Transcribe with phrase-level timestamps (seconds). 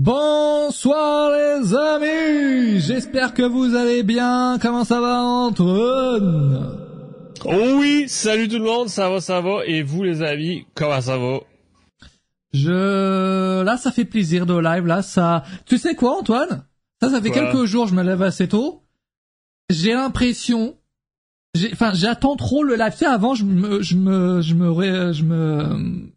[0.00, 4.56] Bonsoir les amis, j'espère que vous allez bien.
[4.62, 6.78] Comment ça va Antoine?
[7.44, 9.64] Oh oui, salut tout le monde, ça va, ça va.
[9.66, 11.40] Et vous les amis, comment ça va?
[12.52, 14.86] Je là, ça fait plaisir de live.
[14.86, 15.42] Là, ça.
[15.66, 16.64] Tu sais quoi, Antoine?
[17.02, 18.82] Ça, ça fait quelques jours, je me lève assez tôt.
[19.70, 20.76] J'ai l'impression,
[21.72, 22.92] enfin, j'attends trop le live.
[22.92, 26.10] Tu sais, avant, je me, je me, je me, je me,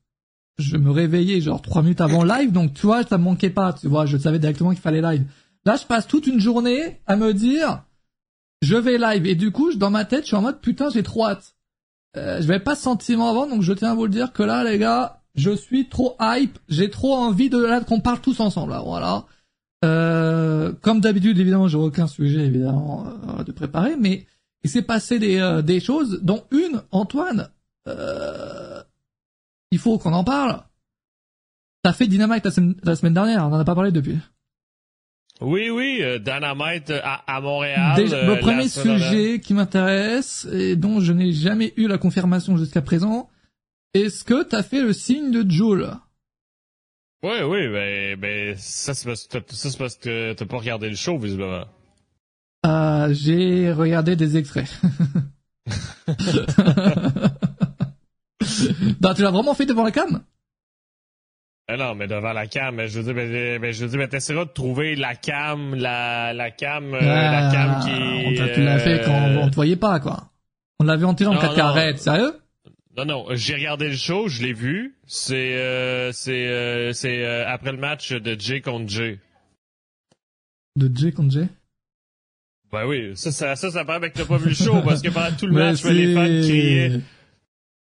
[0.58, 2.52] je me réveillais genre trois minutes avant live.
[2.52, 3.74] Donc, tu vois, ça me manquait pas.
[3.74, 5.26] Tu vois, je savais directement qu'il fallait live.
[5.66, 7.84] Là, je passe toute une journée à me dire
[8.62, 9.26] je vais live.
[9.26, 11.56] Et du coup, dans ma tête, je suis en mode putain, j'ai trop hâte.
[12.18, 14.44] Euh, je vais pas ce sentiment avant, donc je tiens à vous le dire que
[14.44, 16.60] là, les gars, je suis trop hype.
[16.68, 18.72] J'ai trop envie de là qu'on parle tous ensemble.
[18.72, 19.26] Là, voilà.
[19.84, 23.06] Euh, comme d'habitude, évidemment, j'ai aucun sujet évidemment
[23.40, 24.26] euh, de préparer, mais
[24.64, 27.50] il s'est passé des, euh, des choses, dont une, Antoine.
[27.88, 28.71] Euh,
[29.72, 30.64] il faut qu'on en parle.
[31.84, 32.52] T'as fait Dynamite la,
[32.84, 34.20] la semaine dernière, on en a pas parlé depuis.
[35.40, 37.96] Oui, oui, euh, Dynamite à, à Montréal.
[37.96, 42.84] Déjà, le premier sujet qui m'intéresse et dont je n'ai jamais eu la confirmation jusqu'à
[42.84, 43.28] présent,
[43.96, 45.90] est-ce que t'as fait le signe de Joule?
[47.24, 49.28] Oui, oui, ben, ben ça c'est parce,
[49.76, 51.66] parce que t'as pas regardé le show visiblement.
[52.66, 54.70] Euh, j'ai regardé des extraits.
[59.02, 60.22] non, tu l'as vraiment fait devant la cam?
[61.68, 64.08] Ah non, mais devant la cam, je veux dire, ben, ben, je veux dire, ben,
[64.10, 68.36] t'essaieras de trouver la cam, la, la cam, euh, la Ah, cam qui.
[68.54, 70.32] Tu l'as fait quand on te voyait pas, quoi.
[70.80, 71.58] On l'a vu en télé en Non, 4K.
[71.58, 71.64] non.
[71.66, 72.34] Arrête, sérieux?
[72.98, 74.96] Non, non, j'ai regardé le show, je l'ai vu.
[75.08, 79.20] C'est, euh, c'est, euh, c'est après le match de Jay contre Jay.
[80.76, 81.48] De Jay contre Jay?
[82.74, 85.10] Ben oui, ça, ça, ça, ça paraît que t'as pas vu le show parce que
[85.10, 87.00] pendant tout le match, les fans criaient,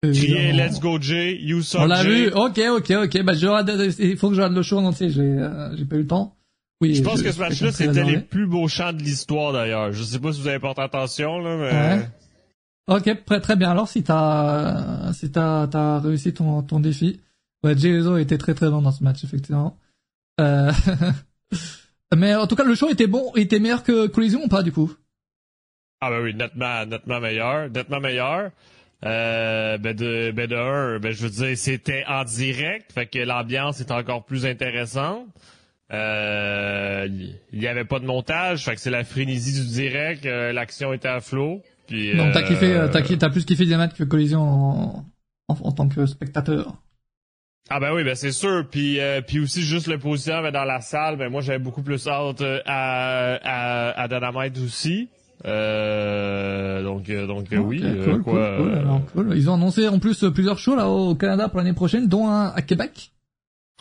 [0.01, 0.63] criaient Évidemment.
[0.65, 2.29] Let's go Jay, you On l'a vu.
[2.29, 3.23] Ok, ok, ok.
[3.23, 5.09] Bah, je il faut que je regarde le show en entier.
[5.09, 6.35] J'ai, euh, j'ai pas eu le temps.
[6.81, 6.93] Oui.
[6.93, 9.91] Je pense que ce match-là, c'était les plus beaux chants de l'histoire d'ailleurs.
[9.93, 11.71] Je sais pas si vous avez porté attention, là, mais...
[11.71, 12.09] Ouais.
[12.89, 13.71] Ok, très, très bien.
[13.71, 17.19] Alors, si t'as, si t'as, t'as réussi ton, ton défi.
[17.63, 19.77] Ouais, Jay Uso était très très bon dans ce match, effectivement.
[20.39, 20.71] Euh...
[22.15, 24.63] Mais en tout cas, le show était bon, il était meilleur que Collision ou pas,
[24.63, 24.93] du coup?
[25.99, 28.51] Ah ben oui, nettement, nettement meilleur, nettement meilleur.
[29.05, 33.19] Euh, ben de, ben de un, ben je veux dire, c'était en direct, fait que
[33.19, 35.27] l'ambiance est encore plus intéressante.
[35.93, 37.07] Euh,
[37.53, 40.93] il y avait pas de montage, fait que c'est la frénésie du direct, euh, l'action
[40.93, 41.61] était à flot.
[41.87, 45.05] Puis, Donc, t'as euh, kiffé, euh, t'as, ki- t'as plus kiffé Dynamite que Collision en,
[45.47, 46.73] en, en tant que spectateur?
[47.69, 48.65] Ah ben oui, ben c'est sûr.
[48.69, 52.07] Puis euh, puis aussi juste le positionnement dans la salle, ben moi j'avais beaucoup plus
[52.07, 55.09] hâte euh, à à, à Dynamite aussi.
[55.45, 58.57] Euh, donc donc oui, cool, quoi.
[58.57, 59.33] cool, cool, alors, cool.
[59.35, 62.27] Ils ont annoncé en plus euh, plusieurs shows là au Canada pour l'année prochaine, dont
[62.27, 63.11] un à Québec.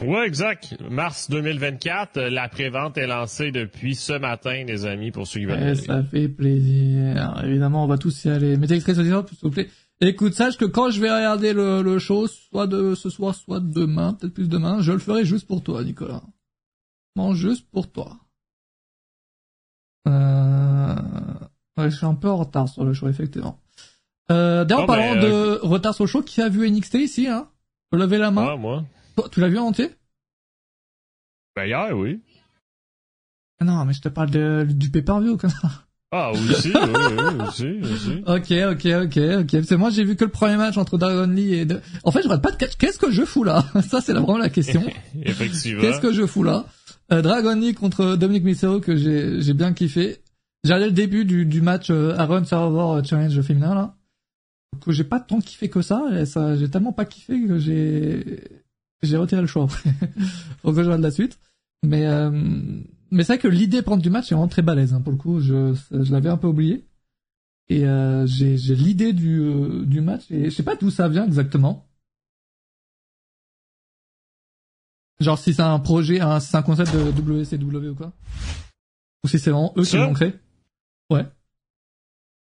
[0.05, 0.77] Ouais, exact.
[0.91, 5.47] Mars 2024, euh, la prévente est lancée depuis ce matin, les amis, pour ceux qui
[5.47, 5.71] veulent.
[5.71, 7.41] Eh, ça fait plaisir.
[7.43, 8.59] Évidemment, on va tous y aller.
[8.59, 9.71] Mettez l'extrait sur s'il vous plaît.
[10.03, 13.61] Écoute, sache que quand je vais regarder le, le show, soit de ce soir, soit
[13.61, 16.23] demain, peut-être plus demain, je le ferai juste pour toi, Nicolas.
[17.17, 18.19] Non, juste pour toi.
[20.07, 20.95] Euh...
[21.77, 23.61] Ouais, je suis un peu en retard sur le show, effectivement.
[24.31, 27.29] Euh, d'ailleurs, en parlant mais, de retard sur le show, qui a vu NXT ici,
[27.29, 27.49] hein?
[27.93, 28.49] Levez la main?
[28.53, 28.85] Ah, moi.
[29.17, 29.91] Toi, tu l'as vu en entier?
[31.55, 32.21] Ben hier, oui.
[33.61, 35.86] Ah Non, mais je te parle de, du pay-per-view, comme ça.
[36.13, 38.23] Ah, aussi, oui, oui, aussi, aussi.
[38.27, 39.51] Ok, ok, ok, ok.
[39.53, 41.65] Parce que moi, j'ai vu que le premier match entre Dragon Lee et...
[41.67, 41.81] De...
[42.05, 42.77] En fait, je regarde pas de catch.
[42.77, 43.65] Qu'est-ce que je fous là?
[43.89, 44.83] Ça, c'est la- vraiment la question.
[45.23, 45.81] Effectivement.
[45.83, 46.65] Qu'est-ce que je fous là?
[47.13, 50.19] Euh, Dragon Lee contre Dominic Mysterio que j'ai j'ai bien kiffé.
[50.65, 53.95] J'ai regardé le début du, du match euh, Aaron Survivor Challenge féminin là.
[54.85, 56.05] Que j'ai pas tant kiffé que ça.
[56.19, 58.41] Et ça j'ai tellement pas kiffé que j'ai
[59.03, 59.91] j'ai retiré le choix après.
[60.63, 61.39] Faut que je regarde la suite.
[61.85, 62.31] Mais euh,
[63.11, 65.19] mais c'est vrai que l'idée prendre du match est vraiment très balèze hein, pour le
[65.19, 65.41] coup.
[65.41, 66.87] Je je l'avais un peu oublié.
[67.69, 71.09] Et euh, j'ai j'ai l'idée du euh, du match et je sais pas d'où ça
[71.09, 71.89] vient exactement.
[75.19, 78.13] Genre si c'est un projet, un, c'est un concept de WCW ou quoi
[79.25, 80.35] Ou si c'est vraiment eux qui l'ont créé
[81.11, 81.27] Ouais.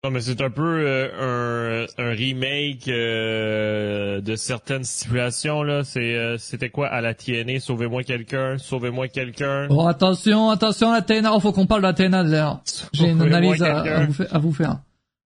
[0.05, 5.83] Non, mais c'est un peu euh, un, un remake euh, de certaines stipulations, là.
[5.83, 7.59] C'est, euh, c'était quoi à la TNA?
[7.61, 9.67] Sauvez-moi quelqu'un, sauvez-moi quelqu'un.
[9.71, 12.61] Oh attention, attention la TNA, oh, faut qu'on parle de la TNA d'ailleurs.
[12.93, 14.35] J'ai une analyse à, vous faire.
[14.35, 14.77] À vous faire.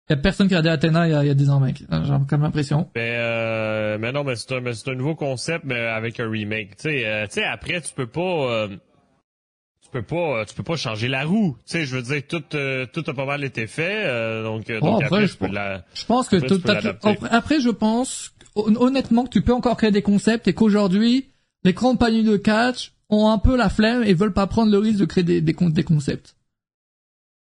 [0.09, 1.49] Y a personne qui a regardé la TNA il y a, il y a 10
[1.49, 1.79] ans mec.
[1.79, 2.87] J'ai quand même l'impression.
[2.95, 6.29] Mais, euh, mais non, mais c'est un, mais c'est un nouveau concept, mais avec un
[6.29, 6.77] remake.
[6.77, 8.69] Tu sais, euh, tu sais, après, tu peux pas...
[9.95, 11.55] euh, tu peux pas, tu peux pas changer la roue.
[11.65, 14.69] Tu sais, je veux dire, tout, euh, tout a pas mal été fait, euh, donc,
[14.69, 15.85] euh, Oh, donc après, après, je peux pense- la...
[15.93, 19.91] Je pense que Après, tu après, je pense hon- honnêtement que tu peux encore créer
[19.91, 21.27] des concepts et qu'aujourd'hui
[21.63, 24.99] les compagnies de catch ont un peu la flemme et veulent pas prendre le risque
[24.99, 26.35] de créer des, des, des concepts.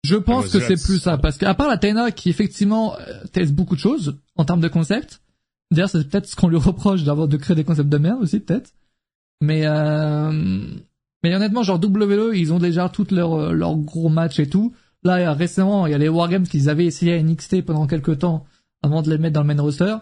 [0.02, 3.52] Je pense que c'est plus ça, parce qu'à part la TNA qui effectivement euh, teste
[3.54, 5.22] beaucoup de choses en termes de concepts,
[5.70, 8.40] d'ailleurs c'est peut-être ce qu'on lui reproche d'avoir de créer des concepts de merde aussi
[8.40, 8.72] peut-être,
[9.40, 10.66] mais euh,
[11.24, 14.72] mais honnêtement genre WWE ils ont déjà toutes leurs leurs gros matchs et tout.
[15.02, 18.46] Là récemment il y a les Wargames qu'ils avaient essayé à NXT pendant quelques temps
[18.82, 19.96] avant de les mettre dans le main roster.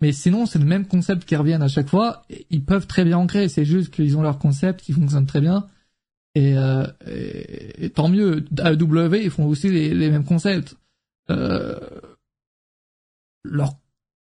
[0.00, 2.24] Mais sinon, c'est le même concept qui reviennent à chaque fois.
[2.50, 3.48] ils peuvent très bien en créer.
[3.48, 5.66] C'est juste qu'ils ont leur concept qui fonctionne très bien.
[6.34, 8.44] Et, euh, et, tant mieux.
[8.64, 10.76] AEW, ils font aussi les, mêmes concepts.
[11.30, 11.80] Euh,
[13.42, 13.74] leur,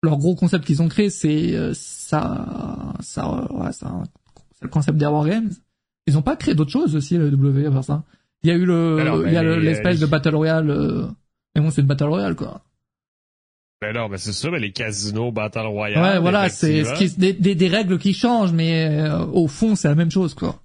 [0.01, 3.85] leur gros concept qu'ils ont créé, c'est euh, ça, ça, ouais, c'est
[4.61, 5.51] le concept des War Games.
[6.09, 8.03] Ils ont pas créé d'autres choses aussi, la W, à part ça.
[8.43, 11.05] Il y a eu le, il y a l'espèce de Battle Royale, euh,
[11.55, 12.61] mais bon, c'est une Battle Royale, quoi.
[13.81, 16.03] Ben non, mais c'est ça, mais les casinos Battle Royale.
[16.03, 19.75] Ouais, voilà, c'est ce qui, des, des, des, règles qui changent, mais euh, au fond,
[19.75, 20.61] c'est la même chose, quoi.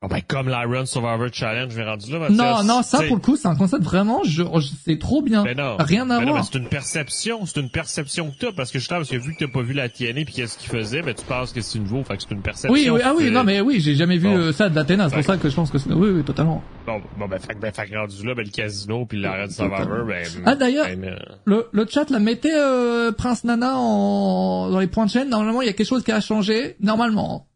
[0.00, 2.38] Oh ben comme l'Iron Survivor Challenge, j'ai rendu là, Mathias.
[2.38, 4.44] Non, non, ça pour le coup, c'est un concept vraiment, je,
[4.84, 5.42] c'est trop bien.
[5.42, 6.44] Ben non, Rien à ben voir.
[6.44, 9.44] c'est une perception, c'est une perception que t'as, parce que justement, parce que vu que
[9.44, 12.04] t'as pas vu la TNA puis qu'est-ce qu'il faisait, ben tu penses que c'est nouveau,
[12.04, 12.72] fait que c'est une perception.
[12.72, 15.08] Oui, oui, ah oui, non, mais oui, j'ai jamais vu euh, ça de la TNA,
[15.08, 16.62] c'est pour ça que je pense que c'est, oui, oui, totalement.
[16.86, 20.24] Bon, bon, ben, fait, ben, fait rendu là, ben, le casino puis l'Iron Survivor, ben.
[20.46, 25.06] Ah, d'ailleurs, ben, le, le chat, là, mettez, euh, Prince Nana en, dans les points
[25.06, 27.47] de chaîne, normalement, il y a quelque chose qui a changé, normalement.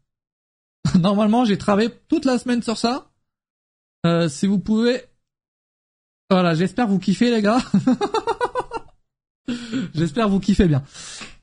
[0.99, 3.11] normalement, j'ai travaillé toute la semaine sur ça.
[4.05, 5.01] Euh, si vous pouvez...
[6.29, 7.59] Voilà, j'espère vous kiffez les gars.
[9.93, 10.83] j'espère vous kiffez bien.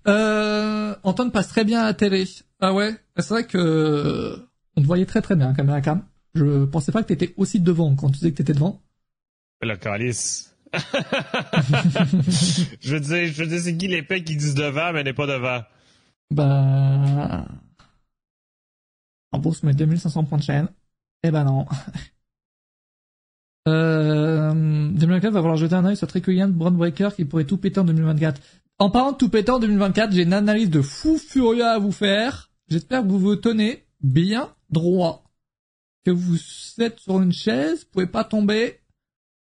[0.09, 2.27] Euh, Antoine passe très bien à la télé.
[2.61, 4.37] Ah ouais, c'est vrai que euh,
[4.77, 6.03] on te voyait très très bien, caméra cam.
[6.35, 8.81] Je pensais pas que t'étais aussi devant quand tu disais que t'étais devant.
[9.63, 10.57] La calice.
[12.81, 15.27] je veux dire, je veux dire, c'est qui l'épée qui disent devant mais n'est pas
[15.27, 15.63] devant.
[16.31, 17.47] Bah,
[19.41, 20.69] bourse met 2500 points de chaîne.
[21.23, 21.67] Eh ben non.
[23.69, 27.79] Euh, 2024 va falloir jeter un œil sur Trick Brown Breaker qui pourrait tout péter
[27.79, 28.41] en 2024.
[28.79, 31.93] En parlant de tout péter en 2024, j'ai une analyse de fou furieux à vous
[31.93, 32.51] faire.
[32.69, 35.25] J'espère que vous vous tenez bien droit.
[36.05, 36.39] Que vous
[36.79, 38.81] êtes sur une chaise, vous pouvez pas tomber.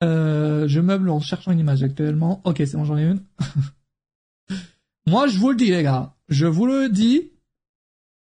[0.03, 2.41] Euh, je meuble en cherchant une image actuellement.
[2.45, 3.23] Ok, c'est bon, j'en ai une.
[5.07, 6.15] Moi, je vous le dis, les gars.
[6.29, 7.33] Je vous le dis.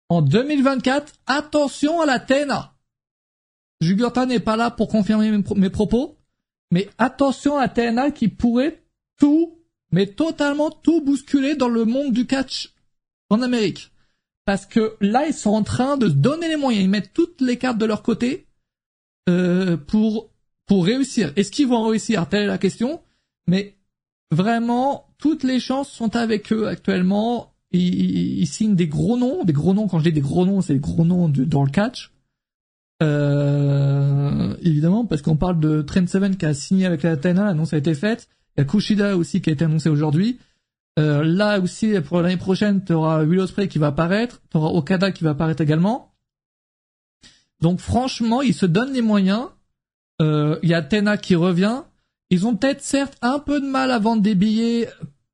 [0.09, 2.73] En 2024, attention à la TNA.
[3.81, 6.17] Jugurta n'est pas là pour confirmer mes, propos,
[6.71, 8.83] mais attention à TNA qui pourrait
[9.17, 9.59] tout,
[9.91, 12.73] mais totalement tout bousculer dans le monde du catch
[13.29, 13.91] en Amérique.
[14.45, 17.57] Parce que là, ils sont en train de donner les moyens, ils mettent toutes les
[17.57, 18.45] cartes de leur côté
[19.27, 20.29] euh, pour
[20.65, 21.31] pour réussir.
[21.35, 22.27] Est-ce qu'ils vont réussir?
[22.27, 23.01] Telle est la question.
[23.47, 23.75] Mais
[24.31, 27.54] vraiment, toutes les chances sont avec eux actuellement.
[27.75, 29.87] Ils, ils, signent des gros noms, des gros noms.
[29.87, 32.11] Quand je dis des gros noms, c'est des gros noms dans le catch.
[33.03, 37.73] Euh, évidemment, parce qu'on parle de Trent Seven qui a signé avec la TNA, l'annonce
[37.73, 38.29] a été faite.
[38.55, 40.39] Il y a Kushida aussi qui a été annoncé aujourd'hui.
[40.97, 44.69] Euh, là aussi, pour l'année prochaine, tu auras Will Ospreay qui va apparaître, tu auras
[44.69, 46.13] Okada qui va apparaître également.
[47.59, 49.47] Donc franchement, ils se donnent les moyens.
[50.21, 51.81] Euh, il y a Tena qui revient.
[52.29, 54.89] Ils ont peut-être certes un peu de mal à vendre des billets,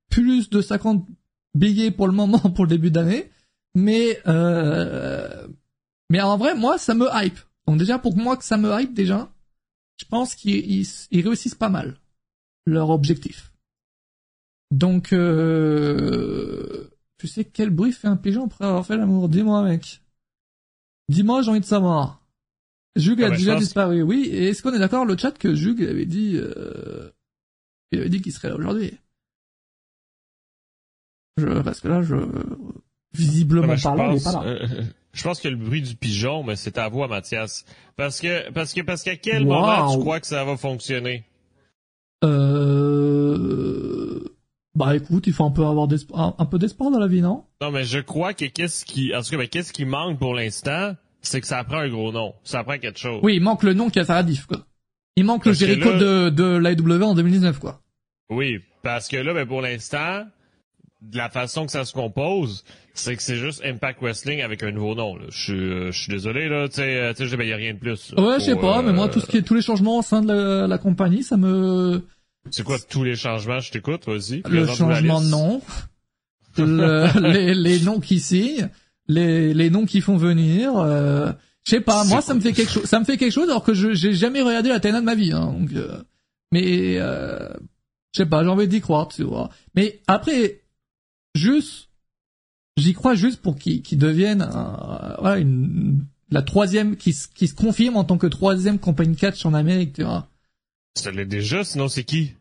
[0.09, 1.05] plus de 50
[1.55, 3.29] billets pour le moment pour le début d'année,
[3.75, 5.47] mais euh,
[6.09, 7.39] mais en vrai, moi, ça me hype.
[7.67, 9.31] Donc déjà pour moi que ça me hype déjà,
[9.97, 11.95] je pense qu'ils réussissent pas mal
[12.65, 13.53] leur objectif.
[14.71, 19.29] Donc euh, tu sais quel bruit fait un pigeon après avoir fait l'amour?
[19.29, 20.01] Dis-moi mec.
[21.09, 22.21] Dis-moi, j'ai envie de savoir.
[22.95, 24.01] Jug a ah bah, déjà disparu.
[24.01, 25.05] Oui, et est-ce qu'on est d'accord?
[25.05, 27.09] Le chat que Jug avait dit euh,
[27.91, 28.97] il avait dit qu'il serait là aujourd'hui.
[31.37, 32.15] Je, parce que là, je
[33.13, 34.43] visiblement ah bah, parlant, pas là.
[34.45, 34.83] Euh,
[35.13, 37.65] je pense que le bruit du pigeon, mais c'est à voix, Mathias.
[37.97, 41.25] Parce que, parce que, parce qu'à quel moment tu crois que ça va fonctionner?
[42.23, 44.19] Euh,
[44.75, 45.87] bah écoute, il faut un peu avoir
[46.37, 47.43] un, peu d'espoir dans la vie, non?
[47.61, 50.33] Non, mais je crois que qu'est-ce qui, en tout cas, mais qu'est-ce qui manque pour
[50.33, 52.33] l'instant, c'est que ça prend un gros nom.
[52.43, 53.19] Ça prend quelque chose.
[53.23, 54.65] Oui, il manque le nom qui a sa radif, quoi.
[55.17, 57.81] Il manque le Jericho de, de l'AEW en 2019, quoi.
[58.29, 60.23] Oui, parce que là, ben, pour l'instant,
[61.01, 64.71] de la façon que ça se compose, c'est que c'est juste Impact Wrestling avec un
[64.71, 65.15] nouveau nom.
[65.15, 65.25] Là.
[65.29, 67.79] Je, suis, euh, je suis désolé, là, tu sais, euh, il n'y a rien de
[67.79, 68.13] plus.
[68.17, 70.21] ouais, je sais pas, mais moi, tout ce qui est, tous les changements au sein
[70.21, 72.01] de la, compagnie, ça me...
[72.49, 73.59] C'est quoi tous les changements?
[73.59, 74.41] Je t'écoute, vas-y.
[74.49, 75.61] Le changement de nom,
[76.57, 78.69] les, les noms qui signent,
[79.07, 81.31] les, les noms qui font venir, euh,
[81.63, 83.63] je sais pas, moi, ça me fait quelque chose, ça me fait quelque chose alors
[83.63, 86.01] que je, j'ai jamais regardé la TNA de ma vie, hein, donc, euh,
[86.51, 87.49] mais, euh,
[88.13, 89.49] je sais pas, j'ai envie d'y croire, tu vois.
[89.75, 90.60] Mais après,
[91.35, 91.91] juste
[92.77, 94.47] J'y crois juste pour qu'ils deviennent
[95.19, 99.53] voilà, une, la troisième, qui, qui se confirme en tant que troisième compagnie catch en
[99.53, 100.27] Amérique, tu vois.
[100.95, 102.33] Ça l'est déjà, sinon c'est qui?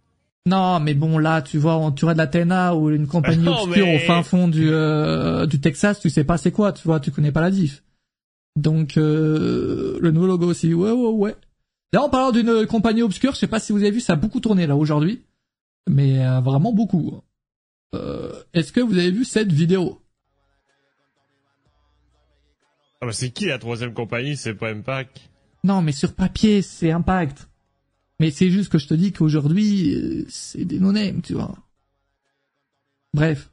[0.47, 3.89] Non, mais bon, là, tu vois, tu aurais de la TNA ou une compagnie obscure
[3.89, 7.11] au fin fond du, euh, du Texas, tu sais pas c'est quoi, tu vois, tu
[7.11, 7.83] connais pas la diff.
[8.57, 11.37] Donc, euh, le nouveau logo aussi, ouais, ouais, ouais.
[11.93, 14.17] Là, en parlant d'une compagnie obscure, je sais pas si vous avez vu, ça a
[14.17, 15.23] beaucoup tourné là aujourd'hui,
[15.89, 17.21] mais euh, vraiment beaucoup.
[17.95, 20.01] Euh, Est-ce que vous avez vu cette vidéo?
[23.01, 24.37] Ah, bah, C'est qui la troisième compagnie?
[24.37, 25.21] C'est pas Impact
[25.65, 27.49] Non, mais sur papier, c'est Impact.
[28.19, 31.57] Mais c'est juste que je te dis qu'aujourd'hui, euh, c'est des no-names, tu vois.
[33.15, 33.51] Bref.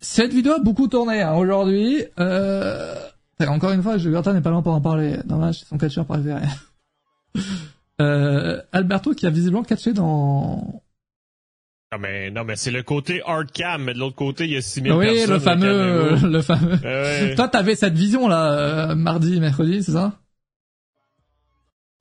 [0.00, 2.04] Cette vidéo a beaucoup tourné hein, aujourd'hui.
[2.18, 2.94] Euh...
[3.40, 5.18] Encore une fois, Gertin n'est pas là pour en parler.
[5.24, 6.46] Dommage, c'est son catcheur préféré.
[8.00, 10.82] euh, Alberto qui a visiblement catché dans...
[11.92, 14.56] Non mais non mais c'est le côté hard cam, mais de l'autre côté il y
[14.56, 15.22] a 6000 oui, personnes.
[15.22, 16.76] Oui, le fameux, le fameux.
[16.84, 17.34] Ouais.
[17.36, 20.18] Toi, t'avais cette vision là, euh, mardi, mercredi, c'est ça?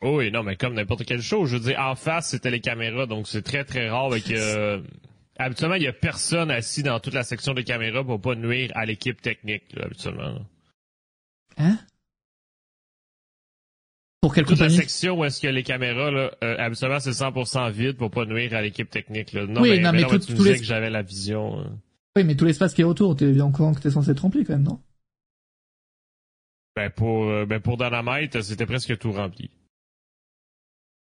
[0.02, 3.06] Oui, non, mais comme n'importe quel show, je veux dire, en face, c'était les caméras,
[3.06, 4.30] donc c'est très, très rare avec...
[4.30, 4.82] Euh,
[5.38, 8.72] habituellement, il y a personne assis dans toute la section des caméras pour pas nuire
[8.76, 10.40] à l'équipe technique, habituellement.
[11.58, 11.78] Hein?
[14.26, 17.70] Pour quelle Toute la section où est-ce a les caméras, là, euh, habituellement, c'est 100%
[17.70, 19.46] vide pour pas nuire à l'équipe technique, là.
[19.46, 21.60] Non, oui, mais, non, mais, tout, tu disais que j'avais la vision.
[21.60, 21.78] Hein.
[22.16, 24.22] Oui, mais tout l'espace qui est autour, t'es bien au courant que t'es censé être
[24.22, 24.82] rempli, quand même, non?
[26.76, 29.52] Ben, pour, euh, ben, pour Dynamite, c'était presque tout rempli.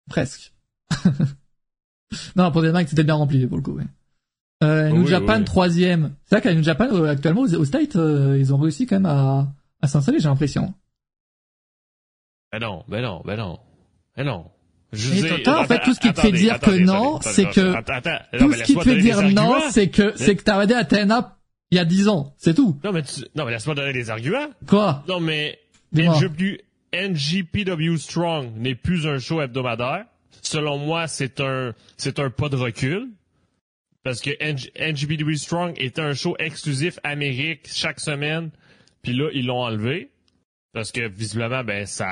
[0.10, 0.52] Presque.
[2.36, 3.84] non, pour mecs, c'était bien rempli, pour le coup, oui.
[4.64, 6.16] Euh, New Japan, troisième.
[6.26, 9.54] C'est vrai qu'à New Japan, euh, actuellement, aux, States, ils ont réussi quand même à,
[9.80, 10.74] à s'installer, j'ai l'impression.
[12.52, 13.60] Ben non, ben non, ben non.
[14.16, 14.52] Ben non.
[14.94, 18.64] Je en fait, tout ce qui te fait dire que non, c'est que, tout ce
[18.64, 21.38] qui te fait dire non, c'est que, c'est que t'as regardé Athena
[21.72, 22.36] il y a dix ans.
[22.38, 22.78] C'est tout.
[22.84, 23.22] Non, mais tu...
[23.36, 24.50] non, mais laisse-moi donner des arguments.
[24.68, 25.04] Quoi?
[25.08, 25.60] Non, mais,
[26.94, 30.06] NGPW Strong n'est plus un show hebdomadaire.
[30.42, 33.08] Selon moi, c'est un, c'est un pas de recul.
[34.04, 38.50] Parce que NGPW Strong était un show exclusif Amérique chaque semaine.
[39.04, 40.10] Puis là, ils l'ont enlevé.
[40.74, 42.12] Parce que visiblement, ben ça,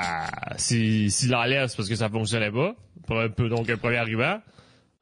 [0.56, 2.74] s'ils si, l'enlèvent, c'est parce que ça fonctionnait pas.
[3.06, 4.40] Pour un peu, donc un premier argument.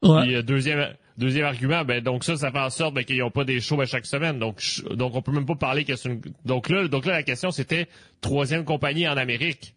[0.01, 0.21] Ouais.
[0.23, 3.31] Puis, euh, deuxième, deuxième argument, ben donc ça, ça fait en sorte ben, qu'ils n'ont
[3.31, 4.39] pas des shows ben, chaque semaine.
[4.39, 4.61] Donc,
[4.91, 6.21] donc on peut même pas parler que c'est une.
[6.45, 7.87] Donc là, donc là, la question c'était
[8.21, 9.75] troisième compagnie en Amérique.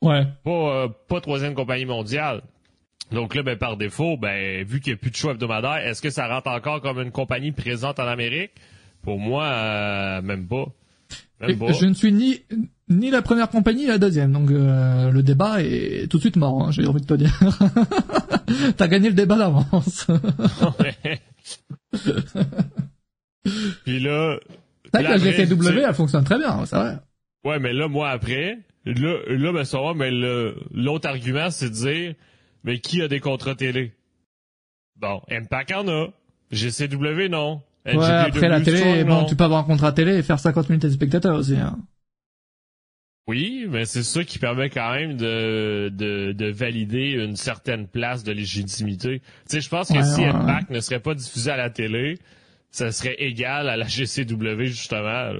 [0.00, 0.26] Ouais.
[0.42, 2.42] Pas, euh, pas troisième compagnie mondiale.
[3.12, 6.02] Donc là, ben par défaut, ben vu qu'il n'y a plus de show hebdomadaire, est-ce
[6.02, 8.52] que ça rentre encore comme une compagnie présente en Amérique?
[9.02, 10.66] Pour moi, euh, même pas.
[11.40, 12.42] Je ne suis ni
[12.92, 16.36] ni la première compagnie ni la deuxième, donc euh, le débat est tout de suite
[16.36, 16.62] mort.
[16.62, 17.38] Hein, J'ai envie de te dire.
[18.76, 20.06] T'as gagné le débat d'avance.
[23.84, 24.38] Puis là.
[24.92, 26.98] Que la GCW, elle fonctionne très bien, c'est vrai.
[27.44, 31.74] Ouais, mais là, moi, après, là, là ben, ça va, mais l'autre argument, c'est de
[31.74, 32.14] dire,
[32.62, 33.92] mais qui a des contrats télé?
[34.96, 36.06] Bon, Impact en a.
[36.50, 37.62] GCW, non.
[37.86, 40.84] Ouais, après la télé, bon, tu peux avoir un contrat télé et faire 50 minutes
[40.84, 41.56] de spectateurs aussi.
[41.56, 41.78] Hein.
[43.28, 48.24] Oui, mais c'est ça qui permet quand même de, de, de valider une certaine place
[48.24, 49.20] de légitimité.
[49.20, 52.18] Tu sais, je pense que si Impact ne serait pas diffusé à la télé,
[52.70, 55.32] ça serait égal à la GCW, justement.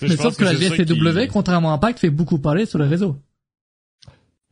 [0.00, 3.18] Mais sauf que, la GCW, contrairement à Impact, fait beaucoup parler sur les réseaux.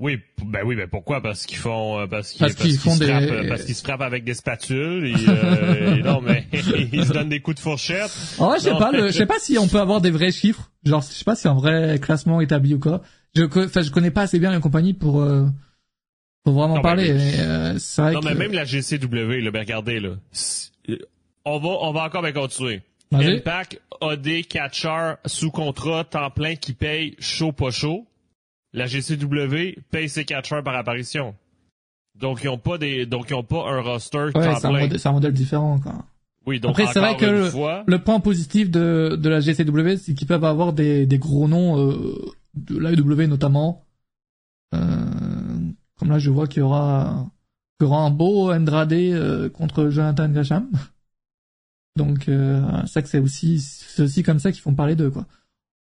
[0.03, 1.21] Oui, ben oui, ben pourquoi?
[1.23, 4.35] Parce qu'ils font, euh, parce qu'ils, font des, frappent, parce qu'ils se frappent avec des
[4.35, 5.07] spatules.
[5.07, 6.45] Et, euh, non, mais
[6.93, 8.11] ils se donnent des coups de fourchette.
[8.41, 10.73] Ah ouais, je sais pas, je sais pas si on peut avoir des vrais chiffres.
[10.83, 13.03] Genre, je sais pas si un vrai classement établi ou quoi.
[13.37, 15.47] Je, enfin, je connais pas assez bien la compagnie pour euh,
[16.43, 17.13] pour vraiment parler.
[17.13, 20.17] Mais, c'est vrai non, mais même la GCW, là, ben regardez là,
[21.45, 22.83] on va, on va encore bien continuer.
[23.13, 28.09] Impact a des catchers sous contrat temps plein qui payent chaud pas chaud
[28.73, 31.35] la GCW paye ses catcheurs par apparition.
[32.19, 35.33] Donc ils ont pas des donc ils ont pas un roster ouais, c'est un, modèle
[35.33, 36.05] différent quoi.
[36.45, 40.15] Oui, donc Après c'est vrai que le, le, point positif de de la GCW c'est
[40.15, 43.85] qu'ils peuvent avoir des des gros noms euh, de l'AEW notamment
[44.75, 44.79] euh,
[45.99, 47.31] comme là je vois qu'il y aura
[47.79, 50.71] qu'il y aura un beau Andrade euh, contre Jonathan Gresham.
[51.97, 55.11] Donc euh, c'est ça que c'est aussi c'est aussi comme ça qu'ils font parler d'eux
[55.11, 55.27] quoi.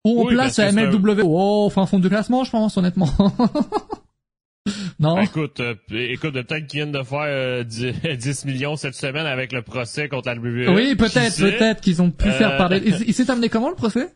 [0.04, 3.08] Où on place la MLW Oh, fin fond du classement, je pense, honnêtement.
[4.98, 5.18] non.
[5.20, 9.62] Écoute, euh, écoute, peut-être qu'ils viennent de faire 10, euh, millions cette semaine avec le
[9.62, 10.74] procès contre la WWE.
[10.74, 12.82] Oui, peut-être, peut-être qu'ils ont pu faire parler.
[12.84, 14.10] Il, il s'est terminé comment le procès?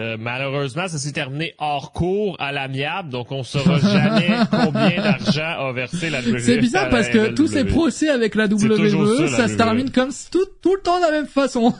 [0.00, 5.68] Euh, malheureusement, ça s'est terminé hors cours à l'amiable, donc on saura jamais combien d'argent
[5.68, 6.38] a versé la WWE.
[6.38, 10.46] C'est bizarre parce que tous ces procès avec la WWE, ça, se termine comme tout,
[10.62, 11.74] tout le temps de la même façon.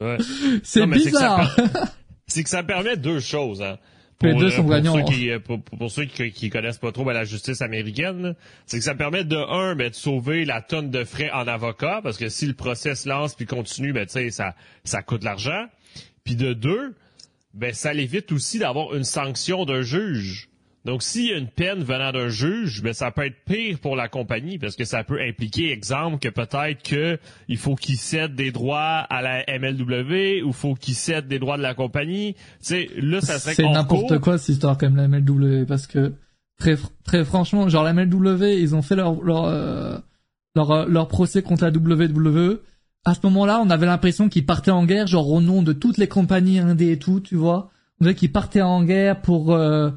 [0.00, 0.18] Ouais.
[0.62, 1.54] C'est bizarre.
[2.26, 3.62] C'est que, ça permet deux choses.
[3.62, 3.78] Hein.
[4.18, 4.94] Pour, les deux sont gagnants.
[5.06, 5.30] Ceux qui,
[5.78, 8.34] pour, ceux qui, qui connaissent pas trop ben, la justice américaine,
[8.66, 12.00] c'est que ça permet de un, ben, de sauver la tonne de frais en avocat,
[12.02, 15.66] parce que si le procès se lance puis continue, ben, ça, ça coûte l'argent.
[16.24, 16.94] Puis de deux,
[17.52, 20.48] ben, ça évite aussi d'avoir une sanction d'un juge.
[20.84, 23.96] Donc, s'il y a une peine venant d'un juge, ben, ça peut être pire pour
[23.96, 28.34] la compagnie parce que ça peut impliquer, exemple, que peut-être que il faut qu'il cède
[28.34, 32.34] des droits à la MLW ou faut qu'il cède des droits de la compagnie.
[32.34, 36.12] Tu sais, là, ça serait C'est n'importe quoi cette histoire comme la MLW parce que
[36.58, 39.96] très très franchement, genre la MLW, ils ont fait leur leur euh,
[40.54, 42.60] leur, euh, leur procès contre la WWE.
[43.06, 45.98] À ce moment-là, on avait l'impression qu'ils partaient en guerre, genre au nom de toutes
[45.98, 47.70] les compagnies indées et tout, tu vois.
[48.00, 49.90] On dirait qu'ils partaient en guerre pour euh,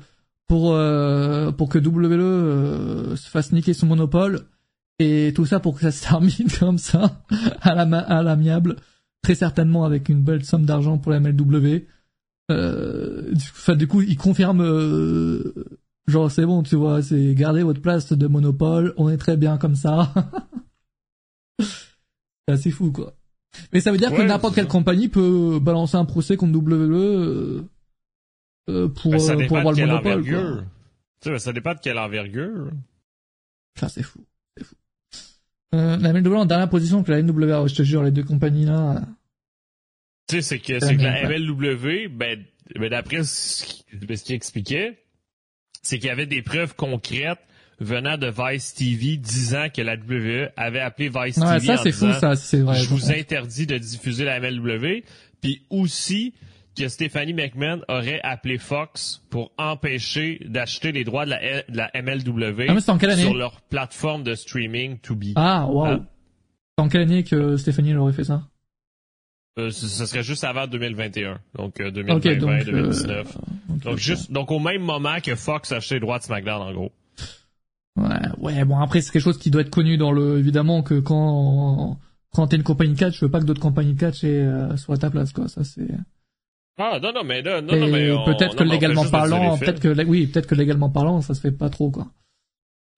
[0.48, 4.46] pour euh, pour que WWE euh, se fasse niquer son monopole.
[5.00, 7.24] Et tout ça pour que ça se termine comme ça
[7.62, 8.78] à la à l'amiable
[9.22, 11.86] très certainement avec une belle somme d'argent pour la MLW
[12.50, 15.54] euh, enfin du coup il confirme euh,
[16.08, 19.58] genre c'est bon tu vois c'est gardez votre place de monopole on est très bien
[19.58, 20.14] comme ça.
[21.60, 23.14] C'est assez fou quoi.
[23.74, 27.66] Mais ça veut dire que n'importe quelle compagnie peut balancer un procès contre WWE
[28.70, 30.24] euh, pour, ben, ça euh, pour avoir le monopole.
[31.22, 32.72] Tu sais, ça dépend de quelle envergure.
[33.76, 34.26] Enfin, c'est fou.
[34.56, 34.76] C'est fou.
[35.76, 38.66] Euh, la MLW en dernière position que la NWA, je te jure, les deux compagnies
[38.66, 39.02] là.
[40.28, 42.44] Tu sais, c'est que, c'est que la MLW, ben,
[42.76, 45.00] ben d'après ce qu'il expliquait,
[45.82, 47.40] c'est qu'il y avait des preuves concrètes
[47.80, 51.92] venant de Vice TV disant que la WWE avait appelé Vice ouais, TV ça, c'est
[51.92, 52.34] fou, ça,
[52.64, 52.76] vrai.
[52.76, 55.04] Je vous interdis de diffuser la MLW.
[55.42, 56.34] Puis aussi,
[56.78, 63.16] que Stephanie McMahon aurait appelé Fox pour empêcher d'acheter les droits de la, MLW ah,
[63.16, 65.34] sur leur plateforme de streaming to be.
[65.36, 65.86] Ah, wow.
[65.86, 66.00] Ah.
[66.78, 68.44] En quelle année que Stephanie aurait fait ça?
[69.58, 73.10] Euh, ce, serait juste avant 2021, donc 2020, euh, 2019.
[73.10, 73.24] Euh,
[73.84, 76.72] donc juste, donc au même moment que Fox a acheté les droits de SmackDown, en
[76.74, 76.92] gros.
[78.00, 78.06] Ouais,
[78.38, 81.98] ouais, bon après c'est quelque chose qui doit être connu dans le, évidemment que quand
[82.32, 84.24] quand t'es une compagnie catch, je veux pas que d'autres compagnies catch
[84.76, 85.48] soient à ta place, quoi.
[85.48, 85.88] Ça c'est.
[86.78, 90.28] Ah non non mais là non non mais peut-être que légalement parlant peut-être que oui
[90.28, 92.08] peut-être que légalement parlant ça se fait pas trop quoi.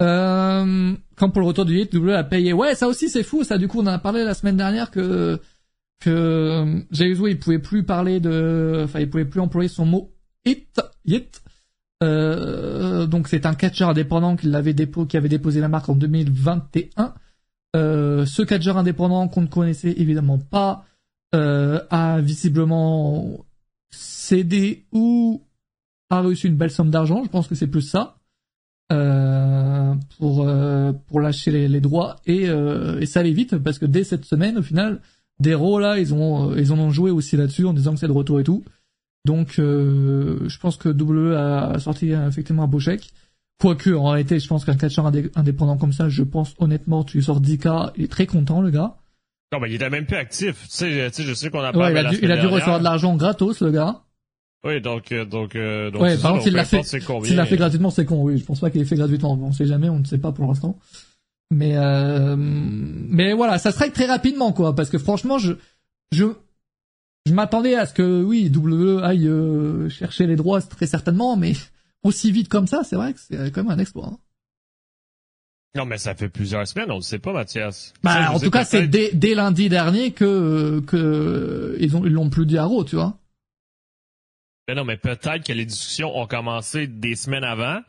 [0.01, 2.53] Euh, quand pour le retour du hit W a payé.
[2.53, 3.57] Ouais ça aussi c'est fou ça.
[3.57, 5.39] Du coup on en a parlé la semaine dernière que
[5.99, 10.11] que Jeyuso il pouvait plus parler de enfin il pouvait plus employer son mot
[10.45, 11.41] hit hit
[12.01, 15.95] euh, donc c'est un catcheur indépendant qui l'avait dépo qui avait déposé la marque en
[15.95, 17.13] 2021
[17.75, 20.85] euh, ce catcheur indépendant qu'on ne connaissait évidemment pas
[21.35, 23.45] euh, a visiblement
[23.91, 25.41] cédé ou
[26.09, 28.19] a reçu une belle somme d'argent, je pense que c'est plus ça,
[28.91, 32.15] euh, pour euh, pour lâcher les, droits.
[32.25, 35.01] Et, euh, et ça allait vite parce que dès cette semaine au final
[35.39, 38.11] des rôles là ils ont en ont joué aussi là-dessus en disant que c'est de
[38.11, 38.63] retour et tout.
[39.25, 43.11] Donc je pense que WWE a sorti effectivement un beau chèque.
[43.59, 47.41] Quoique en réalité je pense qu'un catcheur indépendant comme ça je pense honnêtement tu sors
[47.41, 48.95] 10k il est très content le gars
[49.51, 50.63] non, mais il était même plus actif.
[50.63, 52.37] Tu sais, tu sais je sais qu'on a parlé ouais, il a, dû, il a
[52.37, 54.01] dû recevoir de l'argent gratos, le gars.
[54.63, 57.55] Oui, donc, euh, donc, euh, donc, ouais, par contre, s'il l'a fait, s'il l'a fait
[57.55, 58.37] gratuitement, c'est con, oui.
[58.37, 59.39] Je pense pas qu'il ait fait gratuitement.
[59.41, 60.77] On sait jamais, on ne sait pas pour l'instant.
[61.51, 65.53] Mais, euh, mais voilà, ça serait très rapidement, quoi, parce que franchement, je,
[66.11, 66.25] je,
[67.25, 71.53] je m'attendais à ce que, oui, WWE aille euh, chercher les droits, très certainement, mais
[72.03, 74.07] aussi vite comme ça, c'est vrai que c'est quand même un exploit.
[74.13, 74.17] Hein.
[75.75, 77.93] Non, mais ça fait plusieurs semaines, on ne sait pas, Mathias.
[78.01, 82.29] Bah, en tout cas, c'est dès, dès, lundi dernier que, que ils ont, ils l'ont
[82.29, 83.17] plus dit à Raw, tu vois.
[84.67, 87.81] Ben non, mais peut-être que les discussions ont commencé des semaines avant.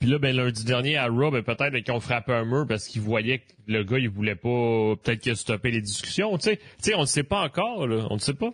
[0.00, 2.86] Puis là, ben lundi dernier à Raw, ben peut-être qu'ils ont frappé un mur parce
[2.86, 6.36] qu'ils voyaient que le gars, il voulait pas peut-être qu'il a stoppé les discussions.
[6.38, 8.06] Tu sais, tu sais, on ne sait pas encore, là.
[8.10, 8.50] On ne sait pas.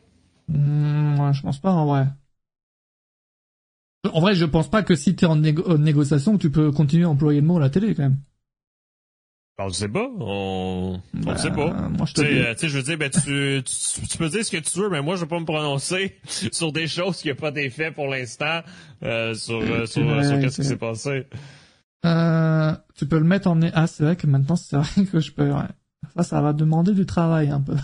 [0.49, 2.07] Mmh, ouais, je pense pas en vrai.
[4.13, 7.09] En vrai, je pense pas que si t'es en, en négociation, tu peux continuer à
[7.09, 8.19] employer le mot à la télé quand même.
[9.59, 10.07] On ne sait pas.
[10.21, 11.73] On ne ben, sait pas.
[11.89, 14.59] Moi, je te tu sais, je veux dire, ben, tu, tu, peux dire ce que
[14.59, 16.17] tu veux, mais moi, je vais pas me prononcer
[16.53, 18.61] sur des choses qui n'ont pas faites pour l'instant,
[19.03, 21.27] euh, sur, euh, sur, sur qu'est-ce qui s'est passé.
[22.05, 23.59] Euh, tu peux le mettre en...
[23.73, 25.51] Ah, c'est vrai que maintenant, c'est vrai que je peux...
[25.51, 25.63] Ouais.
[26.15, 27.77] Ça, ça va demander du travail, un peu.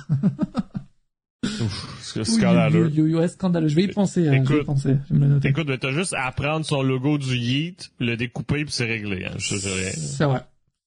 [1.43, 2.93] Ouf, scandaleux.
[2.95, 3.69] Oui, oui, scandaleux.
[3.69, 4.27] Je vais y penser.
[4.27, 4.97] Écoute, je vais y penser.
[5.09, 5.49] Je vais me le noter.
[5.49, 9.25] Écoute, t'as juste à prendre son logo du Yeet, le découper puis c'est réglé.
[9.25, 9.37] Hein.
[9.39, 10.43] C'est vrai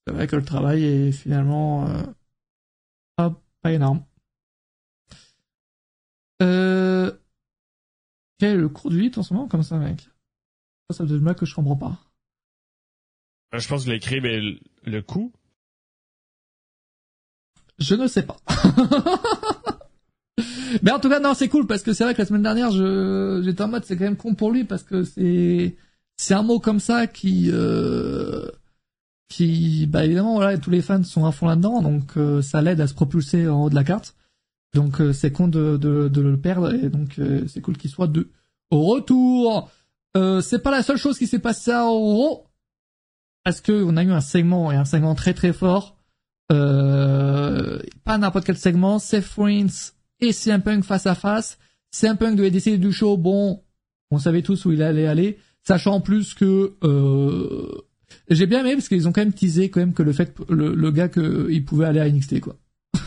[0.05, 2.03] c'est vrai que le travail est finalement euh,
[3.15, 4.03] pas, énorme.
[6.41, 7.11] Euh,
[8.39, 9.47] quel est le cours du 8 en ce moment?
[9.47, 10.09] Comme ça, mec?
[10.89, 11.99] Ça, ça veut dire que je comprends pas.
[13.53, 14.39] Euh, je pense que l'écrit, mais
[14.83, 15.33] le coût?
[17.79, 18.37] Je ne sais pas.
[20.83, 22.71] Mais en tout cas, non, c'est cool parce que c'est vrai que la semaine dernière,
[22.71, 25.75] je j'étais en mode c'est quand même con pour lui parce que c'est
[26.17, 28.49] c'est un mot comme ça qui euh,
[29.27, 32.79] qui bah évidemment voilà tous les fans sont à fond là-dedans donc euh, ça l'aide
[32.79, 34.15] à se propulser en haut de la carte.
[34.73, 37.89] Donc euh, c'est con de, de, de le perdre et donc euh, c'est cool qu'il
[37.89, 38.29] soit de
[38.71, 39.69] au retour.
[40.15, 42.47] c'est pas la seule chose qui s'est passée à Euro
[43.43, 45.97] parce que on a eu un segment et un segment très très fort.
[46.49, 51.57] pas n'importe quel segment, Seth Rollins et CM Punk face à face.
[51.91, 53.17] CM Punk devait décider du show.
[53.17, 53.63] Bon,
[54.11, 57.81] on savait tous où il allait aller, sachant en plus que euh,
[58.29, 60.73] j'ai bien aimé parce qu'ils ont quand même teasé quand même que le fait le,
[60.73, 62.55] le gars qu'il pouvait aller à NXT quoi.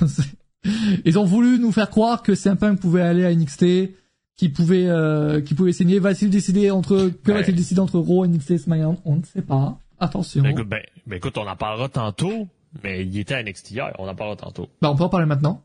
[1.05, 3.95] Ils ont voulu nous faire croire que CM Punk pouvait aller à NXT,
[4.37, 5.99] qu'il pouvait euh, qu'il pouvait signer.
[5.99, 9.79] Va-t-il décider entre que va-t-il décider entre Raw et NXT SmackDown On ne sait pas.
[10.01, 10.43] Attention.
[10.43, 12.49] Ben, ben, ben, écoute, on en parlera tantôt.
[12.85, 14.69] Mais il était à NXT hier, on en parlera tantôt.
[14.83, 15.63] Ben, on peut en parler maintenant.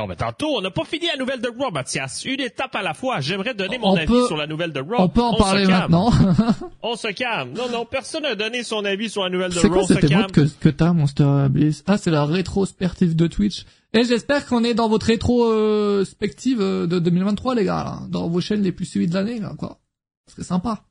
[0.00, 2.24] Non, mais tantôt, on n'a pas fini la nouvelle de Raw, Mathias.
[2.24, 3.20] Une étape à la fois.
[3.20, 4.94] J'aimerais donner mon avis sur la nouvelle de Raw.
[4.98, 6.10] On peut en parler maintenant.
[6.82, 7.52] on se calme.
[7.52, 9.62] Non, non, personne n'a donné son avis sur la nouvelle de Raw.
[9.62, 13.66] C'est quoi cette émote que, que t'as, Monster Bliss Ah, c'est la rétrospective de Twitch.
[13.92, 17.98] Et j'espère qu'on est dans votre rétrospective euh, de 2023, les gars, là.
[18.08, 19.80] Dans vos chaînes les plus suivies de l'année, là, quoi.
[20.28, 20.84] Ce serait sympa.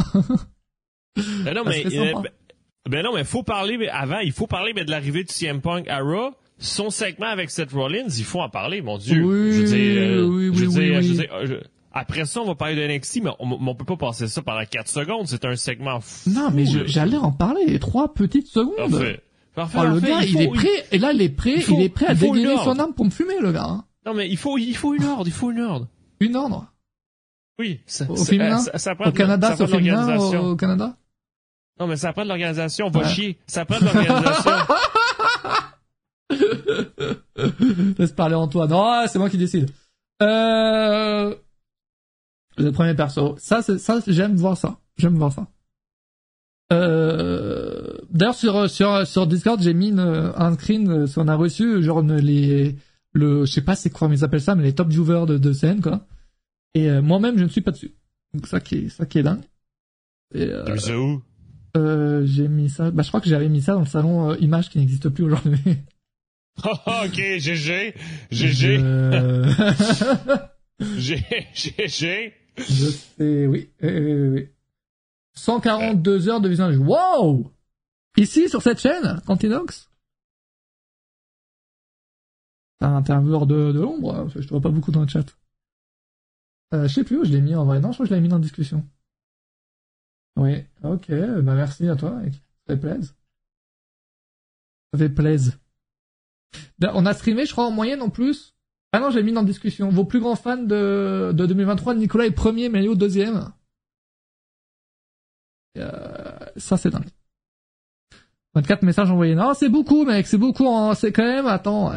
[0.14, 2.30] ben non, mais, euh, ben,
[2.88, 5.60] ben, non, mais faut parler, mais avant, il faut parler, mais de l'arrivée de CM
[5.60, 9.22] Punk à Raw son segment avec Seth Rollins, il faut en parler, mon Dieu.
[9.22, 11.60] Oui, je veux dire, euh, oui, oui, je veux dire, je veux dire
[11.96, 14.64] après ça, on va parler de NXT, mais on, on peut pas passer ça pendant
[14.68, 15.28] 4 secondes.
[15.28, 16.30] C'est un segment fou.
[16.30, 18.90] Non, mais j'allais en parler, trois petites secondes.
[18.90, 19.20] Parfait.
[19.54, 22.06] Parfait, oh, le gars, il, est prêt, et là, il est prêt, il, est prêt
[22.06, 23.66] à dégainer son âme pour me fumer, le gars.
[23.68, 23.84] Hein.
[24.04, 25.86] Non, mais il faut, il faut une ordre, il faut une ordre.
[26.18, 26.66] Une ordre?
[27.60, 27.80] Oui.
[27.86, 28.58] Ça, au féminin?
[28.58, 30.96] Ça, ça prend au Canada, c'est au féminin, au, Canada?
[31.78, 33.38] Non, mais ça prend de l'organisation, va chier.
[33.46, 34.50] Ça prend de l'organisation.
[37.98, 38.72] Laisse parler Antoine.
[38.72, 39.70] Oh, c'est moi qui décide.
[40.22, 41.34] Euh...
[42.56, 43.34] Le premier perso.
[43.38, 44.78] Ça, ça, j'aime voir ça.
[44.96, 45.48] J'aime voir ça.
[46.72, 47.98] Euh...
[48.10, 52.76] D'ailleurs, sur, sur, sur Discord, j'ai mis un screen, si on a reçu, genre, les,
[53.12, 55.38] le, je sais pas c'est quoi, mais ils appellent ça, mais les top viewers de,
[55.38, 56.06] de scène, quoi.
[56.74, 57.94] Et euh, moi-même, je ne suis pas dessus.
[58.34, 59.42] Donc ça qui est, ça qui est dingue.
[60.34, 61.22] Et, euh, où?
[61.76, 64.36] euh, J'ai mis ça, bah je crois que j'avais mis ça dans le salon euh,
[64.40, 65.60] image qui n'existe plus aujourd'hui.
[66.64, 67.94] ok, GG.
[68.30, 68.78] GG.
[70.80, 72.34] GG.
[72.56, 73.70] Je sais, oui.
[73.82, 74.48] oui, oui,
[75.34, 76.78] 142 heures de visionnage.
[76.78, 77.50] Wow!
[78.16, 79.90] Ici, sur cette chaîne, Antinox?
[82.78, 85.26] T'as un intervieweur de, de l'ombre, je te vois pas beaucoup dans le chat.
[86.72, 87.80] Euh, je sais plus où je l'ai mis en vrai.
[87.80, 88.86] Non, je crois que je l'ai mis dans la discussion.
[90.36, 91.08] Oui, ok,
[91.42, 92.34] bah merci à toi, mec.
[92.34, 93.14] Ça fait plaisir.
[94.92, 95.58] Ça fait plaisir.
[96.78, 98.54] Ben, on a streamé, je crois, en moyenne en plus.
[98.92, 99.88] Ah non, j'ai mis dans discussion.
[99.88, 103.52] Vos plus grands fans de, de 2023, Nicolas est premier, Méléo deuxième.
[105.78, 105.90] Euh,
[106.56, 107.08] ça, c'est dingue.
[108.54, 109.34] 24 messages envoyés.
[109.34, 110.68] Non, c'est beaucoup, mec, c'est beaucoup.
[110.68, 110.94] Hein.
[110.94, 111.92] C'est quand même, attends,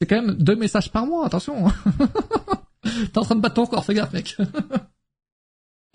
[0.00, 1.66] c'est quand même deux messages par mois, attention.
[2.82, 4.36] T'es en train de battre ton corps, fais gaffe, mec.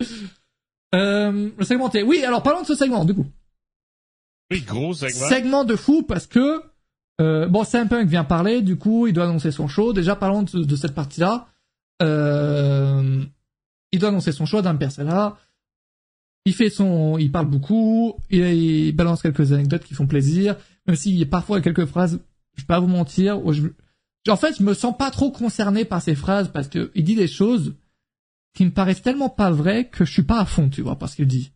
[0.94, 2.04] euh, le segmenté.
[2.04, 3.26] Oui, alors parlons de ce segment, du coup.
[4.52, 5.28] Oui, gros segment.
[5.28, 6.62] Segment de fou parce que
[7.20, 9.92] euh, bon, CM Punk vient parler, du coup, il doit annoncer son show.
[9.92, 11.48] Déjà, parlons de, cette partie-là.
[12.02, 13.24] Euh,
[13.92, 15.38] il doit annoncer son show d'un là.
[16.44, 21.16] Il fait son, il parle beaucoup, il, balance quelques anecdotes qui font plaisir, même s'il
[21.16, 22.20] y a parfois quelques phrases,
[22.54, 23.40] je vais pas vous mentir,
[24.28, 27.16] en fait, je me sens pas trop concerné par ces phrases parce que il dit
[27.16, 27.74] des choses
[28.54, 31.14] qui me paraissent tellement pas vraies que je suis pas à fond, tu vois, parce
[31.14, 31.52] qu'il dit.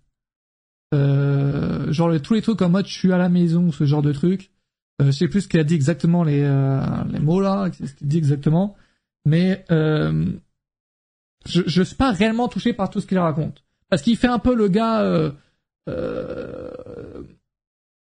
[0.93, 4.13] Euh, genre tous les trucs en mode je suis à la maison, ce genre de
[4.13, 4.51] trucs
[5.01, 7.95] euh, je sais plus ce qu'il a dit exactement les, euh, les mots là, ce
[7.95, 8.77] qu'il dit exactement,
[9.25, 10.27] mais euh,
[11.47, 14.39] je je suis pas réellement touché par tout ce qu'il raconte parce qu'il fait un
[14.39, 15.31] peu le gars euh,
[15.89, 16.71] euh,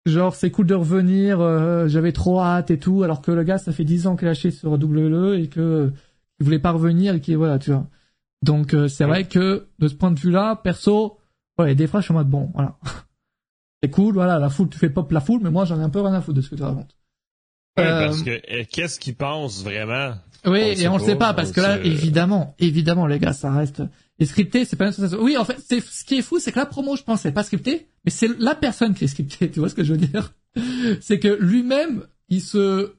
[0.05, 1.39] genre c'est cool de revenir,
[1.87, 4.31] j'avais trop hâte et tout, alors que le gars ça fait 10 ans qu'il a
[4.31, 5.91] lâché sur WWE et que
[6.39, 7.87] il voulait pas revenir et qui voilà tu vois.
[8.43, 11.17] Donc c'est vrai que de ce point de vue-là, perso,
[11.57, 12.77] ouais, des fois je suis en mode bon, voilà.
[13.85, 15.89] C'est cool, voilà, la foule, tu fais pop la foule, mais moi j'en ai un
[15.89, 16.95] peu rien à foutre de ce que tu racontes.
[17.75, 20.15] parce que euh, qu'est-ce qu'ils pensent vraiment?
[20.45, 23.83] Oui, et on le sait pas parce que là, évidemment, évidemment, les gars, ça reste
[24.17, 25.21] et scripté, c'est pas une sensation.
[25.21, 27.31] Oui, en fait, c'est ce qui est fou, c'est que la promo, je pense, c'est
[27.31, 29.51] pas scripté, mais c'est la personne qui est scriptée.
[29.53, 30.33] Tu vois ce que je veux dire?
[31.01, 32.93] C'est que lui-même, il se,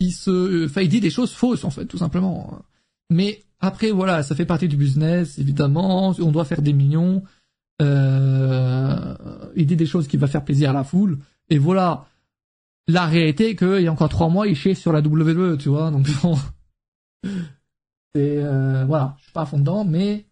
[0.00, 2.60] il se, enfin, il dit des choses fausses en fait, tout simplement.
[3.08, 6.14] Mais après, voilà, ça fait partie du business, évidemment.
[6.18, 7.22] On doit faire des millions.
[7.80, 9.14] Euh,
[9.54, 11.18] il dit des choses qui va faire plaisir à la foule.
[11.48, 12.06] Et voilà.
[12.86, 15.68] La réalité est qu'il y a encore trois mois, il chie sur la WWE, tu
[15.68, 15.90] vois.
[15.90, 16.36] Donc bon.
[18.14, 20.26] C'est euh, voilà, je suis pas à fond dedans, mais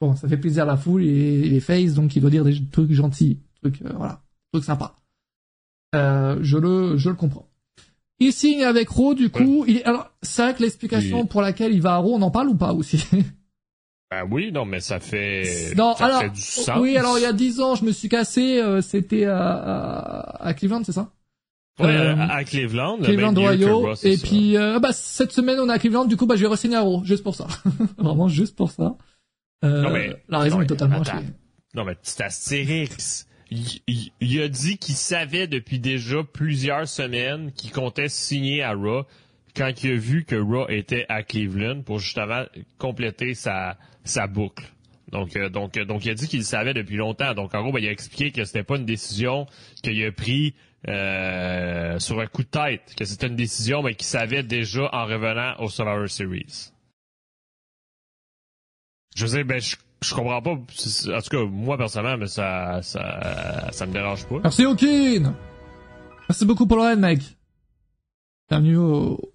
[0.00, 2.56] bon, ça fait plaisir à la foule et, les face, donc il doit dire des
[2.70, 4.22] trucs gentils, trucs euh, voilà,
[4.52, 5.00] trucs sympas.
[5.94, 7.48] Euh, je le je le comprends.
[8.18, 11.80] Il signe avec Raw, du coup, il alors c'est vrai que l'explication pour laquelle il
[11.80, 13.04] va à Raw, on en parle ou pas aussi?
[14.10, 16.78] Ben oui, non, mais ça fait, non, ça fait du sens.
[16.78, 20.54] Oui, alors il y a dix ans, je me suis cassé, euh, c'était à, à,
[20.54, 21.10] Cleveland, c'est ça?
[21.80, 22.98] Ouais, euh, à Cleveland.
[22.98, 23.94] Cleveland, Ohio.
[24.04, 26.46] Et puis, euh, bah, cette semaine, on est à Cleveland, du coup, bah, je vais
[26.46, 27.48] re-signer à Raw, juste pour ça.
[27.98, 28.96] Vraiment, juste pour ça.
[29.64, 31.02] Non, mais, la raison est totalement
[31.74, 33.26] Non, mais c'est Astérix.
[33.50, 33.80] Il,
[34.20, 39.04] il, a dit qu'il savait depuis déjà plusieurs semaines qu'il comptait signer à Raw
[39.56, 42.44] quand il a vu que Raw était à Cleveland pour justement
[42.78, 43.76] compléter sa,
[44.08, 44.64] sa boucle.
[45.12, 47.34] Donc, euh, donc, donc, il a dit qu'il savait depuis longtemps.
[47.34, 49.46] Donc, en gros, ben, il a expliqué que c'était pas une décision
[49.82, 50.54] qu'il a pris
[50.88, 55.06] euh, sur un coup de tête, que c'était une décision mais qu'il savait déjà en
[55.06, 56.72] revenant au Survivor Series.
[59.14, 60.50] Je sais, ben, je, je comprends pas.
[60.50, 64.40] En tout cas, moi personnellement, mais ça, ça, ça me dérange pas.
[64.42, 65.34] Merci Okin.
[66.28, 67.20] Merci beaucoup pour le raid, mec.
[68.48, 69.32] Bienvenue au,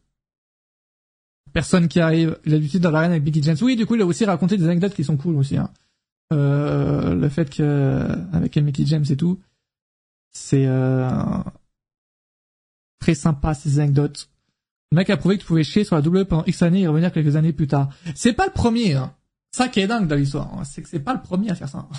[1.53, 2.37] personne qui arrive.
[2.45, 3.57] Il a l'habitude dans l'arène avec Mickey James.
[3.61, 5.57] Oui, du coup, il a aussi raconté des anecdotes qui sont cool aussi.
[5.57, 5.69] Hein.
[6.33, 9.39] Euh, le fait que avec Mickey James et tout,
[10.31, 11.09] c'est euh,
[12.99, 14.29] très sympa ces anecdotes.
[14.91, 16.87] Le mec a prouvé que tu pouvais chier sur la W pendant X années et
[16.87, 17.89] revenir quelques années plus tard.
[18.15, 18.93] C'est pas le premier.
[18.93, 19.13] Hein.
[19.51, 20.63] Ça qui est dingue dans l'histoire, hein.
[20.63, 21.89] c'est que c'est pas le premier à faire ça.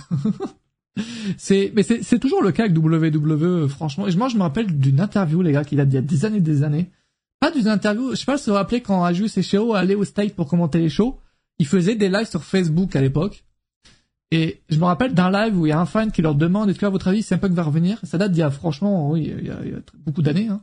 [1.36, 4.06] c'est mais c'est toujours le cas avec WWE franchement.
[4.06, 6.24] Et moi je me rappelle d'une interview les gars qui date d'il y a des
[6.24, 6.90] années des années
[7.42, 9.96] pas d'une interview, je sais pas si vous vous rappelez quand Ajus et Sheo allaient
[9.96, 11.18] au State pour commenter les shows,
[11.58, 13.44] ils faisaient des lives sur Facebook à l'époque.
[14.30, 16.70] Et je me rappelle d'un live où il y a un fan qui leur demande
[16.70, 17.98] est-ce que à votre avis Punk va revenir?
[18.04, 19.58] Ça date d'il y a franchement, oui, il y a,
[19.96, 20.46] beaucoup d'années.
[20.46, 20.62] Hein.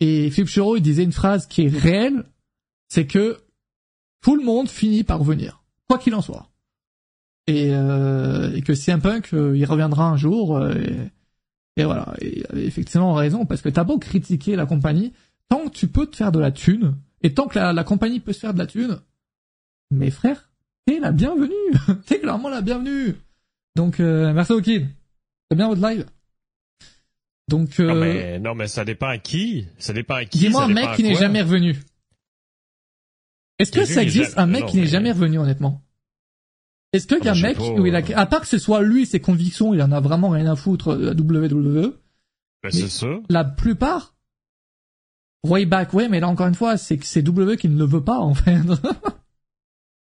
[0.00, 2.24] Et Philippe Shero il disait une phrase qui est réelle,
[2.90, 3.38] c'est que
[4.20, 6.50] tout le monde finit par revenir, quoi qu'il en soit.
[7.46, 10.58] Et, euh, et que CM Punk, euh, il reviendra un jour.
[10.58, 14.66] Euh, et, et, voilà, et il avait effectivement raison parce que t'as beau critiquer la
[14.66, 15.14] compagnie,
[15.52, 18.32] tant que tu peux te faire de la thune, et tant que la, compagnie peut
[18.32, 19.00] se faire de la thune,
[19.90, 20.50] mes frères,
[20.86, 21.52] t'es la bienvenue.
[22.06, 23.16] t'es clairement la bienvenue.
[23.76, 24.88] Donc, euh, merci au kid.
[25.50, 26.06] C'est bien votre live.
[27.48, 29.66] Donc, euh, non, mais, non, mais ça dépend à qui.
[29.76, 30.38] Ça dépend à qui.
[30.38, 31.78] Dis-moi un mec qui n'est jamais revenu.
[33.58, 35.82] Est-ce que ça existe un mec qui n'est jamais revenu, honnêtement?
[36.94, 39.04] Est-ce qu'il y a un mec où il a, à part que ce soit lui,
[39.04, 41.92] ses convictions, il en a vraiment rien à foutre de la WWE.
[42.62, 43.08] Ben, c'est ça.
[43.28, 44.14] La plupart,
[45.44, 47.84] Way back, ouais, mais là encore une fois, c'est que c'est W qui ne le
[47.84, 48.60] veut pas en fait.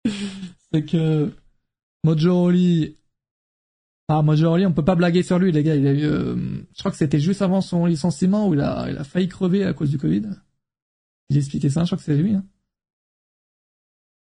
[0.72, 1.32] c'est que
[2.04, 2.98] Mojo Oli,
[4.08, 5.76] ah Mojo Oli, on peut pas blaguer sur lui les gars.
[5.76, 6.36] Il a eu, euh,
[6.74, 9.64] je crois que c'était juste avant son licenciement où il a, il a failli crever
[9.64, 10.24] à cause du Covid.
[11.30, 12.34] J'ai expliqué ça, je crois que c'est lui.
[12.34, 12.46] Hein.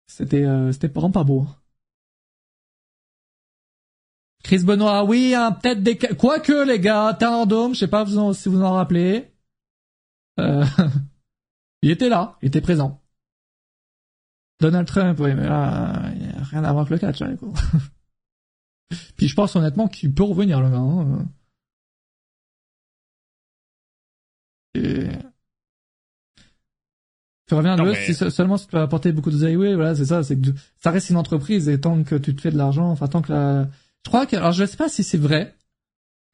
[0.07, 1.47] C'était, euh, c'était vraiment pas beau.
[4.43, 8.61] Chris Benoit, oui, hein, peut-être des, quoique les gars, Dome, je sais pas si vous
[8.61, 9.32] en rappelez.
[10.39, 10.65] Euh,
[11.81, 13.01] il était là, il était présent.
[14.59, 17.35] Donald Trump, oui, mais là, il n'y a rien à voir avec le catch, hein,
[19.17, 20.77] Puis je pense honnêtement qu'il peut revenir, le gars.
[20.77, 21.25] Hein.
[24.75, 25.09] Et...
[27.47, 30.23] Tu reviens de si seulement si tu vas apporter beaucoup de oui, voilà, c'est ça,
[30.23, 33.07] c'est que ça reste une entreprise et tant que tu te fais de l'argent, enfin
[33.07, 33.67] tant que la...
[34.05, 35.55] Je crois que, alors je sais pas si c'est vrai,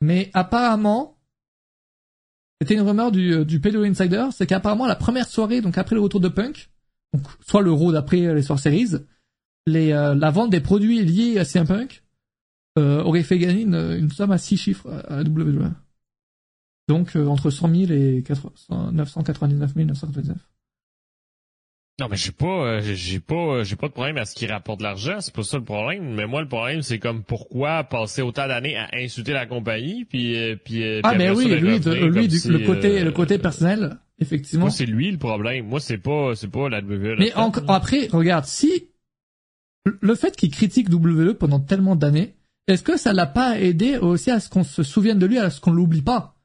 [0.02, 1.19] mais apparemment,
[2.62, 6.02] c'était une rumeur du, euh, du Insider, c'est qu'apparemment la première soirée, donc après le
[6.02, 6.70] retour de Punk,
[7.14, 8.96] donc soit le road après les soirées series,
[9.66, 12.04] les, euh, la vente des produits liés à CM Punk
[12.78, 15.72] euh, aurait fait gagner une, somme à 6 chiffres à WWE.
[16.88, 18.24] Donc entre 100 000 et
[18.70, 20.38] 999 999.
[22.00, 24.48] Non, mais j'ai pas, euh, j'ai pas, euh, j'ai pas de problème à ce qui
[24.48, 25.18] rapporte de l'argent.
[25.20, 26.14] C'est pas ça le problème.
[26.16, 30.38] Mais moi, le problème, c'est comme pourquoi passer autant d'années à insulter la compagnie, puis,
[30.38, 30.84] euh, puis.
[31.04, 34.66] Ah, mais oui, lui, lui, le côté, le côté personnel, effectivement.
[34.66, 35.68] Moi, c'est lui le problème.
[35.68, 37.18] Moi, c'est pas, c'est pas la WWE.
[37.20, 37.34] Mais
[37.68, 38.88] après, regarde, si
[39.86, 42.36] le fait qu'il critique WWE pendant tellement d'années,
[42.68, 45.50] est-ce que ça l'a pas aidé aussi à ce qu'on se souvienne de lui, à
[45.50, 46.36] ce qu'on l'oublie pas?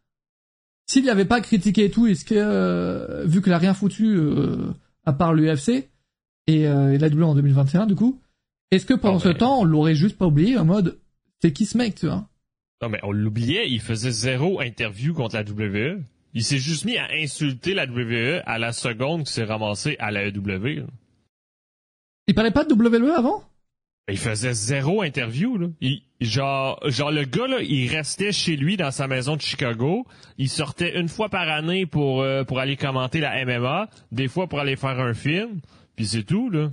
[0.86, 4.18] S'il n'y avait pas critiqué et tout, est-ce que vu qu'il a rien foutu
[5.06, 5.88] à part l'UFC
[6.46, 8.20] et, euh, et la WWE en 2021 du coup.
[8.70, 10.98] Est-ce que pendant ce temps, on l'aurait juste pas oublié en mode
[11.40, 12.26] c'est qui ce mec, tu vois?
[12.82, 16.02] Non mais on l'oubliait, il faisait zéro interview contre la WWE.
[16.32, 20.10] Il s'est juste mis à insulter la WWE à la seconde qu'il s'est ramassé à
[20.10, 20.86] la EW.
[22.26, 23.44] Il parlait pas de WWE avant?
[24.08, 25.68] Il faisait zéro interview, là.
[25.80, 30.06] Il, genre, genre, le gars, là, il restait chez lui dans sa maison de Chicago.
[30.38, 34.46] Il sortait une fois par année pour, euh, pour aller commenter la MMA, des fois
[34.46, 35.60] pour aller faire un film,
[35.96, 36.70] puis c'est tout, là.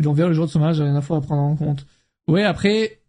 [0.00, 1.84] Ils l'ont le jour de son match, j'avais une fois à prendre en compte.
[2.28, 3.00] Oui, après,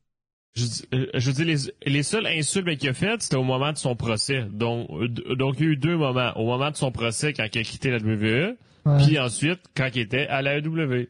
[0.56, 0.66] je,
[0.96, 3.96] euh, je dis les, les seuls insultes qu'il a faites, c'était au moment de son
[3.96, 4.46] procès.
[4.52, 6.32] Donc, euh, donc il y a eu deux moments.
[6.36, 8.56] Au moment de son procès, quand il a quitté la WWE,
[8.98, 11.08] puis ensuite, quand il était à la AEW.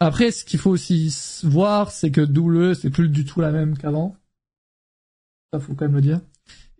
[0.00, 3.76] Après, ce qu'il faut aussi voir, c'est que WWE, c'est plus du tout la même
[3.76, 4.16] qu'avant.
[5.52, 6.20] Ça, faut quand même le dire.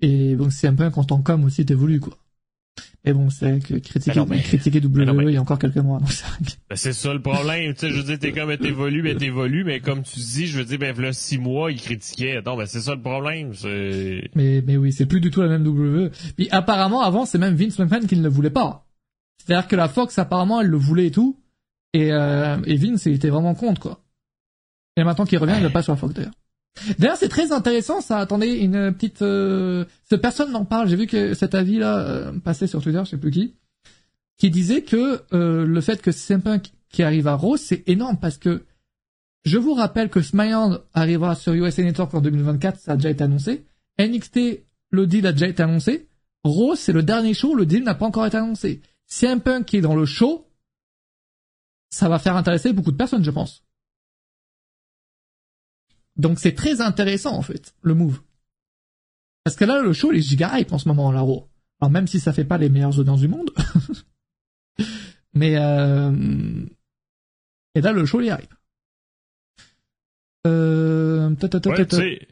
[0.00, 2.18] Et donc, c'est un peu quand on com aussi t'évolues, quoi.
[3.04, 6.00] Mais bon, c'est que critiquer, critiquer WWE il y a encore quelques mois.
[6.70, 7.74] Ben, c'est ça le problème.
[7.74, 10.58] tu sais, je veux dire, t'es comme t'évolues, mais t'évolues, mais comme tu dis, je
[10.58, 12.40] veux dire, ben, là, six mois, il critiquait.
[12.44, 13.52] Non, ben, c'est ça le problème.
[14.34, 16.10] Mais, mais oui, c'est plus du tout la même WWE.
[16.36, 18.86] Puis apparemment, avant, c'est même Vince McMahon qui ne le voulait pas.
[19.44, 21.38] C'est-à-dire que la Fox, apparemment, elle le voulait et tout.
[21.94, 24.00] Et, euh, et Vince, il était vraiment contre, quoi.
[24.96, 26.34] Et maintenant qu'il revient, il va pas sur la Fox, d'ailleurs.
[26.98, 28.18] D'ailleurs, c'est très intéressant, ça.
[28.18, 29.22] Attendez, une petite...
[29.22, 29.84] Euh...
[30.20, 30.88] personne n'en parle.
[30.88, 33.54] J'ai vu que cet avis-là euh, passait sur Twitter, je sais plus qui,
[34.36, 38.18] qui disait que euh, le fait que CM Punk qui arrive à Raw, c'est énorme
[38.20, 38.64] parce que
[39.44, 43.22] je vous rappelle que SmackDown arrivera sur USA Network en 2024, ça a déjà été
[43.22, 43.66] annoncé.
[44.00, 46.08] NXT, le deal a déjà été annoncé.
[46.42, 48.80] Raw, c'est le dernier show, le deal n'a pas encore été annoncé.
[49.06, 50.46] CM Punk qui est dans le show,
[51.94, 53.62] ça va faire intéresser beaucoup de personnes, je pense.
[56.16, 58.20] Donc c'est très intéressant en fait, le move.
[59.44, 61.48] Parce que là, le show, il est giga hype en ce moment, là, haut
[61.80, 63.50] Alors même si ça fait pas les meilleures audiences du monde.
[65.34, 66.66] mais euh...
[67.76, 68.54] Et là, le show, il est hype.
[70.46, 71.30] Euh...
[71.30, 72.28] Ouais.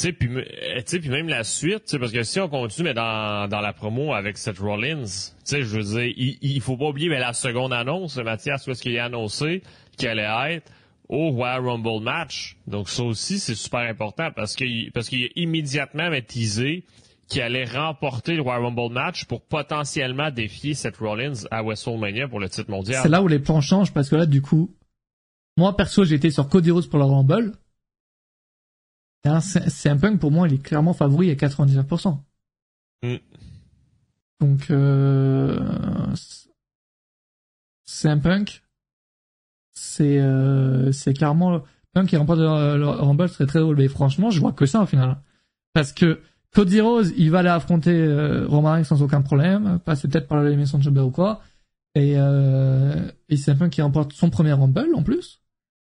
[0.00, 3.74] Sais, puis, puis même la suite, parce que si on continue, mais dans, dans la
[3.74, 5.04] promo avec Seth Rollins,
[5.46, 8.80] je veux dire, il, il faut pas oublier, mais la seconde annonce, Mathias, où est-ce
[8.80, 9.62] qu'il a annoncé
[9.98, 10.72] qu'elle allait être
[11.10, 12.56] au Royal Rumble match.
[12.66, 16.84] Donc ça aussi, c'est super important parce qu'il parce qu'il a immédiatement teasé
[17.28, 22.40] qu'il allait remporter le Royal Rumble match pour potentiellement défier Seth Rollins à WrestleMania pour
[22.40, 23.02] le titre mondial.
[23.02, 24.74] C'est là où les plans changent parce que là, du coup,
[25.58, 27.52] moi perso, j'étais sur Cody Rhodes pour le Rumble.
[29.40, 32.18] C'est un punk pour moi, il est clairement favori à 99%.
[33.02, 33.16] Mm.
[34.40, 35.60] Donc, euh,
[37.84, 38.62] c'est un punk.
[39.72, 41.62] C'est euh, c'est clairement
[41.94, 43.76] même qui remporte le, le Rumble serait très drôle.
[43.76, 45.18] Mais franchement je vois que ça au final.
[45.72, 46.20] Parce que
[46.52, 49.78] Cody Rose il va aller affronter euh, Roman Reigns sans aucun problème.
[49.84, 51.40] Passer peut-être par l'émission de Jobber ou quoi.
[51.94, 55.42] Et euh, et c'est un peu qui remporte son premier Rumble en plus.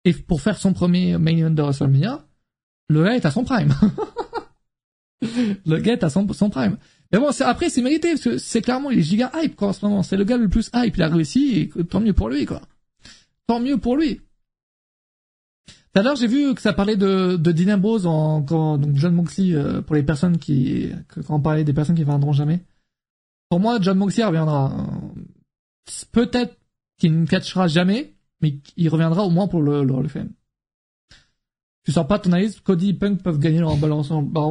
[0.05, 2.25] Et pour faire son premier main event de WrestleMania
[2.90, 3.74] le gars est à son prime
[5.66, 6.76] le gars est à son, prime
[7.12, 9.72] mais bon, après, c'est mérité, parce que c'est clairement, il est giga hype, quoi, en
[9.72, 10.05] ce moment.
[10.05, 10.96] C'est le gars le plus hype.
[10.96, 12.62] Il a réussi, et tant mieux pour lui, quoi
[13.50, 14.20] tant mieux pour lui.
[15.66, 19.12] Tout à l'heure, j'ai vu que ça parlait de, de Dean en, quand, donc John
[19.12, 22.61] Moxley, euh, pour les personnes qui, quand on parlait des personnes qui viendront jamais.
[23.48, 24.87] Pour moi, John Moxley reviendra.
[26.12, 26.57] Peut-être
[26.96, 29.96] qu'il ne catchera jamais, mais il reviendra au moins pour le, le.
[31.90, 34.31] Tu sens pas ton analyse, Cody et Punk peuvent gagner leur balance ensemble.
[34.31, 34.42] Bah,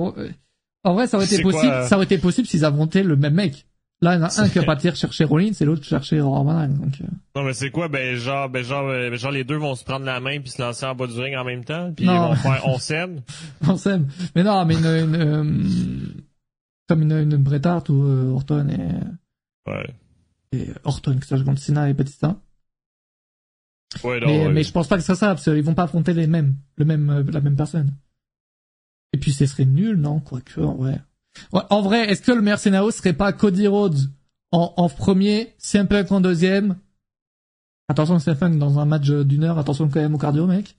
[0.84, 3.66] en vrai, ça aurait été possible, ça aurait été possible s'ils affrontaient le même mec.
[4.02, 6.68] Là, il y en a un qui va partir chercher Rollins et l'autre chercher Roman
[6.68, 7.06] Donc, euh.
[7.34, 7.88] Non, mais c'est quoi?
[7.88, 10.50] Ben, genre, ben, genre, euh, ben, genre, les deux vont se prendre la main puis
[10.50, 13.22] se lancer en bas du ring en même temps, puis ils vont faire on s'aime?
[13.66, 14.08] on s'aime.
[14.36, 15.44] Mais non, mais une, une euh,
[16.90, 19.94] comme une, une Bret Hart ou euh, Orton et, ouais.
[20.52, 22.36] et Orton, que ça, contre Cena et Batista.
[24.04, 24.54] Ouais, non, mais, ouais.
[24.54, 26.86] mais je pense pas que ce ça, parce qu'ils vont pas affronter les mêmes, le
[26.86, 27.92] même, la même personne.
[29.14, 30.20] Et puis, ce serait nul, non?
[30.20, 31.00] Quoique, ouais
[31.52, 34.00] en vrai, est-ce que le meilleur scénario serait pas Cody Rhodes
[34.52, 35.56] en, en premier,
[35.90, 36.78] Punk en deuxième?
[37.88, 40.76] Attention Stephen dans un match d'une heure, attention quand même au cardio, mec.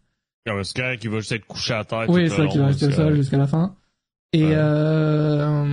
[0.49, 2.09] Ah, parce qui va juste être couché à terre.
[2.09, 3.77] Oui, c'est vrai qu'il va rester seul jusqu'à la fin.
[4.33, 5.67] Et euh...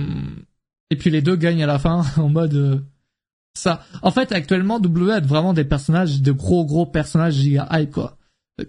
[0.90, 2.78] et puis les deux gagnent à la fin en mode euh,
[3.58, 3.84] ça.
[4.02, 8.16] En fait, actuellement, W a vraiment des personnages, de gros gros personnages giga hype quoi.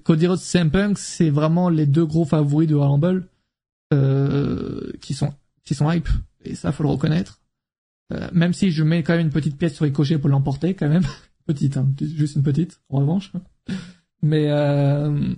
[0.03, 3.27] Cody Rhodes, CM Punk, c'est vraiment les deux gros favoris de Rumble
[3.93, 6.09] euh, qui sont qui sont hype.
[6.43, 7.39] Et ça, faut le reconnaître.
[8.13, 10.73] Euh, même si je mets quand même une petite pièce sur les cochers pour l'emporter,
[10.73, 11.03] quand même.
[11.45, 13.31] petite, hein, juste une petite, en revanche.
[14.21, 15.33] Mais, euh...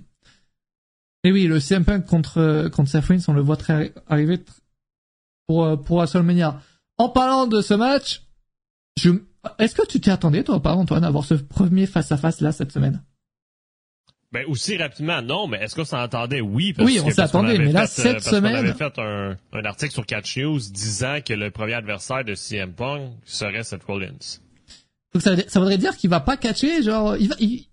[1.24, 4.38] mais oui, le CM Punk contre, contre Seth on le voit très arriver
[5.46, 6.60] pour, pour WrestleMania.
[6.98, 8.26] En parlant de ce match,
[8.98, 9.10] je,
[9.58, 12.72] est-ce que tu t'y attendais, toi, pas, Antoine, à avoir ce premier face-à-face là, cette
[12.72, 13.02] semaine?
[14.32, 16.40] Ben aussi rapidement, non, mais est-ce qu'on s'entendait?
[16.40, 18.54] Oui, parce oui, on s'attendait, mais là, cette euh, semaine...
[18.54, 22.34] On avait fait un, un, article sur Catch News disant que le premier adversaire de
[22.34, 24.38] CM Punk serait Seth Rollins.
[25.12, 27.34] Donc ça, ça voudrait dire qu'il va pas catcher, genre, il va...
[27.40, 27.66] Il...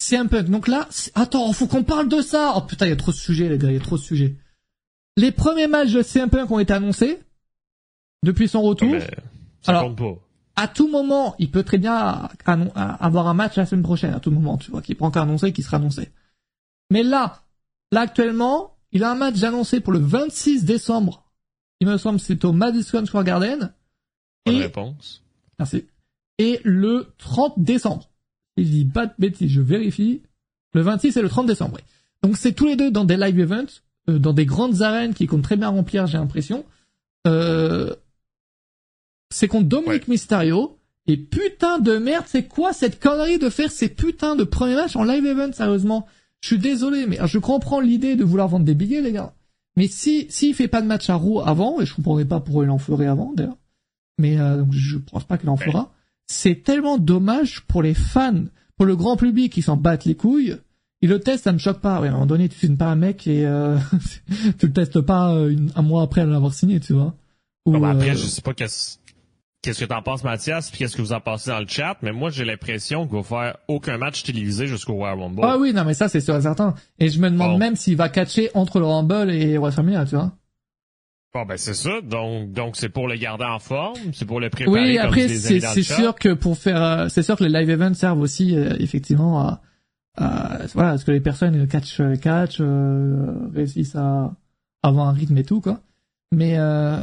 [0.00, 2.96] CM Punk, donc là, attends, faut qu'on parle de ça Oh putain, il y a
[2.96, 4.34] trop de sujets, les gars, il y a trop de sujets.
[5.16, 7.20] Les premiers matchs de CM Punk ont été annoncés
[8.24, 8.90] depuis son retour.
[8.90, 9.00] Mais
[9.60, 10.29] ça Alors, compte pas.
[10.60, 14.30] À tout moment, il peut très bien avoir un match la semaine prochaine, à tout
[14.30, 16.10] moment, tu vois, qui prend qu'à annoncer, qui sera annoncé.
[16.90, 17.40] Mais là,
[17.92, 21.24] là actuellement, il a un match annoncé pour le 26 décembre.
[21.80, 23.72] Il me semble c'est au Madison Square Garden.
[24.44, 25.22] Bonne réponse.
[25.58, 25.86] Merci.
[26.36, 28.10] Et le 30 décembre.
[28.58, 30.20] Il dit pas de bêtises, je vérifie.
[30.74, 31.82] Le 26 et le 30 décembre, oui.
[32.22, 33.80] Donc c'est tous les deux dans des live events,
[34.10, 36.66] euh, dans des grandes arènes qui comptent très bien remplir, j'ai l'impression.
[37.26, 37.94] Euh,
[39.32, 40.76] c'est contre Dominique Mysterio.
[41.06, 44.96] Et putain de merde, c'est quoi cette connerie de faire ces putains de premiers matchs
[44.96, 46.06] en live event, sérieusement?
[46.40, 49.34] Je suis désolé, mais je comprends l'idée de vouloir vendre des billets, les gars.
[49.76, 52.64] Mais si s'il fait pas de match à roue avant, et je comprendrais pas pourquoi
[52.64, 53.56] il en ferait avant, d'ailleurs,
[54.18, 55.92] mais euh, je pense pas qu'il en fera,
[56.26, 58.44] c'est tellement dommage pour les fans,
[58.76, 60.56] pour le grand public qui s'en battent les couilles.
[61.02, 61.96] Et le test, ça me choque pas.
[61.96, 63.78] à un moment donné, tu filmes pas un mec et euh,
[64.58, 67.14] tu le testes pas euh, un mois après l'avoir signé, tu vois.
[67.66, 68.98] Ou, bah, après, je sais pas qu'est-ce
[69.62, 72.12] Qu'est-ce que t'en penses, Mathias, puis qu'est-ce que vous en pensez dans le chat, mais
[72.12, 75.42] moi, j'ai l'impression qu'il va faire aucun match télévisé jusqu'au Royal Rumble.
[75.44, 76.74] Ah oui, non, mais ça, c'est sûr et certain.
[76.98, 80.32] Et je me demande même s'il va catcher entre le Rumble et WrestleMania, tu vois.
[81.34, 82.00] Bon, ben, c'est ça.
[82.02, 84.80] Donc, donc, c'est pour le garder en forme, c'est pour le préparer.
[84.80, 87.94] Oui, après, c'est, c'est sûr que pour faire, euh, c'est sûr que les live events
[87.94, 89.60] servent aussi, euh, effectivement, à,
[90.16, 94.32] à, voilà, à ce que les personnes catch, catch, euh, réussissent à
[94.82, 95.80] avoir un rythme et tout, quoi.
[96.32, 96.96] Mais, euh,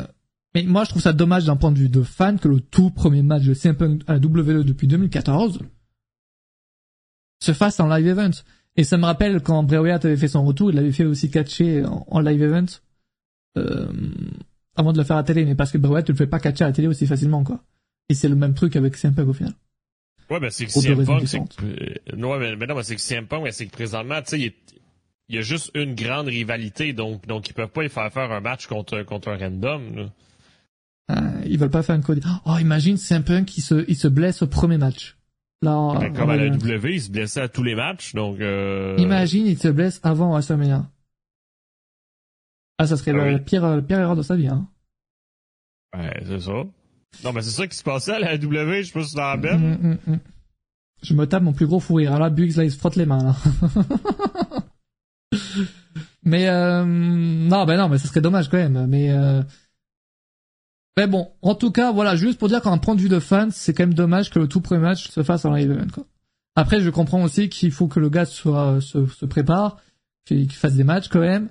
[0.57, 2.89] mais moi, je trouve ça dommage d'un point de vue de fan que le tout
[2.89, 5.59] premier match de CM Punk à la WWE depuis 2014
[7.39, 8.31] se fasse en live event.
[8.75, 11.29] Et ça me rappelle quand Bray Wyatt avait fait son retour, il l'avait fait aussi
[11.29, 12.65] catcher en, live event
[13.57, 13.87] euh,
[14.75, 15.45] avant de le faire à la télé.
[15.45, 17.43] Mais parce que Bray Wyatt, tu le fais pas catcher à la télé aussi facilement,
[17.43, 17.63] quoi.
[18.09, 19.53] Et c'est le même truc avec CM Punk au final.
[20.29, 22.15] Ouais, ben c'est que CM Punk, c'est que...
[22.15, 24.53] Ouais, mais, non, c'est que CM Punk, c'est que présentement, tu sais, il,
[25.29, 28.31] il y a juste une grande rivalité, donc donc ils peuvent pas y faire faire
[28.31, 29.95] un match contre contre un random.
[29.95, 30.09] Là.
[31.09, 32.23] Euh, ils veulent pas faire une code.
[32.45, 35.17] Oh, imagine, c'est un punk qui se, il se blesse au premier match.
[35.61, 38.39] Là, comme à la W, il se blessait à tous les matchs, donc.
[38.41, 38.95] Euh...
[38.99, 40.85] Imagine, il se blesse avant WrestleMania.
[42.77, 44.67] Ah, ça serait ah la pire, pire erreur de sa vie, hein.
[45.97, 46.63] Ouais, c'est ça.
[47.23, 49.37] Non, mais c'est ça qui se passait à la W, je sais pas si la
[49.37, 49.57] belle.
[49.57, 50.19] Mm, mm, mm,
[51.01, 52.19] je me tape mon plus gros fou rire.
[52.19, 53.35] Là, Buggs, là, il se frotte les mains, là.
[56.23, 58.85] mais, euh, non, ben non, mais ça serait dommage quand même.
[58.87, 59.41] Mais, euh,
[60.97, 63.51] mais bon, en tout cas, voilà, juste pour dire qu'en point de vue de fan,
[63.51, 66.05] c'est quand même dommage que le tout premier match se fasse en live event, quoi.
[66.55, 69.77] Après, je comprends aussi qu'il faut que le gars soit, se, se prépare,
[70.25, 71.49] qu'il fasse des matchs quand même,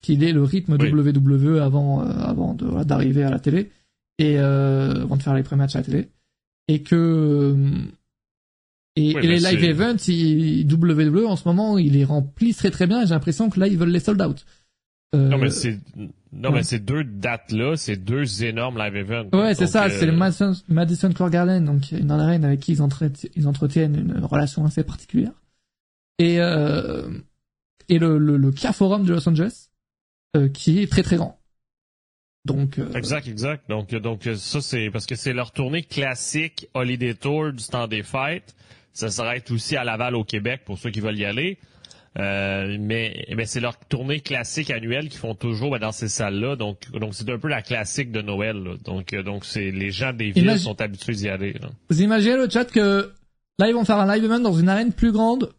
[0.00, 3.72] qu'il ait le rythme WWE avant, euh, avant de, d'arriver à la télé,
[4.18, 6.08] et euh, avant de faire les pré-matchs à la télé,
[6.68, 7.56] et que euh,
[8.94, 13.02] et, et les live events, WWE en ce moment, ils les remplissent très très bien,
[13.02, 14.46] et j'ai l'impression que là, ils veulent les sold out.
[15.14, 15.80] Euh, non, mais c'est
[16.34, 19.28] non, mais ces deux dates-là, c'est deux énormes live events.
[19.32, 22.72] Ouais, c'est ça, c'est le euh, Madison, Madison Square Garden, donc une arène avec qui
[22.72, 22.80] ils,
[23.36, 25.32] ils entretiennent une relation assez particulière.
[26.18, 27.08] Et euh,
[27.88, 29.68] et le, le, le Kia Forum de Los Angeles,
[30.36, 31.40] euh, qui est très très grand.
[32.44, 33.68] Donc euh, exact, exact.
[33.68, 38.02] Donc donc ça c'est parce que c'est leur tournée classique Holiday Tour du temps des
[38.02, 38.54] fêtes.
[38.92, 41.58] Ça s'arrête aussi à Laval au Québec pour ceux qui veulent y aller.
[42.16, 46.54] Euh, mais, mais c'est leur tournée classique annuelle qu'ils font toujours ben, dans ces salles-là.
[46.54, 48.76] Donc, donc c'est un peu la classique de Noël.
[48.84, 51.56] Donc, euh, donc c'est les gens des villes sont habitués d'y aller.
[51.90, 53.12] Vous imaginez le chat que
[53.58, 55.52] là ils vont faire un live event dans une arène plus grande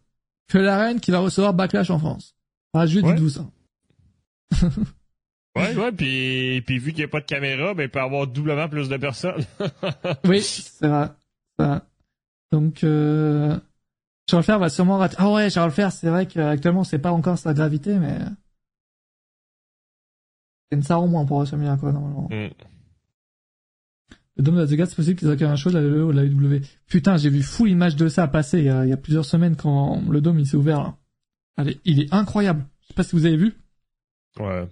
[0.48, 2.34] que l'arène qui va recevoir Backlash en France.
[2.72, 3.46] Ah, juste dites-vous ça.
[5.56, 8.02] ouais, ouais, puis, puis vu qu'il n'y a pas de caméra, ben il peut y
[8.02, 9.44] avoir doublement plus de personnes.
[10.24, 11.08] oui, c'est vrai.
[12.52, 13.58] Donc, euh,
[14.28, 15.16] Charles Fer va sûrement rater.
[15.18, 18.18] Ah ouais, Charles Fer, c'est vrai qu'actuellement, c'est pas encore sa gravité, mais.
[20.68, 22.28] C'est une sarre au moins pour WrestleMania, quoi, normalement.
[22.30, 22.48] Mm.
[24.36, 26.20] Le Dome de la c'est possible qu'ils aient un show de la WWE ou de
[26.20, 26.60] la WWE.
[26.88, 29.24] Putain, j'ai vu full image de ça passer il y, a, il y a plusieurs
[29.24, 30.96] semaines quand le Dome il s'est ouvert, là.
[31.56, 32.66] Allez, il est incroyable.
[32.82, 33.54] Je sais pas si vous avez vu.
[34.38, 34.68] Ouais.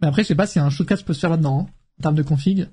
[0.00, 1.72] Mais après, je sais pas a un show de catch peut se faire là-dedans, hein,
[1.98, 2.68] en termes de config.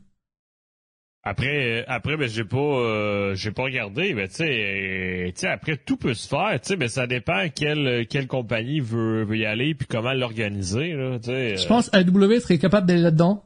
[1.25, 4.13] Après, après, ben j'ai pas, euh, j'ai pas regardé.
[4.13, 6.59] Ben tu sais, après tout peut se faire.
[6.61, 10.91] Tu sais, mais ça dépend quelle quelle compagnie veut, veut y aller puis comment l'organiser.
[10.93, 13.45] Là, je pense AW serait capable d'aller là-dedans.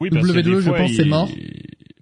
[0.00, 1.28] Oui, parce que je pense, c'est mort.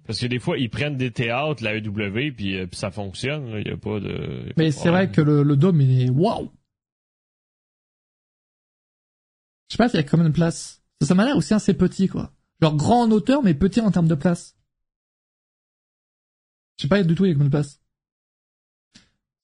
[0.05, 3.55] Parce que des fois, ils prennent des théâtres, la EW, puis, euh, puis ça fonctionne.
[3.59, 4.53] Il y a pas de.
[4.55, 6.49] mais c'est vrai que le, le dôme, il est waouh.
[9.69, 10.81] Je sais pas s'il y a combien de place.
[11.01, 12.31] Ça, ça m'a l'air aussi assez petit, quoi.
[12.61, 14.56] Genre grand en hauteur, mais petit en termes de place.
[16.77, 17.79] Je sais pas du tout il y a combien de places.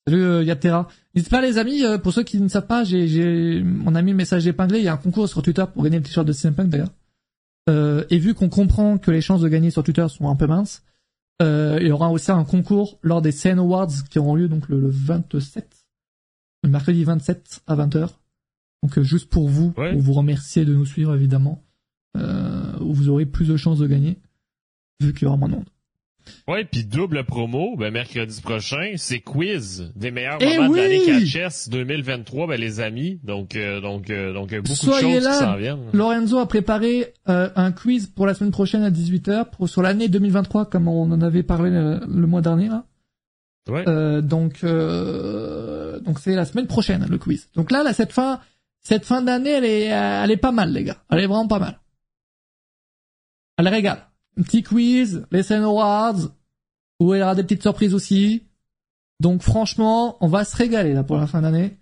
[0.07, 0.87] Salut euh, Yaptera.
[1.15, 4.01] N'hésitez pas les amis, euh, pour ceux qui ne savent pas, j'ai, j'ai, on a
[4.01, 6.27] mis le message épinglé, il y a un concours sur Twitter pour gagner le t-shirt
[6.27, 6.91] de CM Punk d'ailleurs.
[7.69, 10.47] Euh, et vu qu'on comprend que les chances de gagner sur Twitter sont un peu
[10.47, 10.83] minces,
[11.41, 14.69] Euh, il y aura aussi un concours lors des CN Awards qui auront lieu donc
[14.69, 15.67] le, le 27,
[16.63, 18.09] le mercredi 27 à 20h.
[18.83, 19.91] Donc euh, juste pour vous, Ouais.
[19.93, 21.63] pour vous remercier de nous suivre évidemment,
[22.17, 24.19] euh, où vous aurez plus de chances de gagner
[25.01, 25.69] vu qu'il y aura moins de monde.
[26.47, 30.77] Ouais, puis double promo, ben mercredi prochain, c'est quiz des meilleurs Eh moments oui!
[30.79, 33.19] de l'année Catchess 2023, ben les amis.
[33.23, 35.31] Donc euh, donc euh, donc euh, beaucoup Soyez de choses là.
[35.31, 35.89] qui s'en viennent.
[35.93, 40.07] Lorenzo a préparé euh, un quiz pour la semaine prochaine à 18h pour sur l'année
[40.09, 42.85] 2023 comme on en avait parlé le, le mois dernier là.
[43.69, 43.83] Ouais.
[43.87, 47.49] Euh, donc euh, donc c'est la semaine prochaine le quiz.
[47.55, 48.39] Donc là, là cette fin
[48.81, 50.97] cette fin d'année elle est euh, elle est pas mal les gars.
[51.09, 51.79] Elle est vraiment pas mal.
[53.57, 54.07] Elle régale.
[54.37, 56.31] Un petit quiz, les Scènes Awards,
[56.99, 58.43] où il y aura des petites surprises aussi.
[59.19, 61.77] Donc franchement, on va se régaler là pour la fin d'année.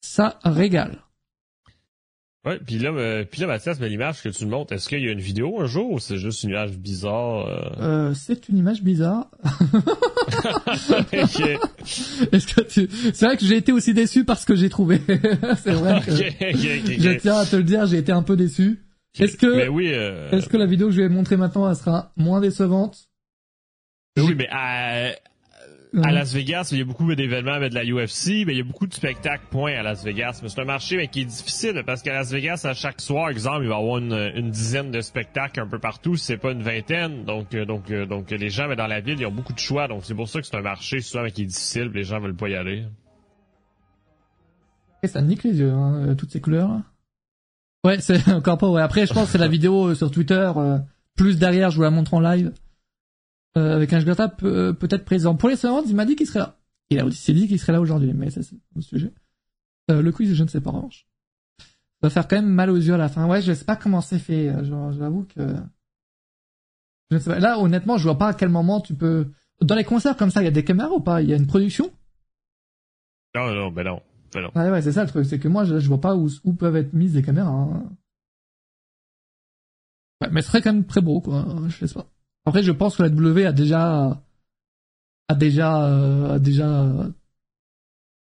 [0.00, 1.02] Ça régale.
[2.46, 5.00] Ouais, puis là euh, puis là Mathias, mais l'image que tu me montres, est-ce qu'il
[5.00, 7.80] y a une vidéo un jour ou c'est juste une image bizarre euh?
[7.80, 9.28] Euh, c'est une image bizarre.
[10.88, 11.40] Ok.
[12.32, 12.88] Est-ce que tu...
[13.14, 15.00] C'est vrai que j'ai été aussi déçu parce que j'ai trouvé.
[15.62, 18.78] c'est vrai que je tiens à te le dire, j'ai été un peu déçu.
[19.18, 21.76] Est-ce que Mais oui, euh, est-ce que la vidéo que je vais montrer maintenant, elle
[21.76, 23.08] sera moins décevante
[24.18, 25.12] mais oui, mais à,
[26.02, 28.60] à Las Vegas, il y a beaucoup d'événements avec de la UFC, mais il y
[28.60, 30.40] a beaucoup de spectacles, point, à Las Vegas.
[30.42, 33.30] Mais c'est un marché mais, qui est difficile, parce qu'à Las Vegas, à chaque soir,
[33.30, 36.50] exemple, il va y avoir une, une dizaine de spectacles un peu partout, c'est pas
[36.50, 37.24] une vingtaine.
[37.24, 39.58] Donc, euh, donc, euh, donc, les gens, mais dans la ville, ils ont beaucoup de
[39.58, 39.88] choix.
[39.88, 42.20] Donc, c'est pour ça que c'est un marché, souvent, mais qui est difficile, les gens
[42.20, 42.84] veulent pas y aller.
[45.02, 46.70] Et ça nique les yeux, hein, toutes ces couleurs.
[47.84, 48.68] Ouais, c'est encore pas.
[48.70, 48.82] Ouais.
[48.82, 50.50] Après, je pense que c'est la vidéo euh, sur Twitter.
[50.56, 50.78] euh,
[51.16, 52.52] plus derrière, je vous la montre en live.
[53.56, 55.34] Euh, avec un Jgata peut- peut-être présent.
[55.34, 56.56] Pour les secondes, il m'a dit qu'il serait là.
[56.90, 59.12] Il a aussi dit qu'il serait là aujourd'hui, mais ça c'est le sujet.
[59.90, 61.06] Euh, le quiz, je ne sais pas en revanche.
[61.60, 63.26] Ça va faire quand même mal aux yeux à la fin.
[63.26, 64.48] Ouais, je sais pas comment c'est fait.
[64.48, 64.62] euh,
[64.92, 65.54] J'avoue que
[67.10, 67.38] je ne sais pas.
[67.40, 69.26] Là, honnêtement, je vois pas à quel moment tu peux.
[69.60, 71.20] Dans les concerts comme ça, il y a des caméras ou pas?
[71.22, 71.90] Il y a une production?
[73.34, 74.02] Non, non, ben non.
[74.34, 74.50] Non.
[74.54, 76.52] Ouais, ouais, c'est ça le truc, c'est que moi, je, je vois pas où, où
[76.52, 77.50] peuvent être mises des caméras.
[77.50, 77.90] hein.
[80.20, 81.46] Ouais, mais ce serait quand même très beau, quoi.
[81.68, 82.06] Je sais pas.
[82.44, 84.22] Après, je pense que la W a déjà,
[85.28, 87.10] a déjà, euh, a déjà euh,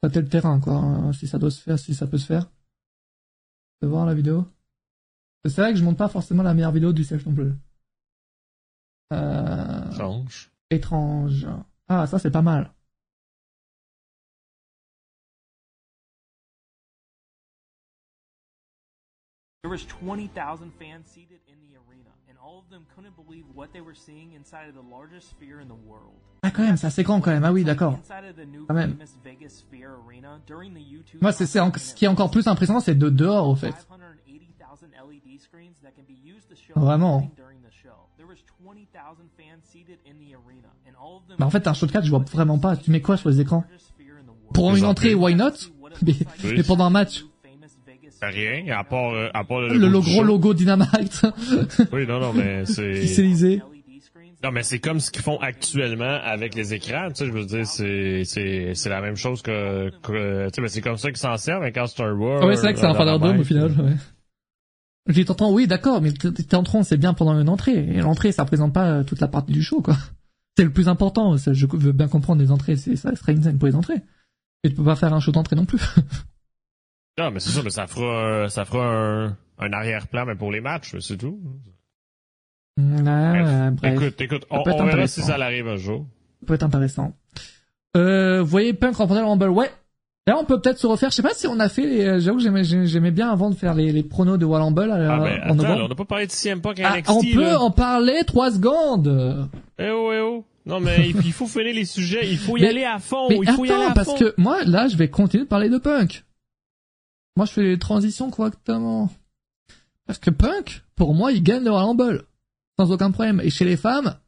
[0.00, 0.74] tâté le terrain, quoi.
[0.74, 2.50] hein, Si ça doit se faire, si ça peut se faire.
[3.82, 4.46] Veux voir la vidéo
[5.44, 7.53] C'est vrai que je monte pas forcément la meilleure vidéo du siège non plus.
[9.12, 10.50] Euh, Change.
[10.70, 11.46] étrange.
[11.88, 12.72] Ah, ça c'est pas mal.
[19.64, 23.72] There was 20,000 fans seated in the arena, and all of them couldn't believe what
[23.72, 26.18] they were seeing inside of the largest sphere in the world.
[26.42, 27.44] Ah, quand même, c'est assez grand quand même.
[27.44, 27.96] Ah oui, d'accord.
[28.66, 28.96] Quand même.
[28.96, 32.80] famous Vegas Sphere Arena during the U2 Moi, c'est, ce qui est encore plus impressionnant,
[32.80, 33.70] c'est de dehors, au fait.
[33.70, 37.18] 580,000 LED screens that can be used to show Vraiment.
[37.18, 37.94] everything during the show.
[38.16, 41.68] There was 20,000 fans seated in the arena, and all of them Bah, en fait,
[41.68, 42.76] un show de 4, je vois vraiment pas.
[42.76, 43.62] Tu mets quoi sur les écrans?
[44.54, 45.52] Pour une entrée, why not?
[46.02, 46.54] Mais, Oui.
[46.56, 47.22] mais pendant un match,
[48.20, 51.22] Rien, à part, euh, à part le, gros logo Dynamite,
[51.92, 53.00] Oui, non, non, mais c'est...
[53.00, 53.62] pixelisé.
[54.44, 57.09] Non, mais c'est comme ce qu'ils font actuellement avec les écrans.
[57.11, 60.61] Tu sais, je veux dire, c'est, c'est, c'est la même chose que, que tu sais,
[60.61, 62.44] mais c'est comme ça qu'ils s'en servent avec Star Wars.
[62.44, 63.92] Ouais, c'est vrai que c'est un Father Dome au final, ouais.
[65.09, 67.74] J'ai t'entends, oui, d'accord, mais t- t- t'entrons, c'est bien pendant une entrée.
[67.74, 69.96] Et l'entrée, ça représente pas euh, toute la partie du show, quoi.
[70.57, 71.36] C'est le plus important.
[71.36, 74.03] Je veux bien comprendre les entrées, c'est, ça serait une scène pour les entrées.
[74.64, 75.80] Et tu peux pas faire un show d'entrée non plus.
[77.18, 80.60] Non, mais c'est ça, mais ça fera, ça fera un, un arrière-plan, mais pour les
[80.60, 81.38] matchs, c'est tout.
[82.78, 83.94] Ouais, ouais, bref.
[83.94, 86.06] Écoute, écoute, on, on verra si ça arrive un jour.
[86.40, 87.14] Ça peut être intéressant.
[87.96, 89.70] Euh, vous voyez Punk remporter le Rumble, ouais.
[90.26, 91.10] Là, on peut peut-être se refaire.
[91.10, 91.84] Je sais pas si on a fait.
[91.84, 92.06] Les...
[92.06, 94.90] euh, J'avoue que j'aimais, j'aimais bien avant de faire les, les pronos de Royal Rumble
[94.90, 95.82] euh, Ah, ben, en attends, novembre.
[95.84, 97.60] on n'a pas parlé de CM Punk à Ah, NXT, on peut là.
[97.60, 99.48] en parler trois secondes.
[99.78, 100.44] Eh oh, eh oh.
[100.64, 103.38] Non, mais il faut finir les sujets, il faut y Mais- aller à fond, Mais
[103.42, 104.16] il faut y aller attends, à parce fond.
[104.16, 106.24] que moi, là, je vais continuer de parler de Punk.
[107.36, 109.10] Moi, je fais les transitions correctement.
[110.06, 112.24] Parce que Punk, pour moi, il gagne le Royal Rumble.
[112.78, 113.40] Sans aucun problème.
[113.42, 114.18] Et chez les femmes,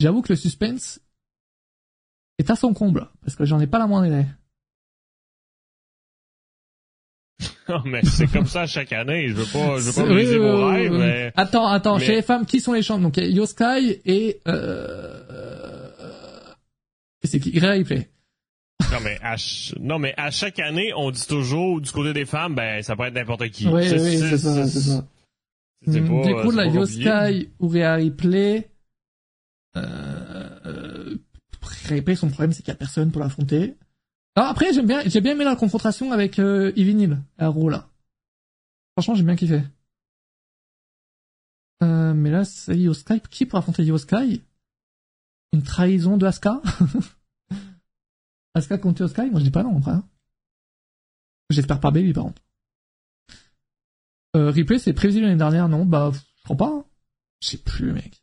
[0.00, 1.00] j'avoue que le suspense
[2.38, 3.08] est à son comble.
[3.22, 4.26] Parce que j'en ai pas la moindre idée.
[7.68, 10.42] Non, mais c'est comme ça chaque année, je veux pas, je veux pas briser oui,
[10.46, 10.98] vos oui, rêves, oui.
[10.98, 11.32] mais...
[11.36, 14.02] Attends, attends, mais- chez les femmes, qui sont les champions Donc, il y a Yoskai
[14.04, 15.90] et, euh,
[17.22, 17.58] et c'est qui?
[17.58, 18.10] Rhea Ripley.
[18.90, 22.26] Non, mais à, ch- non, mais à chaque année, on dit toujours, du côté des
[22.26, 23.66] femmes, ben, ça peut être n'importe qui.
[23.66, 25.06] Oui, oui, c'est ça, c'est ça.
[25.86, 26.66] c'est Mm, pas- du coup, c'est la.
[26.66, 28.70] Yoskai ou Rhea Ripley,
[29.76, 31.16] euh, euh,
[31.88, 33.74] Ripley, son problème, c'est qu'il y a personne pour l'affronter.
[34.34, 37.68] Alors après, j'aime bien, j'ai bien aimé la confrontation avec, euh, Ivy Neal, à Raw,
[37.68, 37.88] là.
[38.96, 39.62] Franchement, j'ai bien kiffé.
[41.82, 43.20] Euh, mais là, c'est Yoskai.
[43.30, 44.40] Qui pour affronter Yoskai?
[45.54, 46.62] une trahison de Asuka?
[48.54, 49.30] Asuka contre Sky?
[49.30, 50.02] Moi je dis pas non, frère.
[51.50, 52.42] J'espère pas Baby par contre.
[54.36, 55.84] Euh, replay c'est prévisible l'année dernière, non?
[55.84, 56.68] Bah, je crois pas.
[56.68, 56.84] Hein.
[57.40, 58.22] Je sais plus, mec.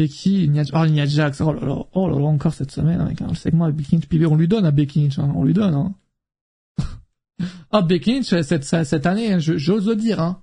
[0.00, 3.20] Becky, Nia, oh, Nia Jax, oh là là, oh là là, encore cette semaine, avec
[3.20, 5.52] hein, le segment à Becky Lynch, on lui donne à Becky Lynch, hein, on lui
[5.52, 5.94] donne, hein.
[7.70, 10.42] ah, Becky Lynch, cette, cette année, j'ose le dire, hein.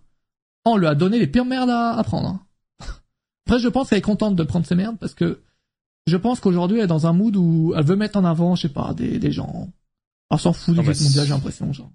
[0.63, 2.41] On lui a donné les pires merdes à, prendre, hein.
[3.47, 5.41] Après, je pense qu'elle est contente de prendre ces merdes parce que
[6.07, 8.63] je pense qu'aujourd'hui, elle est dans un mood où elle veut mettre en avant, je
[8.63, 9.69] sais pas, des, des gens.
[10.31, 11.91] Elle s'en fout du mondial, j'ai l'impression, genre.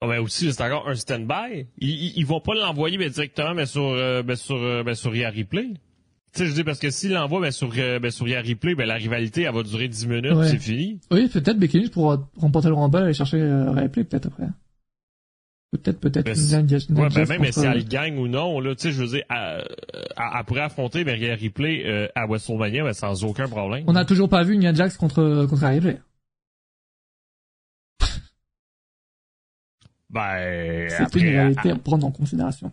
[0.00, 1.66] Oh, mais aussi, c'est encore un stand-by.
[1.78, 5.74] Ils, ils, vont pas l'envoyer directement, mais sur, euh, ben sur, euh, sur Replay.
[6.32, 8.94] Tu sais, je dis parce que s'il l'envoie ben sur, ben sur Replay, ben la
[8.94, 11.00] rivalité, elle va durer 10 minutes, c'est fini.
[11.10, 14.46] Oui, peut-être Becky Lynch pour remporter le Rumble et aller chercher euh, Replay peut-être après.
[15.70, 16.24] Peut-être, peut-être.
[16.24, 16.34] Ben,
[17.02, 17.52] ouais, ben même contre...
[17.52, 19.68] si elle gagne ou non, là, tu sais, je veux dire, elle,
[20.16, 23.84] elle, pourrait affronter Rhea Ripley euh, à WrestleMania ben, sans aucun problème.
[23.86, 26.00] On n'a toujours pas vu Nia Jax contre contre Ripley.
[30.08, 32.72] Ben, c'est une réalité à prendre en considération.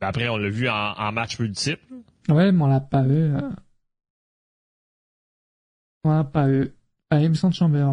[0.00, 1.84] Ben après, on l'a vu en, en, match multiple.
[2.28, 3.34] Ouais, mais on l'a pas eu.
[3.34, 3.50] Euh...
[6.04, 6.72] On l'a pas eu.
[7.10, 7.88] À Emerson Chamber,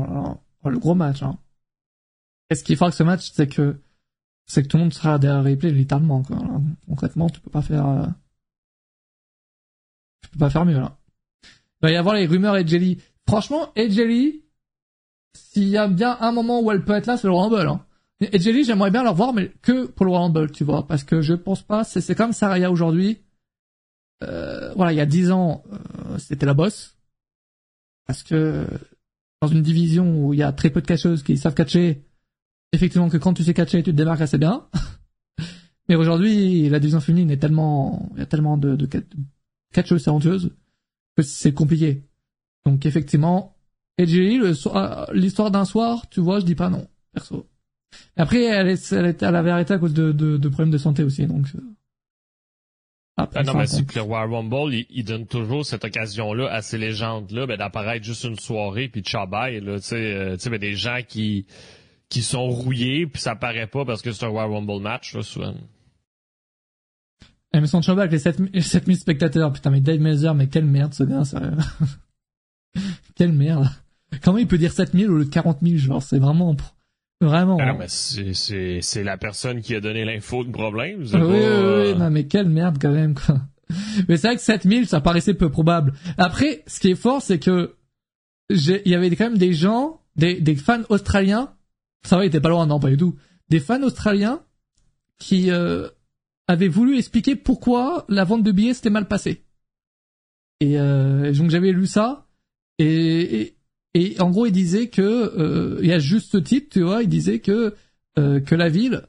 [0.63, 1.23] le gros match.
[1.23, 1.39] Hein.
[2.51, 3.81] Et ce qui est fort avec ce match, c'est que
[4.47, 6.23] c'est que tout le monde sera derrière replay littéralement.
[6.23, 6.37] Quoi.
[6.87, 7.87] concrètement, tu peux pas faire.
[7.87, 8.07] Euh...
[10.23, 10.97] Tu peux pas faire mieux là.
[11.43, 12.97] Il va y avoir les rumeurs et Jelly.
[13.27, 14.45] Franchement, Jelly,
[15.35, 17.67] s'il y a bien un moment où elle peut être là, c'est le Rumble.
[17.67, 17.85] Hein.
[18.21, 21.21] Et Jelly, j'aimerais bien le revoir, mais que pour le Rumble, tu vois, parce que
[21.21, 23.21] je pense pas, c'est comme Saraya aujourd'hui.
[24.23, 26.95] Euh, voilà, il y a dix ans, euh, c'était la bosse.
[28.07, 28.65] Parce que
[29.41, 32.06] dans une division où il y a très peu de catcheuses qui savent catcher,
[32.73, 34.67] effectivement que quand tu sais catcher, tu te démarques assez bien.
[35.89, 38.87] mais aujourd'hui, la division féminine est tellement, il y a tellement de, de,
[39.73, 40.51] catcheuses talentueuses
[41.15, 42.03] que c'est compliqué.
[42.65, 43.55] Donc effectivement,
[43.97, 44.39] Jelly,
[45.13, 47.47] l'histoire d'un soir, tu vois, je dis pas non, perso.
[48.15, 50.77] Après, elle, est, elle, est, elle avait arrêté à cause de, de, de problèmes de
[50.77, 51.47] santé aussi, donc.
[51.55, 51.61] Euh.
[53.19, 56.61] Après, ah non, mais c'est que le Royal Rumble, il, donne toujours cette occasion-là à
[56.61, 60.49] ces légendes-là, ben, d'apparaître juste une soirée puis de là, tu sais, euh, tu sais,
[60.51, 61.47] ben, des gens qui,
[62.09, 65.23] qui sont rouillés puis ça paraît pas parce que c'est un Royal Rumble match, là,
[65.23, 65.53] souvent.
[67.53, 70.93] Eh, mais son avec les 7000, 7000 spectateurs, putain, mais Dave Melzer, mais quelle merde,
[70.93, 71.51] ce gars, sérieux.
[73.15, 73.69] quelle merde.
[74.21, 76.55] Comment il peut dire 7000 au lieu de 40 000, genre, c'est vraiment,
[77.19, 77.57] Vraiment.
[77.59, 78.33] Ah c'est,
[78.81, 80.99] c'est, la personne qui a donné l'info de problème.
[81.01, 83.41] Oui, oui, oui, euh, non, mais quelle merde quand même, quoi.
[84.07, 85.93] Mais c'est vrai que 7000, ça paraissait peu probable.
[86.17, 87.75] Après, ce qui est fort, c'est que
[88.49, 91.51] il y avait quand même des gens, des, des fans australiens,
[92.07, 93.15] ça va, ils étaient pas loin, non, pas du tout,
[93.49, 94.41] des fans australiens
[95.19, 95.87] qui euh,
[96.47, 99.43] avaient voulu expliquer pourquoi la vente de billets s'était mal passée.
[100.59, 102.27] Et euh, donc j'avais lu ça,
[102.79, 103.55] et,
[103.93, 107.03] et en gros, il disait que, euh, il y a juste ce titre, tu vois,
[107.03, 107.73] il disait que
[108.19, 109.03] euh, que la ville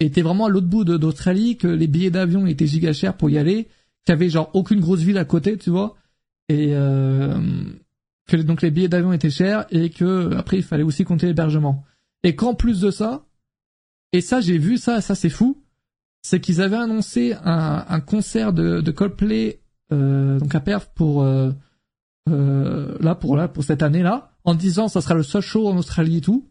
[0.00, 3.38] était vraiment à l'autre bout d'Australie, que les billets d'avion étaient giga chers pour y
[3.38, 3.68] aller,
[4.04, 5.96] qu'il y avait genre aucune grosse ville à côté, tu vois,
[6.48, 7.40] et euh,
[8.26, 11.84] que donc les billets d'avion étaient chers et que après il fallait aussi compter l'hébergement.
[12.24, 13.26] Et qu'en plus de ça,
[14.12, 15.62] et ça j'ai vu ça, ça c'est fou,
[16.22, 19.60] c'est qu'ils avaient annoncé un, concert de, Coldplay
[19.92, 21.50] euh, donc à Perth pour euh,
[22.30, 25.68] euh, là pour là pour cette année là en disant ça sera le seul show
[25.68, 26.48] en Australie et tout,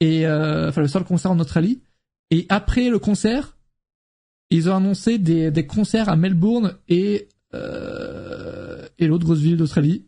[0.00, 1.82] et enfin le seul concert en Australie.
[2.30, 3.56] Et après le concert,
[4.50, 10.06] ils ont annoncé des, concerts à Melbourne et et l'autre grosse ville d'Australie,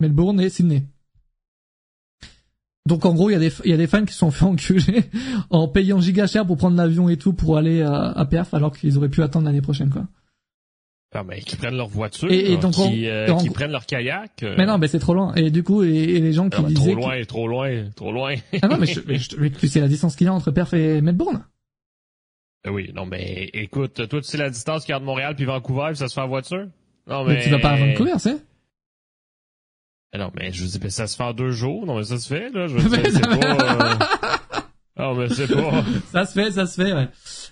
[0.00, 0.84] Melbourne et Sydney.
[2.88, 4.44] Donc en gros, il y a des il y a des fans qui sont fait
[4.44, 5.04] enculer
[5.50, 8.76] en payant giga cher pour prendre l'avion et tout pour aller à, à Perth alors
[8.76, 10.04] qu'ils auraient pu attendre l'année prochaine quoi.
[11.14, 14.42] Ah ben, qui prennent leur voiture, et, donc qui, euh, qui prennent leur kayak.
[14.42, 14.54] Euh.
[14.58, 15.34] Mais non, mais c'est trop loin.
[15.36, 18.12] Et du coup, et, et les gens qui ah disaient trop loin, trop loin, trop
[18.12, 18.34] loin.
[18.60, 21.46] ah non, mais, je, mais, c'est la distance qu'il y a entre Perth et Melbourne.
[22.66, 25.34] Euh, oui, non, mais écoute, toi, tu sais la distance qu'il y a de Montréal
[25.34, 26.66] puis Vancouver, ça se fait en voiture?
[27.06, 28.36] Non, mais, mais tu vas pas à Vancouver, c'est?
[30.16, 31.84] Non, mais je veux dire, ça se fait en deux jours.
[31.86, 32.66] Non, mais ça se fait là.
[32.66, 33.98] Je veux dire, c'est pas.
[34.98, 35.84] Non, mais c'est pas.
[36.12, 36.92] ça se fait, ça se fait.
[36.92, 37.08] Ouais.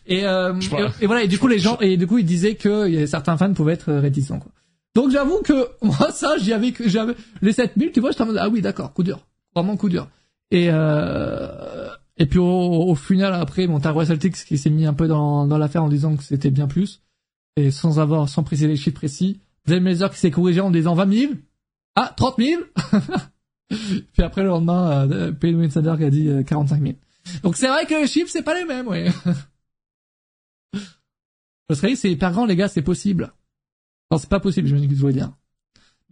[0.07, 0.54] Et, euh,
[1.00, 3.52] et, voilà, et du coup les gens, et du coup ils disaient que certains fans
[3.52, 4.38] pouvaient être réticents.
[4.38, 4.52] Quoi.
[4.94, 8.38] Donc j'avoue que moi ça, j'y avais, j'avais les 7000, tu vois, j'étais en mode
[8.40, 10.09] ah oui d'accord, coup dur, vraiment coup dur.
[10.50, 14.94] Et euh, et puis au, au final après, mon Tarwa Celtics qui s'est mis un
[14.94, 17.02] peu dans dans l'affaire en disant que c'était bien plus
[17.57, 19.40] et sans avoir, sans préciser les chiffres précis.
[19.66, 21.32] Dave Melzer qui s'est corrigé en disant 20 000,
[21.97, 22.62] ah 30 000.
[23.68, 26.94] puis après le lendemain, euh, Payne Winsander qui a dit 45 euh, 000.
[27.42, 29.11] Donc c'est vrai que les chiffres c'est pas les mêmes, ouais.
[31.68, 33.32] L'Australie, c'est hyper grand, les gars, c'est possible.
[34.11, 35.32] Non, c'est pas possible, je me dis que tu voulais dire.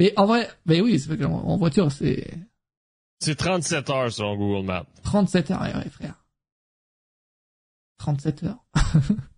[0.00, 2.28] Mais en vrai, mais oui, c'est en, en voiture, c'est...
[3.20, 4.86] C'est 37 heures selon Google Maps.
[5.04, 6.24] 37 heures, ouais, ouais frère.
[7.98, 8.64] 37 heures.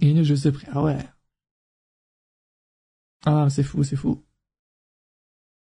[0.00, 0.66] Et je sais près.
[0.72, 0.98] Ah ouais.
[3.24, 4.22] Ah, c'est fou, c'est fou.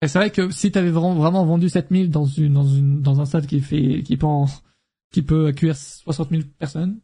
[0.01, 3.21] Et c'est vrai que si t'avais vraiment, vraiment vendu 7000 dans une, dans une, dans
[3.21, 4.27] un stade qui fait, qui peut
[5.11, 6.99] qui peut accueillir 60 000 personnes,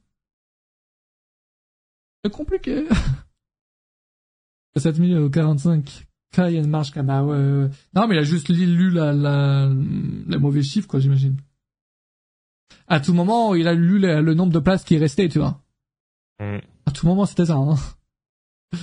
[2.23, 2.87] c'est compliqué.
[4.75, 6.05] 7000 au 45.
[6.33, 8.89] Quand il y a une marche comme, ah ouais, Non, mais il a juste lu
[8.89, 11.37] la, la, les mauvais chiffres, quoi, j'imagine.
[12.87, 15.61] À tout moment, il a lu le, nombre de places qui restait, tu vois.
[16.39, 16.59] Mm.
[16.85, 17.75] À tout moment, c'était ça, hein.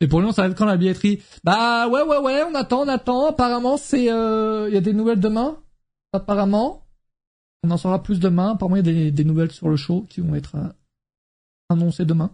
[0.00, 1.22] Et pour ça va être quand la billetterie?
[1.42, 3.26] Bah ouais, ouais, ouais, on attend, on attend.
[3.26, 5.58] Apparemment, c'est, euh, il y a des nouvelles demain.
[6.12, 6.86] Apparemment,
[7.64, 8.52] on en saura plus demain.
[8.52, 10.68] Apparemment, il y a des, des nouvelles sur le show qui vont être euh,
[11.68, 12.30] annoncées demain.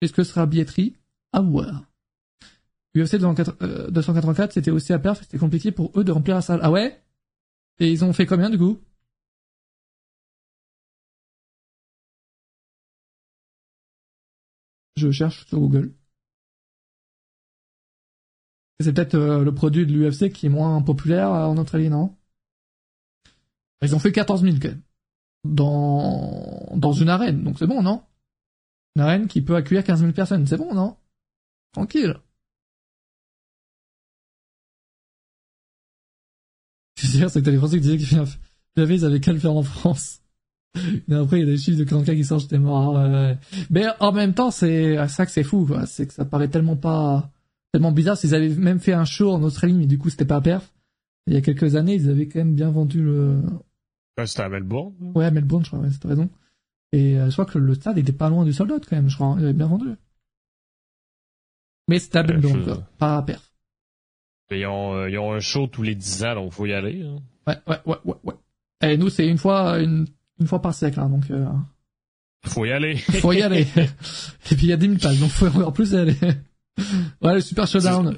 [0.00, 0.96] Est-ce que ce sera billetterie?
[1.32, 1.84] À voir.
[2.96, 6.60] UFC 284, euh, c'était aussi à perf, c'était compliqué pour eux de remplir la salle.
[6.62, 7.02] Ah ouais?
[7.78, 8.80] Et ils ont fait combien du coup?
[14.96, 15.92] Je cherche sur Google.
[18.80, 22.14] C'est peut-être euh, le produit de l'UFC qui est moins populaire euh, en Australie, non?
[23.82, 24.82] Ils ont fait 14 000 quand même.
[25.44, 28.02] Dans, dans une arène, donc c'est bon, non?
[28.96, 30.96] Une arène qui peut accueillir 15 000 personnes, c'est bon, non?
[31.72, 32.16] Tranquille.
[36.98, 38.06] C'est sûr, c'est que t'as les Français qui disaient qu'ils
[38.76, 40.22] ils avaient qu'à le faire en France.
[41.08, 42.98] Mais après, il y a des chiffres de 44 qui sortent, j'étais mort.
[43.70, 45.86] Mais en même temps, c'est ça que c'est fou, quoi.
[45.86, 47.30] C'est que ça paraît tellement pas
[47.76, 48.16] tellement bizarre.
[48.16, 50.72] S'ils avaient même fait un show en Australie, mais du coup, c'était pas à perf.
[51.26, 53.42] Il y a quelques années, ils avaient quand même bien vendu le...
[54.16, 54.94] Ouais, c'était à Melbourne.
[55.14, 56.30] Ouais, à Melbourne, je crois, ouais, c'était raison.
[56.92, 59.10] Et euh, je crois que le stade était pas loin du sold out, quand même,
[59.10, 59.26] je crois.
[59.26, 59.36] Hein.
[59.38, 59.88] Il avait bien vendu.
[61.88, 63.52] Mais c'était à Melbourne, pas à perf.
[64.50, 67.02] ils ont, euh, ils ont un show tous les 10 ans, donc faut y aller.
[67.02, 67.18] Hein.
[67.46, 68.34] Ouais, ouais, ouais, ouais, ouais.
[68.82, 70.06] Et nous, c'est une fois, une,
[70.40, 71.30] une fois par siècle, hein, donc...
[71.30, 71.46] Euh...
[72.46, 72.96] Faut y aller.
[72.96, 73.66] faut y aller.
[74.50, 76.16] Et puis il y a 10 000 places, donc faut en plus y aller
[77.22, 78.16] ouais, le Super Showdown.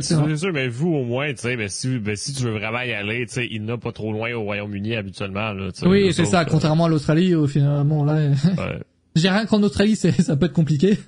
[0.00, 2.80] C'est sûr, mais vous, au moins, tu sais, ben, si, ben, si tu veux vraiment
[2.80, 6.24] y aller, tu sais, il n'a pas trop loin au Royaume-Uni habituellement, là, Oui, c'est
[6.24, 8.14] ça, contrairement à l'Australie, au finalement, là.
[8.16, 8.82] Ouais.
[9.14, 10.98] J'ai rien qu'en Australie, c'est, ça peut être compliqué.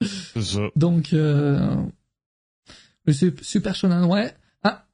[0.00, 0.60] C'est ça.
[0.76, 1.74] Donc, euh,
[3.04, 4.32] le Super Showdown, ouais.
[4.62, 4.86] Ah.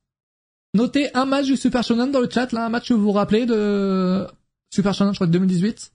[0.75, 3.13] Notez un match du Super Showdown dans le chat, là, un match que vous vous
[3.13, 4.27] rappelez de
[4.71, 5.93] Super Showdown, je crois, de 2018.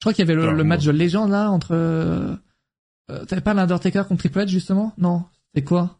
[0.00, 2.38] Je crois qu'il y avait le, le match de légende, là, entre,
[3.10, 4.92] euh, T'avais pas l'Undertaker contre Triple H justement?
[4.98, 5.24] Non,
[5.54, 5.98] c'est quoi?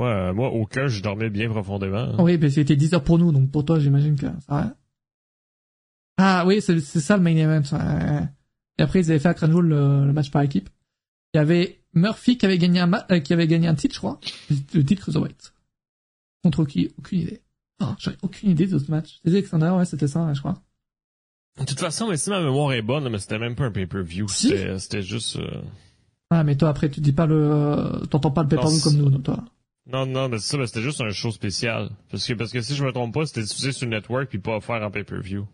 [0.00, 1.98] Ouais, euh, moi au cœur je dormais bien profondément.
[1.98, 2.16] Hein.
[2.18, 4.76] Oui, mais c'était 10 heures pour nous, donc pour toi j'imagine que ça va.
[6.16, 7.62] Ah oui, c'est ça le main event.
[8.78, 10.68] Et après ils avaient fait à Cranwell le, le, match par équipe.
[11.32, 14.00] Il y avait Murphy qui avait gagné un euh, qui avait gagné un titre, je
[14.00, 14.20] crois,
[14.74, 15.54] le titre Cruiserweight.
[16.42, 16.92] Contre qui?
[16.98, 17.42] Aucune idée.
[17.80, 19.20] Oh, j'avais aucune idée de ce match.
[19.24, 20.62] C'était Alexander, ouais, c'était ça, je crois.
[21.58, 24.28] De toute façon, mais si ma mémoire est bonne, mais c'était même pas un pay-per-view.
[24.28, 25.36] C'était juste.
[25.36, 25.62] Euh...
[26.30, 29.20] Ah, mais toi, après, tu dis pas le, t'entends pas le pay-per-view comme nous, non,
[29.20, 29.44] toi?
[29.86, 31.90] Non, non, mais c'est ça, c'était juste un show spécial.
[32.10, 34.38] Parce que, parce que si je me trompe pas, c'était diffusé sur le network puis
[34.38, 35.46] pas offert en pay-per-view.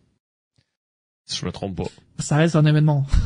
[1.27, 1.91] Si je me trompe pas.
[2.19, 3.07] Ça reste un événement.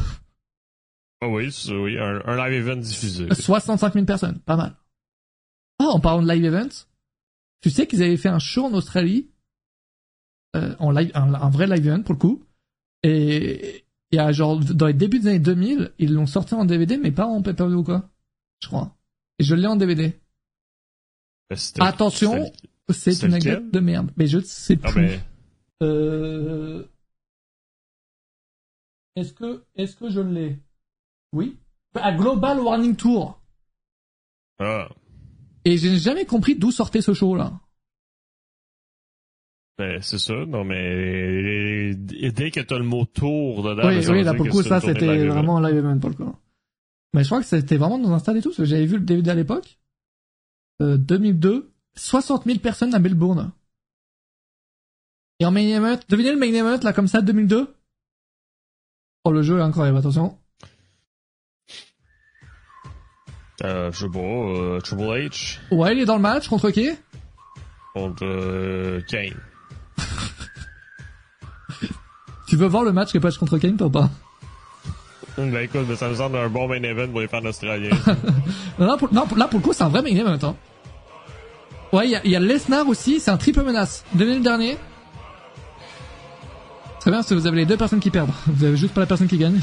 [1.20, 3.32] Ah oui, oui, un, un, live event diffusé.
[3.32, 4.74] 65 000 personnes, pas mal.
[5.78, 6.86] Ah, en parlant de live events,
[7.62, 9.30] tu sais qu'ils avaient fait un show en Australie,
[10.54, 12.44] euh, en live, un, un, vrai live event pour le coup,
[13.04, 16.64] et il y a genre, dans les débuts des années 2000, ils l'ont sorti en
[16.64, 18.08] DVD, mais pas en pay-per-view ou quoi.
[18.60, 18.96] Je crois.
[19.38, 20.18] Et je l'ai en DVD.
[21.80, 22.50] Attention,
[22.88, 24.10] c'est une anecdote de merde.
[24.16, 25.10] Mais je sais ah, plus.
[25.82, 26.84] Euh...
[29.16, 30.58] Est-ce que, est-ce que je l'ai?
[31.32, 31.58] Oui.
[31.94, 33.38] À Global Warning Tour.
[34.58, 34.88] Ah.
[35.66, 37.60] Et j'ai jamais compris d'où sortait ce show là.
[39.76, 44.22] Ben, c'est ça, non, mais dès que t'as le mot tour dedans, oui, ben, oui,
[44.22, 46.36] là, pour le coup, ça, c'était vraiment un live event pour le coup.
[47.12, 48.98] Mais je crois que c'était vraiment dans un stade et tout, parce que j'avais vu
[48.98, 49.78] le DVD à l'époque.
[50.80, 53.52] Euh, 2002, 60 000 personnes à Melbourne.
[55.40, 57.74] Et en main event, devinez le main event, là, comme ça, 2002?
[59.24, 60.38] Oh, le jeu est incroyable, attention.
[63.62, 65.58] Euh, je sais pas, euh, Triple H.
[65.70, 66.90] Ouais, il est dans le match, contre qui?
[67.94, 69.34] Contre, euh, Kane.
[72.54, 74.08] Tu veux voir le match Repatch contre Kane, ou pas?
[75.36, 77.90] Ben écoute, ça me semble un bon main event pour les fans australiens.
[78.78, 80.38] non, pour, non, là, pour le coup, c'est un vrai main event.
[80.40, 80.54] Hein.
[81.92, 84.04] Ouais, il y a, y a Lesnar aussi, c'est un triple menace.
[84.14, 84.76] Devenu le dernier.
[87.00, 88.30] Très bien, parce que vous avez les deux personnes qui perdent.
[88.46, 89.58] Vous avez juste pas la personne qui gagne.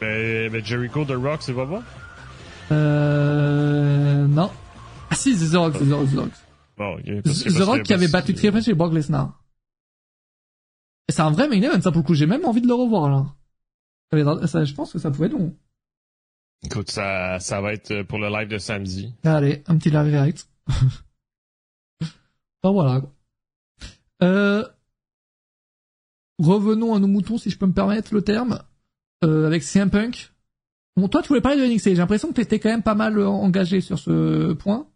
[0.00, 1.82] Ben, ben Jericho The Rock, c'est pas bon?
[2.70, 4.50] Euh, non.
[5.10, 6.30] Ah si, c'est The Rock, The Rock, The Rock.
[6.78, 9.30] Bon, The parce que- parce Rock que- qui avait battu Triple H chez Brock Lesnar.
[11.08, 12.14] C'est un vrai main event, ça pour le coup.
[12.14, 13.26] J'ai même envie de le revoir, là.
[14.46, 15.54] Ça je pense que ça pouvait être long.
[16.64, 19.14] Écoute, ça, ça va être pour le live de samedi.
[19.24, 20.48] Allez, un petit live direct.
[22.00, 23.02] ben voilà.
[24.22, 24.66] Euh,
[26.38, 28.62] revenons à nos moutons, si je peux me permettre le terme,
[29.24, 30.32] euh, avec CM Punk.
[30.96, 31.90] Bon, toi, tu voulais parler de NXT.
[31.90, 34.88] J'ai l'impression que tu étais quand même pas mal euh, engagé sur ce point.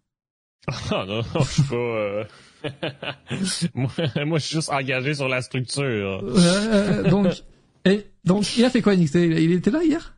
[0.67, 1.75] Ah non, non, je suis pas...
[1.77, 2.25] euh,
[3.75, 3.91] moi,
[4.25, 6.23] moi, je suis juste engagé sur la structure.
[6.25, 7.29] Euh, donc,
[7.85, 10.17] et, donc, il a fait quoi NXT Il était là hier?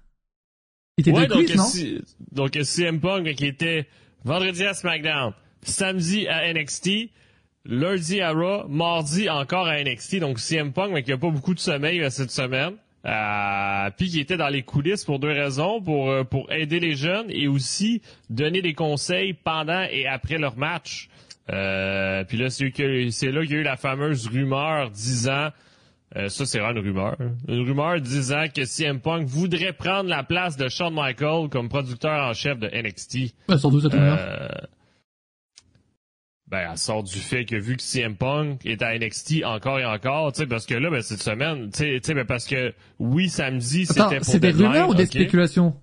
[0.98, 1.64] Il était Ouais, de donc, quiz, non?
[1.64, 3.86] si- donc CM Punk qui était
[4.24, 5.32] vendredi à SmackDown,
[5.62, 7.10] samedi à NXT,
[7.64, 10.16] lundi à Raw, mardi encore à NXT.
[10.20, 12.74] Donc CM Punk mais qui a pas beaucoup de sommeil euh, cette semaine.
[13.04, 16.94] Euh, puis qui était dans les coulisses pour deux raisons, pour euh, pour aider les
[16.94, 21.08] jeunes et aussi donner des conseils pendant et après leur match.
[21.50, 25.50] Euh, puis là, c'est là qu'il y a eu la fameuse rumeur disant
[26.16, 27.16] euh, ça, c'est vraiment une rumeur.
[27.48, 32.28] Une rumeur disant que CM Punk voudrait prendre la place de Shawn Michaels comme producteur
[32.28, 33.34] en chef de NXT.
[33.56, 34.18] Sans doute cette rumeur.
[34.18, 34.48] Euh,
[36.48, 39.86] ben, elle sort du fait que vu que CM Punk est à NXT encore et
[39.86, 42.46] encore, tu sais, parce que là, ben, cette semaine, tu sais, tu sais, ben, parce
[42.46, 45.74] que oui, samedi, c'était pour c'est des Deadline, rumeurs ou des spéculations?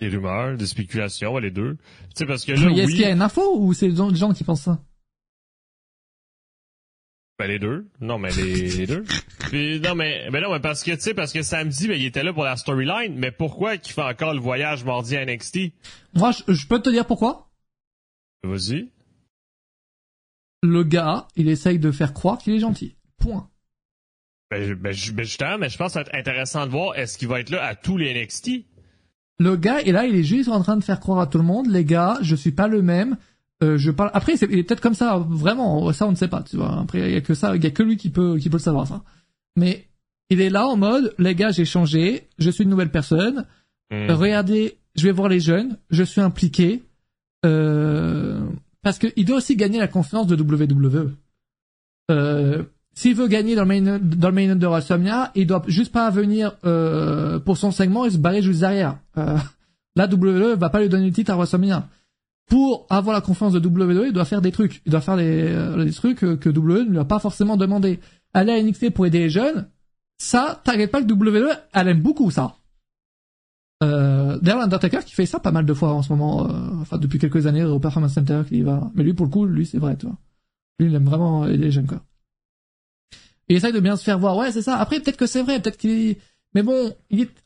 [0.00, 1.76] Des rumeurs, des spéculations, les deux.
[1.76, 1.80] Tu
[2.16, 4.32] sais, parce que là, Est-ce oui, qu'il y a une info ou c'est des gens,
[4.32, 4.82] qui pensent ça?
[7.38, 7.86] Ben les deux.
[8.00, 9.04] Non, mais les, les deux.
[9.48, 12.04] Puis, non, mais, ben non, mais parce que, tu sais, parce que samedi, ben, il
[12.04, 15.72] était là pour la storyline, mais pourquoi qu'il fait encore le voyage mardi à NXT?
[16.14, 17.50] Moi, je, je peux te dire pourquoi
[18.42, 18.88] Vas-y.
[20.62, 22.96] Le gars, il essaye de faire croire qu'il est gentil.
[23.18, 23.48] Point.
[24.50, 26.94] Ben, ben, je- ben, justement, mais je pense que ça va être intéressant de voir,
[26.98, 28.66] est-ce qu'il va être là à tous les NXT?
[29.40, 31.44] Le gars est là, il est juste en train de faire croire à tout le
[31.44, 33.16] monde, les gars, je suis pas le même.
[33.62, 34.10] Euh, je parle.
[34.12, 35.90] Après, c'est il est peut-être comme ça, vraiment.
[35.92, 36.78] Ça, on ne sait pas, tu vois.
[36.78, 38.58] Après, il y a que ça, il y a que lui qui peut, qui peut
[38.58, 39.02] le savoir, ça.
[39.56, 39.86] Mais
[40.28, 43.46] il est là en mode, les gars, j'ai changé, je suis une nouvelle personne.
[43.90, 44.10] Hmm.
[44.10, 46.82] Regardez, je vais voir les jeunes, je suis impliqué.
[47.46, 48.40] Euh,
[48.82, 51.14] parce que il doit aussi gagner la confiance de WWE.
[52.10, 52.62] Euh,
[52.94, 56.10] S'il veut gagner dans le main dans le main de WrestleMania, il doit juste pas
[56.10, 58.98] venir euh, pour son segment et se barrer juste derrière.
[59.16, 59.38] Euh,
[59.96, 61.88] là, WWE va pas lui donner le titre à WrestleMania.
[62.50, 64.82] Pour avoir la confiance de WWE, il doit faire des trucs.
[64.84, 68.00] Il doit faire des, euh, des trucs que, WWE ne lui a pas forcément demandé.
[68.34, 69.68] Aller à NXT pour aider les jeunes,
[70.18, 72.56] ça, t'inquiète pas que WWE, elle aime beaucoup ça.
[73.82, 76.98] Euh, D'ailleurs, l'Undertaker qui fait ça pas mal de fois en ce moment, euh, enfin
[76.98, 78.90] depuis quelques années au Performance Center, qu'il y va.
[78.94, 80.16] Mais lui, pour le coup, lui, c'est vrai, tu vois.
[80.78, 82.02] Lui, il aime vraiment aider les jeunes, quoi.
[83.50, 84.36] Il essaye de bien se faire voir.
[84.36, 84.78] Ouais, c'est ça.
[84.78, 86.16] Après, peut-être que c'est vrai, peut-être qu'il.
[86.54, 86.94] Mais bon,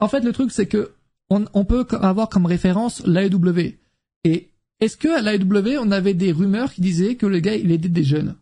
[0.01, 0.95] en fait, le truc, c'est que
[1.31, 3.79] on, peut avoir comme référence l'AEW.
[4.23, 4.51] Et
[4.81, 7.89] est-ce que à l'AEW, on avait des rumeurs qui disaient que le gars, il aidait
[7.89, 8.37] des jeunes,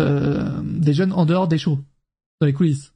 [0.00, 1.78] euh, des jeunes en dehors des shows,
[2.40, 2.94] dans les coulisses.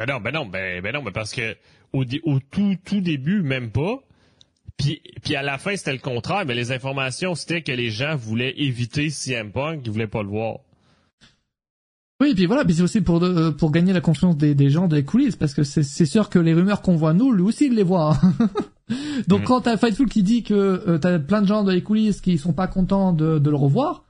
[0.00, 1.56] Ben non, ben non, ben, ben non, mais parce que
[1.92, 4.02] au tout, tout début, même pas.
[4.76, 8.16] Puis, puis à la fin, c'était le contraire, mais les informations, c'était que les gens
[8.16, 10.58] voulaient éviter CM Punk, ils voulaient pas le voir.
[12.24, 14.70] Oui, et puis voilà, puis c'est aussi pour de- pour gagner la confiance des, des
[14.70, 17.42] gens des coulisses, parce que c'est c'est sûr que les rumeurs qu'on voit nous, lui
[17.42, 18.14] aussi il les voit.
[18.14, 18.48] hein.
[19.28, 19.46] Donc Mhm.
[19.46, 22.38] quand t'as Fightful qui dit que euh, t'as plein de gens dans les coulisses qui
[22.38, 24.04] sont pas contents de, de le revoir,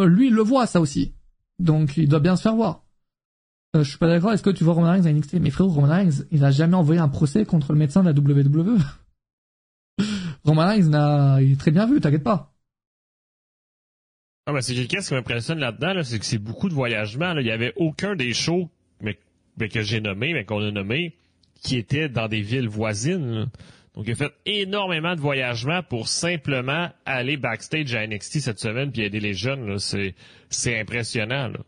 [0.00, 1.12] euh, lui il le voit ça aussi.
[1.60, 2.82] Donc il doit bien se faire voir.
[3.76, 5.70] Euh, je suis pas d'accord, est-ce que tu vois Roman Reigns à NXT Mais frérot,
[5.70, 8.78] Roman Reigns, il a jamais envoyé un procès contre le médecin de la WWE.
[10.44, 12.51] Roman Reigns, n'a- il est très bien vu, t'inquiète pas.
[14.46, 17.32] Ah, mais c'est qu'est-ce qui m'impressionne là-dedans, là, c'est que c'est beaucoup de voyagements.
[17.32, 17.40] Là.
[17.40, 18.68] Il y avait aucun des shows
[19.00, 19.18] mais,
[19.58, 21.14] mais que j'ai nommé, mais qu'on a nommé,
[21.62, 23.30] qui était dans des villes voisines.
[23.32, 23.46] là.
[23.94, 28.90] Donc, il a fait énormément de voyagements pour simplement aller backstage à NXT cette semaine
[28.90, 29.66] puis aider les jeunes.
[29.66, 29.78] là.
[29.78, 30.14] C'est,
[30.50, 31.48] c'est impressionnant.
[31.48, 31.58] Là.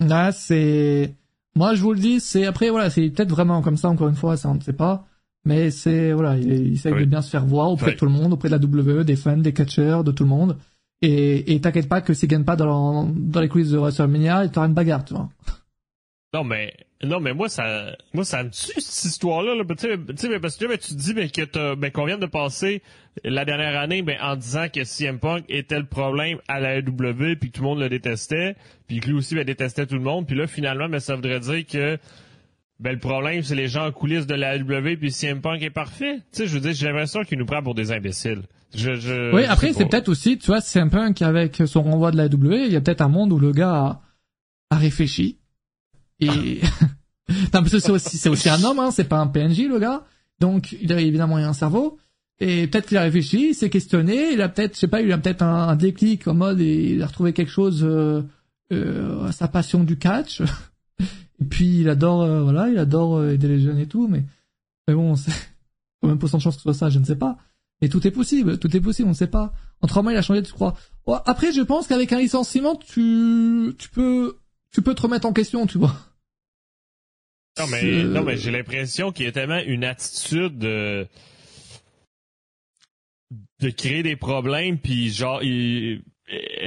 [0.00, 1.14] Là, c'est,
[1.54, 4.14] moi, je vous le dis, c'est, après, voilà, c'est peut-être vraiment comme ça, encore une
[4.16, 5.06] fois, ça, on ne sait pas.
[5.44, 7.00] Mais c'est, voilà, il, il essaye Oui.
[7.00, 7.92] de bien se faire voir auprès Oui.
[7.94, 10.28] de tout le monde, auprès de la WWE, des fans, des catcheurs, de tout le
[10.30, 10.58] monde.
[11.02, 15.04] Et, t'inquiète pas que gagne pas dans, les coulisses de WrestleMania, il t'aura une bagarre,
[15.04, 15.30] tu vois.
[16.34, 19.54] Non, mais non, mais moi ça moi ça me tue cette histoire-là.
[19.54, 19.64] Là.
[19.76, 22.82] Tu sais, parce que tu te dis que qu'on vient de passer
[23.24, 27.50] la dernière année en disant que CM Punk était le problème à la AEW puis
[27.50, 28.54] que tout le monde le détestait,
[28.86, 31.40] puis que lui aussi ben, détestait tout le monde, puis là finalement ben, ça voudrait
[31.40, 31.98] dire que
[32.78, 35.70] ben, le problème c'est les gens en coulisses de la AEW puis CM Punk est
[35.70, 36.18] parfait.
[36.32, 38.42] Tu sais, je veux dire, j'ai l'impression qu'il nous prend pour des imbéciles.
[38.74, 42.10] Je, je, oui, après, c'est peut-être aussi, tu vois, c'est un peu qu'avec son renvoi
[42.12, 44.02] de la WWE, il y a peut-être un monde où le gars a,
[44.70, 45.38] a réfléchi.
[46.20, 46.60] Et,
[47.54, 49.78] non, parce que c'est aussi, c'est aussi un homme, hein, c'est pas un PNJ, le
[49.78, 50.04] gars.
[50.40, 51.98] Donc, il a évidemment un cerveau.
[52.40, 55.12] Et peut-être qu'il a réfléchi, il s'est questionné, il a peut-être, je sais pas, il
[55.12, 58.22] a peut-être un, déclic en mode, et il a retrouvé quelque chose, euh,
[58.72, 60.40] euh, sa passion du catch.
[61.00, 64.24] et puis, il adore, euh, voilà, il adore euh, aider les jeunes et tout, mais,
[64.88, 65.32] mais bon, c'est
[66.02, 67.36] même pas de chance que ce soit ça, je ne sais pas.
[67.82, 69.52] Mais tout est possible, tout est possible, on ne sait pas.
[69.80, 70.74] En trois mois, il a changé, tu crois.
[71.24, 74.36] Après, je pense qu'avec un licenciement, tu, tu peux,
[74.72, 75.94] tu peux te remettre en question, tu vois.
[77.58, 81.06] Non, mais, non, mais j'ai l'impression qu'il y a tellement une attitude de,
[83.60, 86.02] de créer des problèmes, puis genre, il,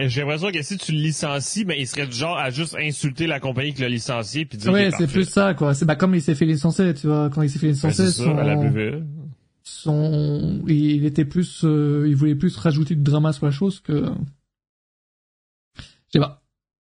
[0.07, 3.27] j'ai l'impression que si tu le licencies, ben, il serait du genre à juste insulter
[3.27, 5.73] la compagnie qui l'a licencié puis dire Ouais, c'est plus ça, quoi.
[5.73, 8.11] C'est bah, comme il s'est fait licencier, tu vois, quand il s'est fait licencier, ben,
[8.11, 9.03] son...
[9.63, 14.11] son, il était plus, euh, il voulait plus rajouter du drama sur la chose que,
[15.77, 16.43] je sais pas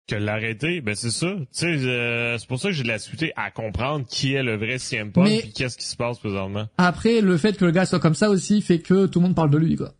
[0.09, 1.35] que l'arrêter, ben c'est ça.
[1.37, 4.43] Tu sais, euh, c'est pour ça que j'ai de la difficulté à comprendre qui est
[4.43, 6.67] le vrai CM Punk et qu'est-ce qui se passe présentement.
[6.77, 9.35] Après, le fait que le gars soit comme ça aussi fait que tout le monde
[9.35, 9.93] parle de lui, quoi.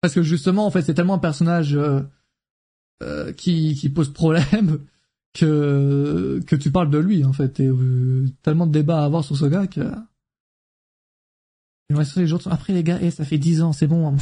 [0.00, 2.00] Parce que justement, en fait, c'est tellement un personnage euh,
[3.02, 4.80] euh, qui, qui pose problème
[5.34, 7.60] que que tu parles de lui, en fait.
[7.60, 7.70] Et
[8.42, 9.80] tellement de débats à avoir sur ce gars que.
[11.90, 12.40] Les jours.
[12.50, 14.08] Après, les gars, eh, ça fait dix ans, c'est bon.
[14.08, 14.16] Hein.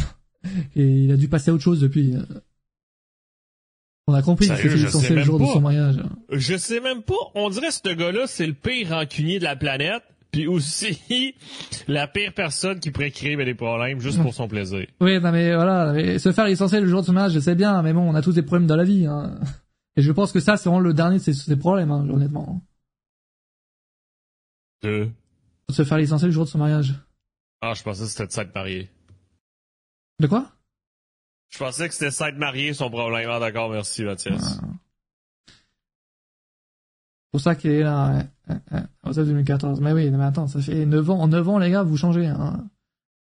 [0.76, 2.14] Et il a dû passer à autre chose depuis.
[4.06, 5.96] On a compris que c'était le jour de son mariage.
[6.30, 7.14] Je sais même pas.
[7.34, 10.02] On dirait que ce gars-là, c'est le pire rancunier de la planète.
[10.30, 11.34] Puis aussi,
[11.88, 14.84] la pire personne qui pourrait créer des problèmes juste pour son plaisir.
[15.00, 17.80] Oui, non mais voilà, se faire licencier le jour de son mariage, je sais bien,
[17.82, 19.06] mais bon, on a tous des problèmes dans la vie.
[19.06, 19.38] Hein.
[19.96, 22.62] Et je pense que ça, c'est vraiment le dernier de ses, problèmes, hein, honnêtement.
[24.82, 25.08] De
[25.70, 26.94] Se faire licencier le jour de son mariage.
[27.66, 28.90] Ah, je pensais que c'était de s'être marié.
[30.20, 30.50] De quoi?
[31.48, 33.30] Je pensais que c'était s'être marié son problème.
[33.30, 34.60] Ah, d'accord, merci, Mathias.
[35.46, 35.54] C'est
[37.32, 38.22] pour ça qu'il est là,
[39.02, 39.80] en 2014.
[39.80, 41.20] Mais oui, mais attends, ça fait 9 ans.
[41.20, 42.26] En 9 ans, les gars, vous changez.
[42.26, 42.68] Hein.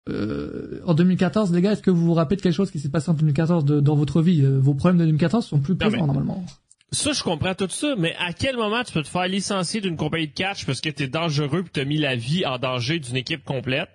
[0.10, 2.90] Euh, en 2014, les gars, est-ce que vous vous rappelez de quelque chose qui s'est
[2.90, 4.42] passé en 2014 dans votre vie?
[4.44, 6.44] Euh, Vos problèmes de 2014 sont plus présents, normalement.
[6.92, 9.98] Ça, je comprends tout ça, mais à quel moment tu peux te faire licencier d'une
[9.98, 13.16] compagnie de catch parce que t'es dangereux et t'as mis la vie en danger d'une
[13.16, 13.90] équipe complète,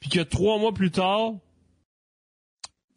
[0.00, 1.34] puis que trois mois plus tard,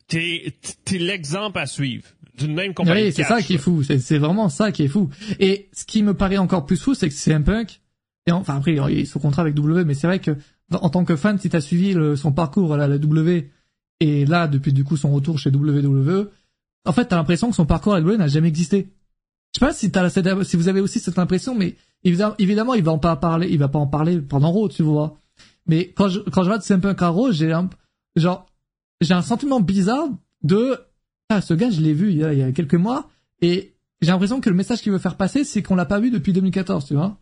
[0.08, 0.54] t'es
[0.92, 2.06] es, l'exemple à suivre
[2.38, 3.04] d'une même compagnie.
[3.04, 3.84] Oui, c'est ça qui est fou.
[3.84, 5.10] C'est vraiment ça qui est fou.
[5.40, 7.82] Et ce qui me paraît encore plus fou, c'est que un punk.
[8.26, 10.36] Et enfin après, il est sous contrat avec W, mais c'est vrai que
[10.72, 13.52] en tant que fan, si t'as suivi son parcours à la, W
[14.00, 16.30] et là depuis du coup son retour chez WWE,
[16.86, 18.90] en fait t'as l'impression que son parcours à la WWE n'a jamais existé.
[19.54, 20.10] Je sais pas si t'as
[20.44, 23.68] si vous avez aussi cette impression, mais évidemment il va en pas parler, il va
[23.68, 25.20] pas en parler pendant Raw, tu vois.
[25.68, 27.70] Mais quand je quand je vois de Punk à Raw, j'ai un
[28.16, 28.46] genre
[29.02, 30.08] j'ai un sentiment bizarre
[30.44, 30.78] de
[31.30, 33.10] ah ce gars je l'ai vu il y, a, il y a quelques mois
[33.42, 36.12] et j'ai l'impression que le message qu'il veut faire passer c'est qu'on l'a pas vu
[36.12, 37.18] depuis 2014 tu vois.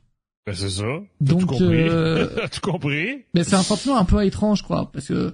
[0.48, 0.86] Ben c'est ça.
[1.20, 1.88] Donc tout compris.
[1.88, 2.48] euh...
[2.52, 3.26] tout compris.
[3.36, 5.34] mais c'est un sentiment un peu étrange quoi parce que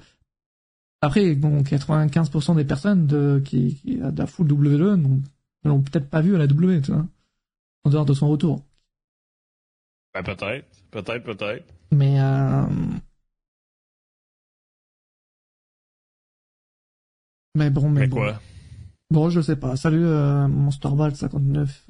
[1.02, 5.22] après bon 95% des personnes de qui, qui de la full WWE n'ont
[5.64, 7.06] l'ont peut-être pas vu à la W tu vois
[7.86, 8.64] en dehors de son retour
[10.22, 12.66] ben peut-être peut-être peut-être mais euh
[17.58, 18.18] Mais bon, mais, bon.
[18.18, 18.40] quoi?
[19.10, 19.76] Bon, je sais pas.
[19.76, 21.88] Salut, euh, Monsterball 59.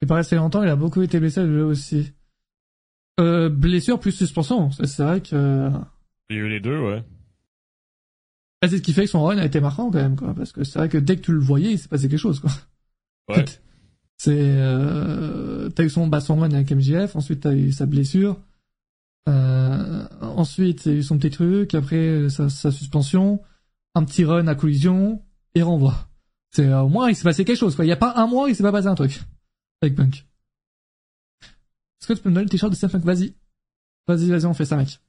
[0.00, 2.12] Il paraît assez longtemps, il a beaucoup été blessé lui aussi.
[3.18, 5.70] Euh, blessure plus suspension, c'est vrai que...
[6.30, 7.02] Il y a eu les deux, ouais.
[8.62, 10.32] C'est ce qui fait que son run a été marquant quand même, quoi.
[10.32, 12.40] Parce que c'est vrai que dès que tu le voyais, il s'est passé quelque chose,
[12.40, 12.50] quoi.
[13.28, 13.44] Ouais.
[14.16, 14.36] C'est...
[14.38, 18.40] Euh, t'as eu son, bah, son run avec MJF, ensuite t'as eu sa blessure.
[19.28, 23.42] Euh, ensuite, a eu son petit truc, après sa, suspension,
[23.94, 25.22] un petit run à collision
[25.54, 26.08] et renvoi.
[26.50, 27.84] C'est au moins il s'est passé quelque chose quoi.
[27.84, 29.20] Il y a pas un mois, il s'est pas passé un truc
[29.82, 30.24] avec Punk.
[32.00, 33.34] Est-ce que tu peux me donner le t-shirt de Punk Vas-y,
[34.06, 35.00] vas-y, vas-y, on fait ça, mec.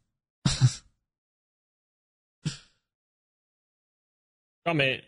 [4.66, 5.04] non mais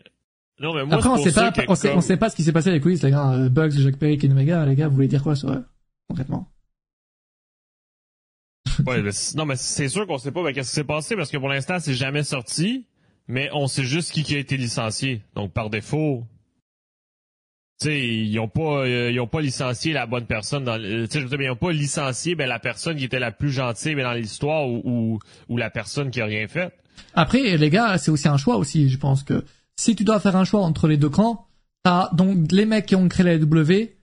[0.60, 2.52] non mais moi après on sait pas, on, sait, on sait pas ce qui s'est
[2.52, 3.32] passé avec Willis les gars.
[3.32, 5.64] Euh, Bugs, Jack Perry, Ken Omega, les gars, vous voulez dire quoi sur eux
[6.08, 6.48] concrètement?
[8.86, 9.02] Ouais,
[9.34, 11.78] non, mais c'est sûr qu'on sait pas qu'est-ce qui s'est passé parce que pour l'instant,
[11.80, 12.86] c'est jamais sorti,
[13.26, 15.22] mais on sait juste qui, a été licencié.
[15.34, 16.24] Donc, par défaut,
[17.80, 21.06] tu sais, ils ont pas, euh, ils ont pas licencié la bonne personne dans, tu
[21.08, 23.50] sais, je veux dire, ils ont pas licencié, ben, la personne qui était la plus
[23.50, 26.72] gentille, ben, dans l'histoire ou, ou, la personne qui a rien fait.
[27.14, 29.44] Après, les gars, c'est aussi un choix aussi, je pense que
[29.78, 31.46] si tu dois faire un choix entre les deux camps,
[31.84, 33.96] t'as donc les mecs qui ont créé la W,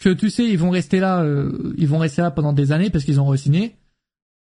[0.00, 2.90] que tu sais, ils vont rester là, euh, ils vont rester là pendant des années
[2.90, 3.76] parce qu'ils ont re-signé.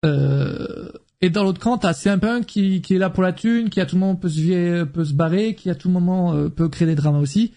[0.05, 3.69] Euh, et dans l'autre camp, t'as CM Punk qui, qui est là pour la thune,
[3.69, 6.67] qui à tout moment peut se, peut se barrer, qui à tout moment euh, peut
[6.67, 7.53] créer des dramas aussi.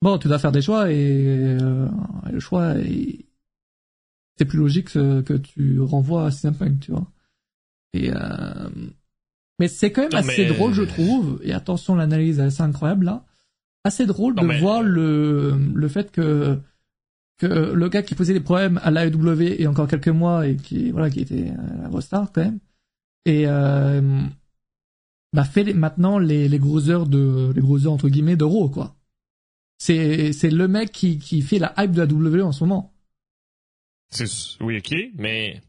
[0.00, 1.86] Bon, tu dois faire des choix et, euh,
[2.32, 2.74] le choix,
[4.38, 7.12] c'est plus logique que, que, tu renvoies à CM Punk, tu vois.
[7.92, 8.70] Et euh...
[9.58, 11.40] mais c'est quand même assez drôle, je trouve.
[11.42, 13.24] Et attention, l'analyse est assez incroyable là.
[13.84, 16.58] Assez drôle de voir le le fait que
[17.38, 20.46] que le gars qui posait des problèmes à l'AEW il y a encore quelques mois
[20.46, 22.58] et qui voilà qui était un grosse star quand même
[23.24, 24.22] et euh,
[25.32, 28.96] bah fait maintenant les les gros heures de les gros heures entre guillemets d'euros quoi.
[29.78, 32.92] C'est c'est le mec qui qui fait la hype de la WWE en ce moment.
[34.10, 34.26] C'est
[34.60, 35.60] oui ok mais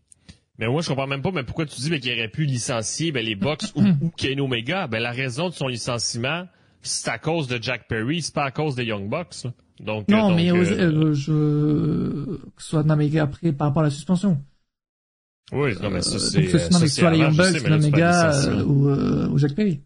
[0.60, 3.12] mais moi je comprends même pas mais pourquoi tu dis ben, qu'il aurait pu licencier
[3.12, 4.88] ben, les Bucks ou, ou Omega?
[4.88, 6.45] Ben la raison de son licenciement
[6.82, 9.47] c'est à cause de Jack Perry c'est pas à cause des Young Bucks.
[9.80, 13.86] Donc, non, euh, mais euh, euh, je, que ce soit Namega après par rapport à
[13.86, 14.38] la suspension.
[15.51, 16.41] Oui, non, mais ça, c'est.
[16.41, 19.82] Donc, ce soit, soit les Young Bucks, Namega ou, ou Jack Perry.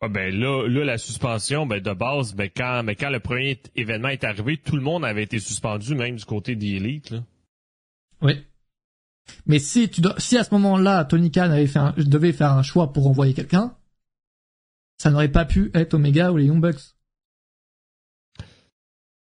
[0.00, 3.60] Ah ben là, là, la suspension, ben de base, ben quand, ben quand le premier
[3.74, 7.10] événement est arrivé, tout le monde avait été suspendu, même du côté des élites.
[7.10, 7.24] Là.
[8.22, 8.44] Oui.
[9.46, 12.52] Mais si tu dois, si à ce moment-là, Tony Khan avait fait un, devait faire
[12.52, 13.74] un choix pour envoyer quelqu'un,
[14.98, 16.94] ça n'aurait pas pu être Omega ou les Young Bucks.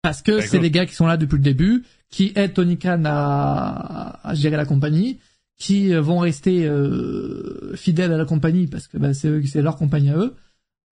[0.03, 3.03] Parce que c'est des gars qui sont là depuis le début, qui aident Tony Khan
[3.05, 5.21] à, à gérer la compagnie,
[5.59, 10.11] qui vont rester euh, fidèles à la compagnie parce que bah, c'est c'est leur compagnie
[10.11, 10.35] à eux.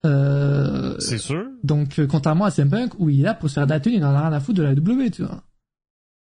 [0.05, 1.47] Euh, c'est sûr.
[1.65, 4.15] Donc, contrairement à CM Punk, où il est là pour se faire dater, il en
[4.15, 5.43] a rien à foutre de la W, tu vois.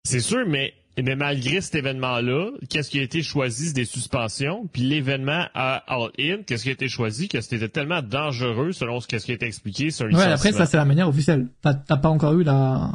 [0.04, 0.74] C'est sûr, mais
[1.04, 3.74] mais malgré cet événement-là, qu'est-ce qui a été choisi?
[3.74, 8.02] Des suspensions, puis l'événement à All In, qu'est-ce qui a été choisi, que c'était tellement
[8.02, 11.48] dangereux selon ce qui a été expliqué sur Ouais, après ça c'est la manière officielle.
[11.62, 12.92] T'as pas encore eu la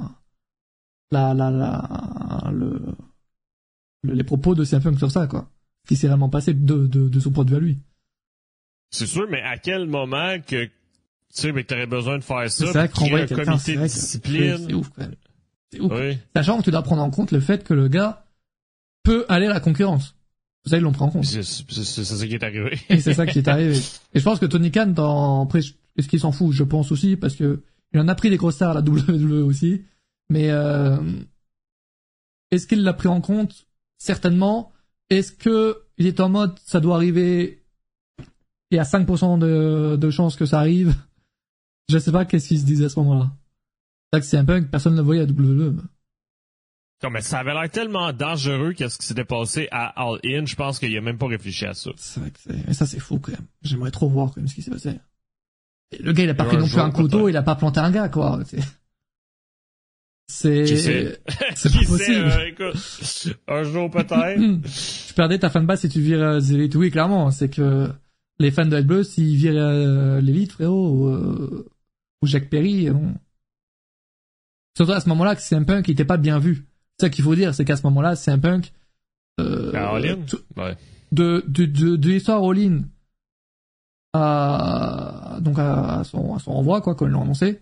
[1.11, 2.81] la la la le,
[4.05, 5.51] les propos de CM Punk sur ça quoi,
[5.87, 7.79] qui s'est vraiment passé de de de son point de vue à lui.
[8.91, 10.71] C'est sûr, mais à quel moment que tu
[11.29, 14.67] sais, mais t'aurais besoin de faire ça, c'est créer un comité de discipline?
[14.67, 14.91] C'est ouf.
[15.79, 16.19] Oui.
[16.35, 18.25] Sachant que tu dois prendre en compte le fait que le gars
[19.03, 20.15] peut aller à la concurrence.
[20.67, 21.25] Ça, ils l'ont pris en compte.
[21.25, 22.79] C'est ça qui est arrivé.
[22.91, 23.79] Et c'est ça qui est arrivé.
[24.15, 25.61] Et je pense que Tony Khan, dans, après,
[25.97, 26.53] est-ce qu'il s'en fout?
[26.53, 27.63] Je pense aussi, parce que
[27.93, 29.83] il en a pris des grosses stars à la WWE aussi.
[30.29, 30.99] Mais, euh,
[32.51, 33.67] est-ce qu'il l'a pris en compte?
[33.99, 34.73] Certainement.
[35.09, 37.63] Est-ce que il est en mode, ça doit arriver,
[38.71, 40.95] il y a 5% de, de chances que ça arrive?
[41.89, 43.31] Je sais pas qu'est-ce qu'il se disait à ce moment-là
[44.19, 45.77] que c'est un peu que personne ne voyait à WWE.
[47.03, 50.55] Non, mais ça avait l'air tellement dangereux qu'est-ce qui s'était passé à All In, je
[50.55, 51.91] pense qu'il a même pas réfléchi à ça.
[51.97, 53.47] C'est vrai que c'est, mais ça c'est fou quand même.
[53.63, 55.01] J'aimerais trop voir quand même ce qui s'est passé.
[55.99, 57.91] le gars, il a pas pris non plus un couteau, il a pas planté un
[57.91, 58.41] gars, quoi.
[58.45, 58.61] C'est,
[60.67, 61.21] c'est,
[61.55, 62.27] c'est pas possible.
[62.27, 64.37] Euh, écoute, un jour peut-être.
[65.09, 66.75] tu perdais ta fanbase si tu vires euh, l'élite.
[66.75, 67.91] Oui, clairement, c'est que
[68.39, 71.69] les fans de Bull, s'ils virent euh, l'élite, frérot, ou, euh,
[72.23, 73.15] ou Jacques Perry, bon,
[74.81, 76.65] Surtout à ce moment-là que c'est un punk qui était pas bien vu.
[76.97, 78.73] C'est ça qu'il faut dire, c'est qu'à ce moment-là, c'est un punk
[79.39, 79.71] euh,
[80.57, 80.75] ouais.
[81.13, 82.85] de, de, de, de l'histoire all-in
[84.15, 87.61] à, donc à, son, à son renvoi, quoi, comme ils l'ont annoncé.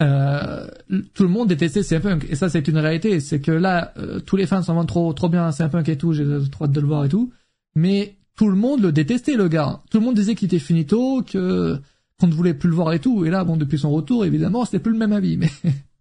[0.00, 0.66] Euh,
[1.12, 4.18] tout le monde détestait CM Punk et ça c'est une réalité c'est que là euh,
[4.18, 6.72] tous les fans s'en vont trop trop bien CM Punk et tout j'ai trop hâte
[6.72, 7.32] de le voir et tout
[7.76, 11.22] mais tout le monde le détestait le gars tout le monde disait qu'il était finito
[11.22, 11.78] que
[12.18, 14.64] qu'on ne voulait plus le voir et tout et là bon depuis son retour évidemment
[14.64, 15.50] c'était plus le même avis mais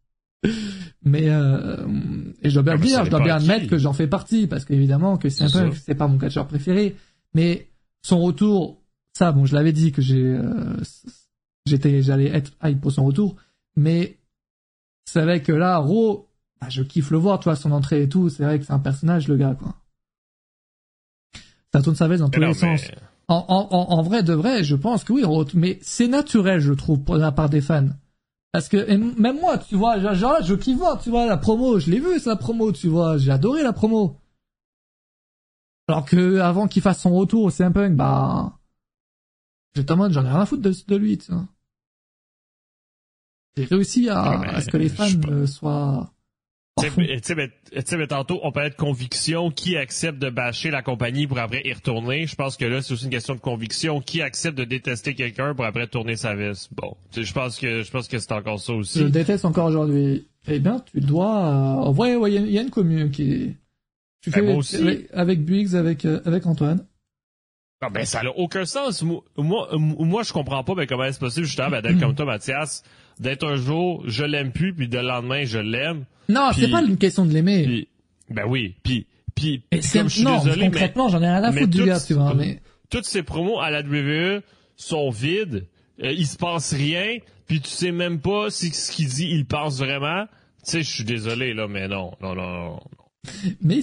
[1.03, 1.77] mais euh,
[2.41, 4.65] et je dois bien ah, dire, je dois bien admettre que j'en fais partie parce
[4.65, 6.95] qu'évidemment que c'est un peu c'est pas mon catcheur préféré,
[7.33, 7.69] mais
[8.01, 8.81] son retour,
[9.13, 10.77] ça bon, je l'avais dit que j'ai euh,
[11.65, 13.35] j'étais j'allais être hype pour son retour,
[13.75, 14.17] mais
[15.05, 16.29] c'est vrai que là Ro,
[16.61, 18.79] bah, je kiffe le voir, toi son entrée et tout, c'est vrai que c'est un
[18.79, 19.75] personnage le gars quoi.
[21.73, 22.81] Ça tourne sa veste dans tous les sens.
[23.27, 25.23] En, en, en, vrai de vrai, je pense que oui,
[25.55, 27.87] mais c'est naturel, je trouve, pour la part des fans.
[28.53, 31.89] Parce que même moi, tu vois, genre je kiffe voir, tu vois, la promo, je
[31.89, 34.21] l'ai vu, c'est la promo, tu vois, j'ai adoré la promo.
[35.87, 38.59] Alors que avant qu'il fasse son retour au CM Punk, bah,
[39.75, 41.47] j'étais en mode, j'en ai rien à foutre de, lui, tu vois.
[43.57, 46.12] J'ai réussi à, à, ce que les fans euh, soient
[46.81, 46.89] tu
[47.21, 49.51] sais, mais tantôt, on parlait de conviction.
[49.51, 52.25] Qui accepte de bâcher la compagnie pour après y retourner?
[52.25, 54.01] Je pense que là, c'est aussi une question de conviction.
[54.01, 56.69] Qui accepte de détester quelqu'un pour après tourner sa veste?
[56.73, 58.99] Bon, je pense que je pense que c'est encore ça aussi.
[58.99, 60.27] Je déteste encore aujourd'hui.
[60.47, 61.87] Eh bien, tu dois...
[61.87, 61.91] Euh...
[61.91, 63.55] Ouais, ouais, il y, a une commune qui...
[64.21, 65.07] Tu ben, fais aussi.
[65.13, 66.85] avec, Biggs, avec, euh, avec Antoine.
[67.81, 69.03] Non, ben ça n'a aucun sens.
[69.03, 72.83] Moi, moi, je comprends pas ben, comment c'est possible justement ben, d'être comme toi, Mathias,
[73.19, 76.05] d'être un jour, je l'aime plus, puis de le lendemain, je l'aime.
[76.29, 77.87] Non, c'est pas une question de l'aimer.
[78.29, 81.67] Ben oui, puis puis comme je suis non, désolé, concrètement, j'en ai rien à foutre
[81.67, 84.41] du gars, tu vois, mais toutes ces promos à la WWE
[84.75, 85.67] sont vides,
[86.03, 87.17] euh, il se passe rien,
[87.47, 90.25] puis tu sais même pas si ce qu'il dit, il pense vraiment.
[90.63, 92.79] Tu sais, je suis désolé là, mais non, non, non, non.
[93.61, 93.81] Mais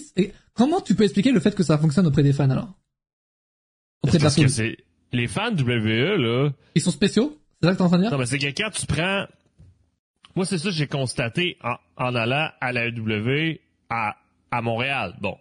[0.54, 2.74] comment tu peux expliquer le fait que ça fonctionne auprès des fans alors?
[4.02, 4.78] Auprès de la que c'est
[5.12, 7.36] les fans de WWE là, ils sont spéciaux?
[7.62, 8.12] C'est ça que t'es en train de dire?
[8.12, 9.26] Non, mais c'est que quand tu prends
[10.36, 13.58] moi, c'est ça que j'ai constaté en, en, allant à la WWE
[13.88, 14.16] à,
[14.50, 15.14] à Montréal.
[15.20, 15.36] Bon.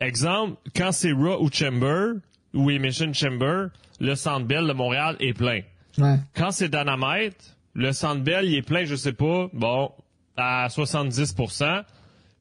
[0.00, 2.14] Exemple, quand c'est Raw ou Chamber,
[2.54, 3.68] ou Emission Chamber,
[4.00, 5.60] le Centre Bell de Montréal est plein.
[5.98, 6.16] Ouais.
[6.34, 9.92] Quand c'est Dynamite, le Centre Bell, il est plein, je sais pas, bon,
[10.36, 11.84] à 70%,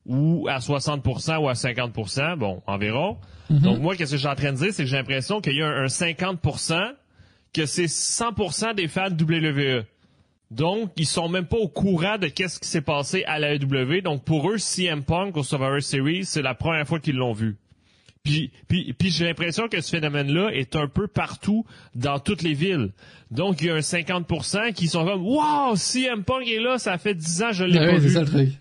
[0.05, 3.17] ou à 60% ou à 50%, bon, environ.
[3.51, 3.61] Mm-hmm.
[3.61, 5.55] Donc moi, qu'est-ce que je suis en train de dire, c'est que j'ai l'impression qu'il
[5.55, 6.93] y a un, un 50%
[7.53, 9.85] que c'est 100% des fans WWE.
[10.51, 14.01] Donc, ils sont même pas au courant de qu'est-ce qui s'est passé à la AEW.
[14.01, 17.57] Donc, pour eux, CM Punk au Survivor Series, c'est la première fois qu'ils l'ont vu.
[18.23, 21.65] Puis, puis, puis j'ai l'impression que ce phénomène-là est un peu partout
[21.95, 22.91] dans toutes les villes.
[23.31, 26.97] Donc, il y a un 50% qui sont comme «Wow, CM Punk est là, ça
[26.97, 28.57] fait 10 ans, je l'ai pas vu.»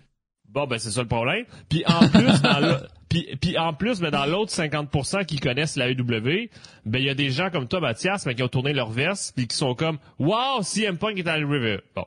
[0.51, 1.45] Bon, ben c'est ça le problème.
[1.69, 2.77] Puis en plus, dans le...
[3.09, 6.51] Puis, puis en plus, mais dans l'autre 50% qui connaissent la EW,
[6.85, 9.35] ben il y a des gens comme toi, Mathias, mais qui ont tourné leur veste
[9.35, 11.79] puis qui sont comme Wow, CM Punk est à River.
[11.95, 12.05] Bon.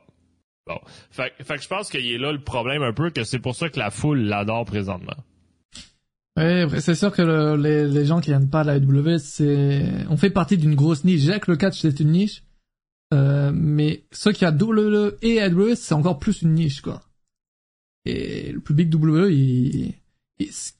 [0.65, 0.79] Bon.
[1.11, 3.53] Fait, fait que je pense qu'il est là le problème un peu, que c'est pour
[3.53, 5.17] ça que la foule l'adore présentement.
[6.37, 10.15] Oui, c'est sûr que les, les, gens qui viennent pas à la EW, c'est, on
[10.15, 11.21] fait partie d'une grosse niche.
[11.21, 12.43] J'ai que le catch c'est une niche,
[13.13, 17.01] euh, mais ceux qui a WWE et AWS, c'est encore plus une niche, quoi.
[18.05, 19.95] Et le public WWE, il,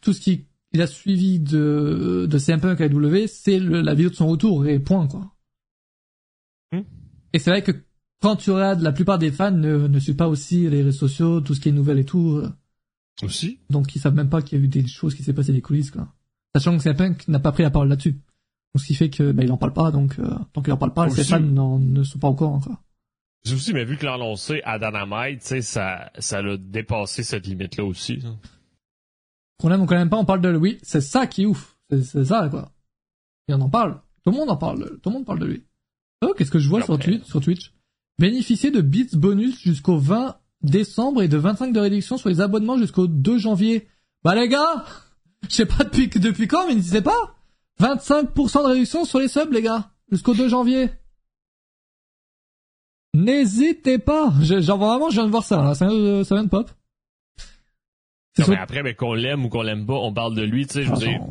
[0.02, 4.10] tout ce qui il a suivi de, de CM Punk à W, c'est la vidéo
[4.10, 5.32] de son retour et point quoi.
[6.72, 6.82] Hmm.
[7.32, 7.72] Et c'est vrai que
[8.22, 11.42] quand tu regardes, la plupart des fans ne, ne suivent pas aussi les réseaux sociaux,
[11.42, 12.38] tout ce qui est nouvelle et tout.
[12.38, 12.50] Euh.
[13.22, 13.60] Aussi.
[13.70, 15.62] Donc ils savent même pas qu'il y a eu des choses qui s'est passé des
[15.62, 16.12] coulisses quoi.
[16.56, 18.14] Sachant que CM Punk n'a pas pris la parole là-dessus.
[18.14, 20.78] Donc ce qui fait que bah, il en parle pas, donc euh, tant qu'il en
[20.78, 22.82] parle pas, les fans ne sont pas au courant quoi.
[23.46, 27.46] J'ai aussi, mais vu que l'annoncé à Dynamite, tu sais, ça, ça a dépassé cette
[27.46, 28.24] limite-là aussi.
[29.60, 30.78] Qu'on aime ou qu'on aime pas, on parle de lui.
[30.82, 31.78] C'est ça qui est ouf.
[31.90, 32.72] C'est ça, quoi.
[33.50, 34.00] Et on en parle.
[34.24, 34.98] Tout le monde en parle.
[35.02, 35.64] Tout le monde parle de lui.
[36.24, 37.74] Oh, qu'est-ce que je vois sur, Twitch, sur Twitch?
[38.18, 42.78] Bénéficier de bits bonus jusqu'au 20 décembre et de 25 de réduction sur les abonnements
[42.78, 43.88] jusqu'au 2 janvier.
[44.24, 44.86] Bah les gars
[45.50, 47.36] Je sais pas depuis, depuis quand, mais n'hésitez pas
[47.82, 50.90] 25% de réduction sur les subs, les gars Jusqu'au 2 janvier
[53.14, 55.76] N'hésitez pas Genre vraiment, je viens de voir ça, là.
[55.76, 56.70] Ça, ça vient de pop.
[58.40, 60.74] Non, mais après, mais qu'on l'aime ou qu'on l'aime pas, on parle de lui, tu
[60.74, 61.22] sais, je veux dire.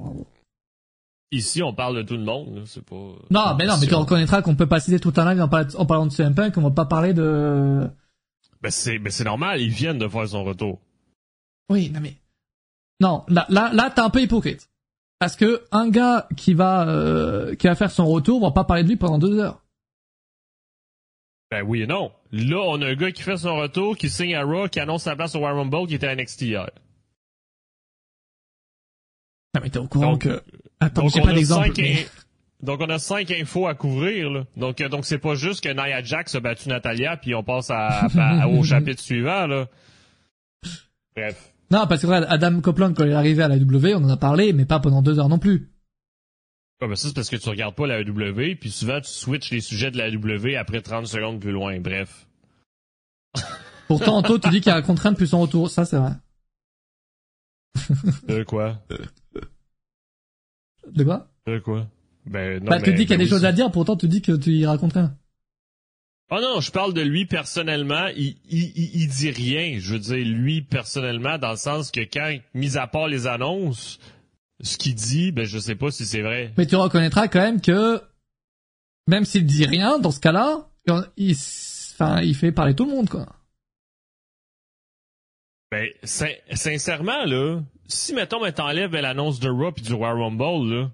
[1.33, 2.95] Ici, on parle de tout le monde, c'est pas...
[3.31, 5.49] Non, mais non, mais tu reconnaîtras qu'on peut pas citer tout un live en,
[5.87, 7.89] parlant, de CM Punk, qu'on va pas parler de...
[8.61, 10.79] Ben c'est, ben c'est normal, ils viennent de faire son retour.
[11.71, 12.17] Oui, non mais...
[13.01, 14.69] Non, là, là, là, t'es un peu hypocrite.
[15.19, 18.65] Parce que un gars qui va, euh, qui va faire son retour, on va pas
[18.65, 19.62] parler de lui pendant deux heures.
[21.53, 22.11] Ben oui et non.
[22.33, 25.03] Là, on a un gars qui fait son retour, qui signe à Raw, qui annonce
[25.03, 26.71] sa place au War Rumble, qui était à NXT hier.
[29.55, 30.43] Non, mais t'es au courant que...
[30.81, 31.79] Attends, j'ai pas d'exemple.
[32.63, 34.31] Donc on a cinq infos à couvrir.
[34.31, 34.45] Là.
[34.57, 37.69] Donc euh, donc c'est pas juste que Nia Jax a battu Natalia puis on passe
[37.71, 38.09] à,
[38.49, 39.67] au chapitre suivant là.
[41.15, 41.53] Bref.
[41.71, 44.17] Non parce que Adam Copeland quand il est arrivé à la W on en a
[44.17, 45.72] parlé mais pas pendant deux heures non plus.
[46.83, 49.53] Ouais, mais ça c'est parce que tu regardes pas la W puis souvent tu switches
[49.53, 51.79] les sujets de la W après 30 secondes plus loin.
[51.79, 52.27] Bref.
[53.87, 56.15] Pourtant toi tu dis qu'il y a un contrainte plus son retour ça c'est vrai.
[58.27, 58.83] De quoi?
[60.91, 61.29] De quoi?
[61.47, 61.87] De quoi?
[62.27, 62.71] Ben non.
[62.71, 64.51] Bah, tu dis qu'il y a des choses à dire, pourtant tu dis que tu
[64.51, 65.17] y racontes rien.
[66.31, 68.07] Oh non, je parle de lui personnellement.
[68.17, 68.73] Il, il,
[69.03, 69.79] il, dit rien.
[69.79, 74.01] Je veux dire, lui personnellement, dans le sens que quand, mis à part les annonces,
[74.63, 76.53] ce qu'il dit, ben je sais pas si c'est vrai.
[76.57, 78.01] Mais tu reconnaîtras quand même que
[79.07, 80.69] même s'il dit rien, dans ce cas-là,
[81.17, 81.37] il,
[81.93, 83.27] enfin, il fait parler tout le monde, quoi.
[85.71, 90.91] Ben, sincèrement, là, si, mettons, ben, t'enlèves l'annonce de Raw et du Royal Rumble, là,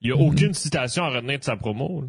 [0.00, 0.22] il y a mhm.
[0.22, 2.08] aucune citation à retenir de sa promo, là.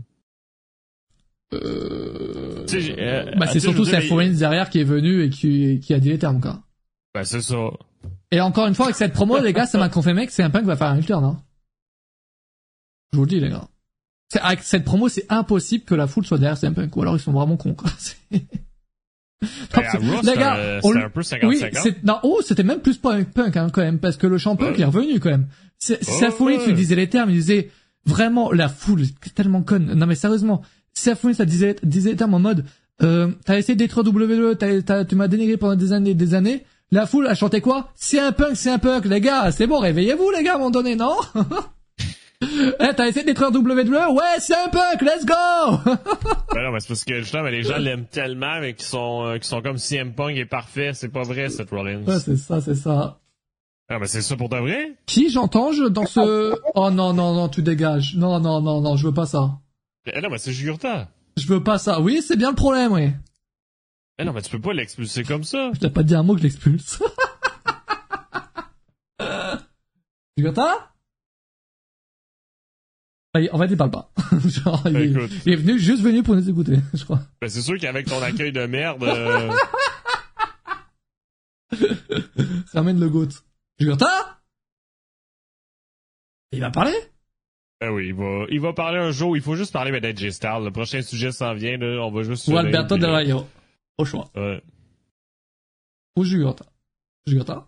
[1.53, 2.65] Euh...
[2.97, 6.09] euh bah, c'est surtout Seth Rollins derrière qui est venu et qui, qui a dit
[6.09, 6.63] les termes, quoi.
[7.13, 7.69] Ben, c'est ça.
[8.31, 10.49] Et encore une fois, avec cette promo, les gars, ça m'a confirmé que c'est un
[10.49, 11.39] punk qui va faire un turn, hein.
[13.11, 13.67] Je vous le dis, les gars.
[14.41, 17.19] Avec cette promo, c'est impossible que la foule soit derrière CM Punk, ou alors ils
[17.19, 17.91] sont vraiment cons, quoi.
[18.31, 18.41] les
[20.35, 21.45] gars, c'était un peu 50-50.
[21.45, 21.61] Oui,
[22.03, 24.81] non, oh, c'était même plus punk, punk hein, quand même, parce que le champion qui
[24.81, 25.47] est revenu quand même.
[25.77, 27.69] C'est oh, folie, tu disais les termes, il disait
[28.05, 29.03] vraiment la foule,
[29.35, 29.93] tellement conne.
[29.93, 30.61] Non mais sérieusement,
[30.93, 32.65] c'est folie, ça disait, disait les termes en mode,
[33.01, 34.57] euh, t'as essayé de détruire WWE,
[35.07, 36.63] tu m'as dénigré pendant des années, des années.
[36.93, 37.89] La foule a chanté quoi?
[37.95, 40.57] C'est un punk, c'est un punk, les gars, c'est bon, réveillez-vous les gars à un
[40.59, 41.15] moment donné, non?
[42.41, 44.13] Eh, t'as essayé de détruire WWE?
[44.13, 45.33] Ouais, c'est un punk, let's go!
[46.53, 49.37] ben non, mais c'est parce que justement, les gens l'aiment tellement, mais qui sont, euh,
[49.37, 50.91] qui sont comme CM Punk est parfait.
[50.93, 52.03] C'est pas vrai, cette Rollins.
[52.03, 53.21] Ouais, c'est ça, c'est ça.
[53.87, 54.91] Ah, mais c'est ça pour de vrai?
[55.05, 56.53] Qui j'entends je, dans ce...
[56.75, 58.15] Oh non, non, non, tu dégages.
[58.17, 59.61] Non, non, non, non, je veux pas ça.
[60.13, 61.07] Eh non, mais c'est Jugurta.
[61.37, 62.01] Je veux pas ça.
[62.01, 63.09] Oui, c'est bien le problème, oui.
[64.19, 65.71] Eh non, mais tu peux pas l'expulser comme ça.
[65.73, 67.01] Je t'ai pas dit un mot que je l'expulse.
[70.37, 70.91] Jugurta
[73.35, 74.11] En fait, il parle pas.
[74.45, 75.31] Genre, il, est, Écoute.
[75.45, 77.21] il est venu, juste venu pour nous écouter, je crois.
[77.41, 79.51] Ben, c'est sûr qu'avec ton accueil de merde, euh,
[82.73, 83.29] Ramène le goat.
[83.79, 84.41] Jugurta
[86.51, 86.95] Il va parler?
[87.81, 89.35] Ben oui, il va, il va parler un jour.
[89.35, 90.63] Il faut juste parler ben, d'AJ Styles.
[90.63, 92.05] Le prochain sujet s'en vient, là.
[92.05, 92.47] On va juste.
[92.47, 93.41] Ou Alberto Del euh,
[94.03, 94.29] Choix.
[94.35, 94.61] ouais.
[96.15, 96.65] Ou Jugurta.
[97.25, 97.67] Jugurta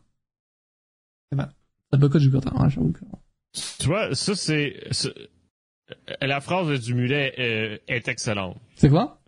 [1.31, 1.49] Eh ben,
[1.91, 2.99] ça boycotte Jugurta, hein, j'avoue que...
[3.79, 5.13] Tu vois, ça, c'est, c'est-
[6.21, 8.57] la phrase du mulet euh, est excellente.
[8.75, 9.21] C'est quoi?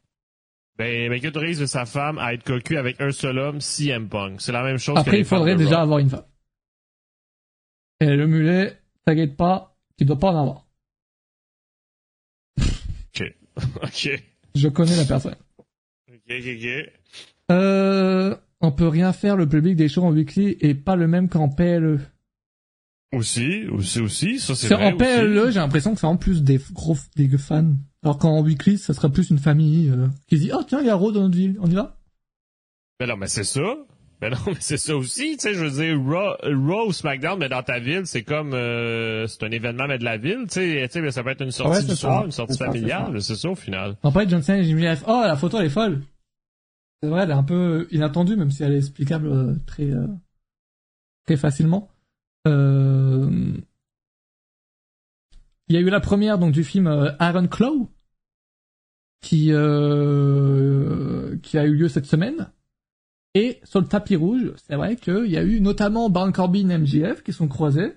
[0.78, 4.42] Ben, ben, qui autorise sa femme à être cocu avec un seul homme, CM Punk.
[4.42, 6.26] C'est la même chose que Après, il faudrait déjà avoir une femme.
[8.00, 10.68] Et le mulet, t'inquiète pas, tu dois pas en avoir.
[12.60, 13.34] Ok.
[13.84, 14.24] ok.
[14.56, 15.36] Je connais la personne.
[16.30, 16.92] Ok, ok, ok.
[17.52, 21.30] Euh, on peut rien faire, le public des shows en weekly est pas le même
[21.30, 22.00] qu'en PLE.
[23.14, 24.40] Aussi, aussi, aussi.
[24.40, 24.92] Ça, c'est vrai.
[24.92, 27.74] en PLE, j'ai l'impression que c'est en plus des gros, des fans.
[28.04, 30.88] Alors qu'en weekly, ça serait plus une famille, euh, qui se dit, oh tiens, il
[30.88, 31.98] y a Raw dans notre ville, on y va?
[33.00, 33.62] Ben non, mais c'est ça.
[34.20, 35.38] Ben non, mais c'est ça aussi.
[35.38, 38.54] Tu sais, je veux dire, Raw, Raw ou SmackDown, mais dans ta ville, c'est comme,
[38.54, 40.42] euh, c'est un événement, mais de la ville.
[40.50, 42.26] Tu sais, tu sais, ça peut être une sortie Ouais, du soir, ça.
[42.26, 43.22] une sortie familiale.
[43.22, 43.96] C'est ça, au final.
[44.04, 45.04] En fait, John Cena et Jimmy F.
[45.08, 46.02] Oh, la photo, elle est folle.
[47.02, 50.08] C'est vrai, elle est un peu inattendue, même si elle est explicable euh, très, euh,
[51.26, 51.90] très facilement.
[52.48, 53.58] Euh...
[55.70, 57.90] Il y a eu la première donc du film euh, Iron Claw,
[59.22, 62.52] qui euh, qui a eu lieu cette semaine.
[63.34, 66.78] Et sur le tapis rouge, c'est vrai qu'il y a eu notamment Baron Corbin et
[66.78, 67.94] MJF qui sont croisés.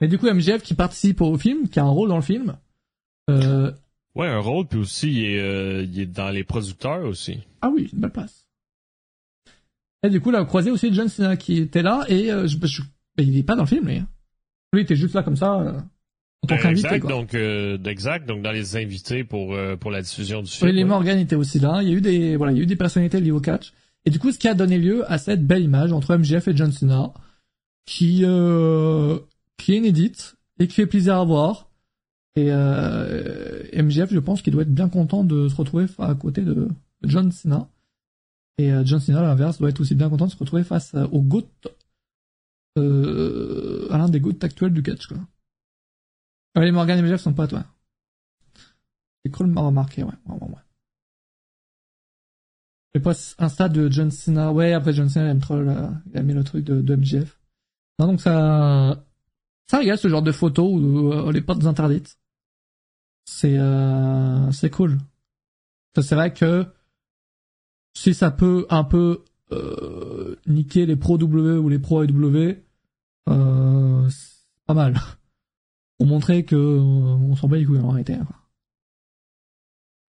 [0.00, 2.56] Mais du coup, MJF qui participe au film, qui a un rôle dans le film.
[3.28, 3.72] Euh,
[4.16, 7.38] Ouais, un rôle, puis aussi, il est, euh, il est dans les producteurs aussi.
[7.62, 8.46] Ah oui, une belle place.
[10.02, 12.56] Et du coup, là, on croisé aussi John Cena qui était là, et euh, je,
[12.66, 12.82] je-
[13.18, 13.98] mais il est pas dans le film, lui.
[13.98, 14.08] hein.
[14.72, 15.72] Lui, il était juste là comme ça, euh,
[16.42, 17.10] en tant Euh, qu'invité, exact, quoi.
[17.10, 20.70] donc, euh, exact, donc dans les invités pour, pour la diffusion du film.
[20.70, 20.84] Oui, les.
[20.84, 21.80] Morgan était aussi là.
[21.82, 23.72] Il y a eu des, voilà, il y a eu des personnalités liées au catch.
[24.06, 26.56] Et du coup, ce qui a donné lieu à cette belle image entre MJF et
[26.56, 27.12] John Cena,
[27.84, 28.24] qui,
[29.58, 31.68] qui est inédite et qui fait plaisir à voir.
[32.36, 36.42] Et euh, MJF, je pense qu'il doit être bien content de se retrouver à côté
[36.42, 36.68] de
[37.02, 37.68] John Cena.
[38.58, 40.94] Et euh, John Cena, à l'inverse, doit être aussi bien content de se retrouver face
[40.94, 41.48] euh, au GOAT,
[42.78, 45.18] euh, à l'un des GOAT actuels du catch, quoi.
[46.56, 47.64] Les Morgan et MJF sont pas toi.
[49.24, 50.12] C'est de m'a remarqué, ouais.
[50.26, 50.48] ouais, ouais,
[52.94, 53.14] ouais.
[53.48, 54.52] Stade de John Cena.
[54.52, 57.38] Ouais, après John Cena il aime trop il a mis le truc de, de MJF.
[57.98, 59.04] Non, donc ça,
[59.68, 62.19] ça régale ce genre de photos où les portes interdites.
[63.32, 64.98] C'est, euh, c'est cool.
[65.94, 66.66] C'est vrai que
[67.94, 72.56] si ça peut un peu euh, niquer les pro W ou les pro AW,
[73.28, 75.00] euh, c'est pas mal.
[75.96, 78.16] Pour montrer que on s'en bat les couilles en réalité.
[78.16, 78.36] quoi.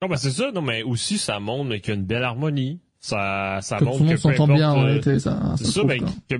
[0.02, 2.82] Non, ben c'est ça, non, mais aussi, ça montre qu'il y a une belle harmonie.
[3.00, 5.20] Ça, ça Que tout le monde s'entend bien en réalité.
[5.20, 6.36] Ça, C'est ça ben, que,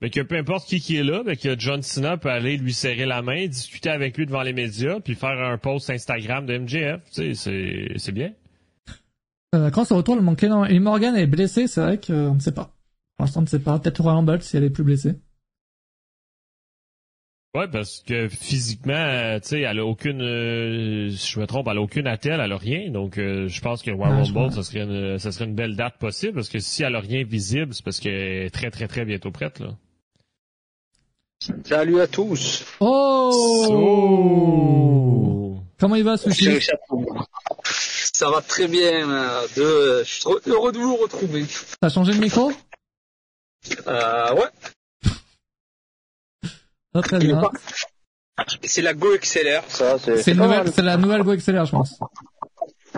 [0.00, 2.72] ben, que peu importe qui qui est là, ben, que John Cena peut aller lui
[2.72, 6.58] serrer la main, discuter avec lui devant les médias, puis faire un post Instagram de
[6.58, 7.00] MJF.
[7.12, 8.32] Tu sais, c'est, bien.
[9.54, 10.70] Euh, quand ça retourne, le.
[10.70, 12.74] Et Morgan est blessé, c'est vrai qu'on ne sait pas.
[13.16, 13.78] Pour l'instant, on ne sait pas.
[13.78, 15.14] Peut-être Royal Rumble si elle est plus blessée.
[17.54, 21.68] Ouais, parce que physiquement, euh, tu sais, elle a aucune, euh, si je me trompe,
[21.70, 22.90] elle a aucune attelle, elle a rien.
[22.90, 25.96] Donc, euh, je pense que Royal Rumble, ça serait une, ça serait une belle date
[25.98, 28.12] possible, parce que si elle a rien visible, c'est parce qu'elle
[28.46, 29.68] est très, très, très bientôt prête, là.
[31.64, 32.64] Salut à tous.
[32.80, 34.10] Oh,
[35.78, 36.58] Comment il va, Sushi?
[38.14, 39.08] Ça va très bien.
[39.10, 40.02] euh, De...
[40.04, 41.44] Je suis trop heureux de vous retrouver.
[41.80, 42.50] T'as changé de micro?
[43.86, 44.48] Euh, ouais.
[46.94, 47.42] Ah, Très bien.
[48.62, 49.98] C'est la Go XLR, ça.
[49.98, 51.98] C'est la nouvelle Go XLR, je pense.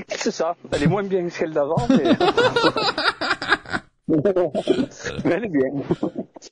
[0.08, 0.54] C'est ça.
[0.72, 2.04] Elle est moins bien que celle d'avant, mais...
[4.08, 5.70] mais elle est bien.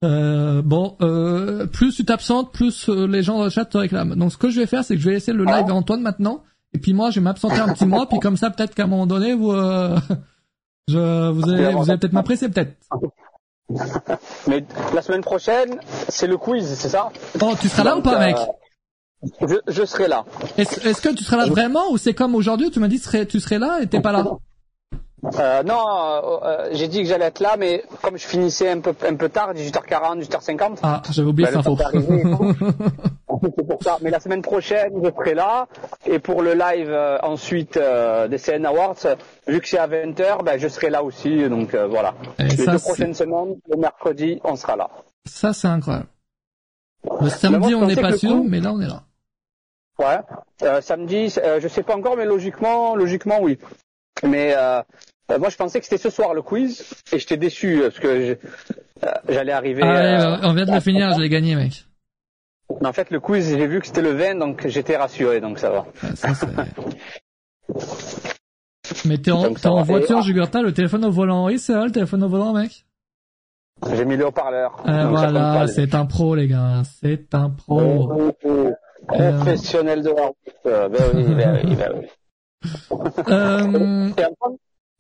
[0.02, 4.16] Euh, bon, euh, plus tu t'absentes, plus euh, les gens dans le chat te réclament.
[4.16, 6.00] Donc, ce que je vais faire, c'est que je vais laisser le live à Antoine
[6.00, 6.42] maintenant.
[6.72, 8.08] Et puis moi, je vais m'absenter un petit mois.
[8.08, 9.96] Puis comme ça, peut-être qu'à un moment donné, vous, euh,
[10.88, 12.74] je, vous allez, vous allez peut-être m'apprécier, peut-être.
[14.46, 14.64] Mais
[14.94, 17.10] la semaine prochaine, c'est le quiz, c'est ça?
[17.40, 18.36] Oh, tu seras là ou pas, mec?
[18.36, 20.24] euh, je, je serai là.
[20.58, 22.98] Est-ce est-ce que tu seras là vraiment ou c'est comme aujourd'hui où tu m'as dit
[22.98, 24.24] tu serais, tu serais là et t'es pas là?
[25.38, 28.80] Euh, non, euh, euh, j'ai dit que j'allais être là, mais comme je finissais un
[28.80, 30.78] peu, un peu tard, 18h40, 18h50.
[30.82, 32.52] Ah, j'avais oublié bah, cette info.
[33.56, 33.98] C'est pour ça.
[34.01, 35.66] Mais la semaine prochaine, je serai là.
[36.06, 38.96] Et pour le live euh, ensuite des CN Awards,
[39.46, 41.48] vu que c'est à 20h, ben, je serai là aussi.
[41.48, 42.14] Donc voilà.
[42.38, 44.88] Et Les ça, deux prochaines semaines, le mercredi, on sera là.
[45.26, 46.06] Ça, c'est incroyable.
[47.20, 49.02] Le samedi, on n'est pas sûr, coup- mais là, on est là.
[49.98, 50.80] Ouais.
[50.80, 53.59] Samedi, je sais pas encore, mais logiquement, logiquement, oui.
[54.22, 54.55] Mais
[55.30, 57.98] euh, moi, je pensais que c'était ce soir le quiz, et j'étais déçu euh, parce
[58.01, 58.34] que euh,
[59.28, 59.82] j'allais arriver.
[59.84, 61.84] Ah, on vient de le finir, je l'ai gagné, mec.
[62.80, 65.59] mais en fait, le quiz, j'ai vu que c'était le 20, donc j'étais rassuré, donc
[65.59, 65.86] ça va.
[66.14, 66.46] Ça, c'est-
[69.06, 71.46] Mais t'es en, ça en voiture, Jugurta, le téléphone au volant.
[71.46, 72.84] Oui, c'est vrai, le téléphone au volant, mec.
[73.94, 74.82] J'ai mis le haut-parleur.
[74.86, 76.82] Ah, voilà, c'est un pro, les gars.
[77.01, 77.80] C'est un pro.
[77.80, 78.70] Oh, oh, oh.
[79.09, 80.36] Professionnel de la route.
[80.64, 82.06] Ben oui, ben oui, ben oui.
[83.28, 84.10] Euh,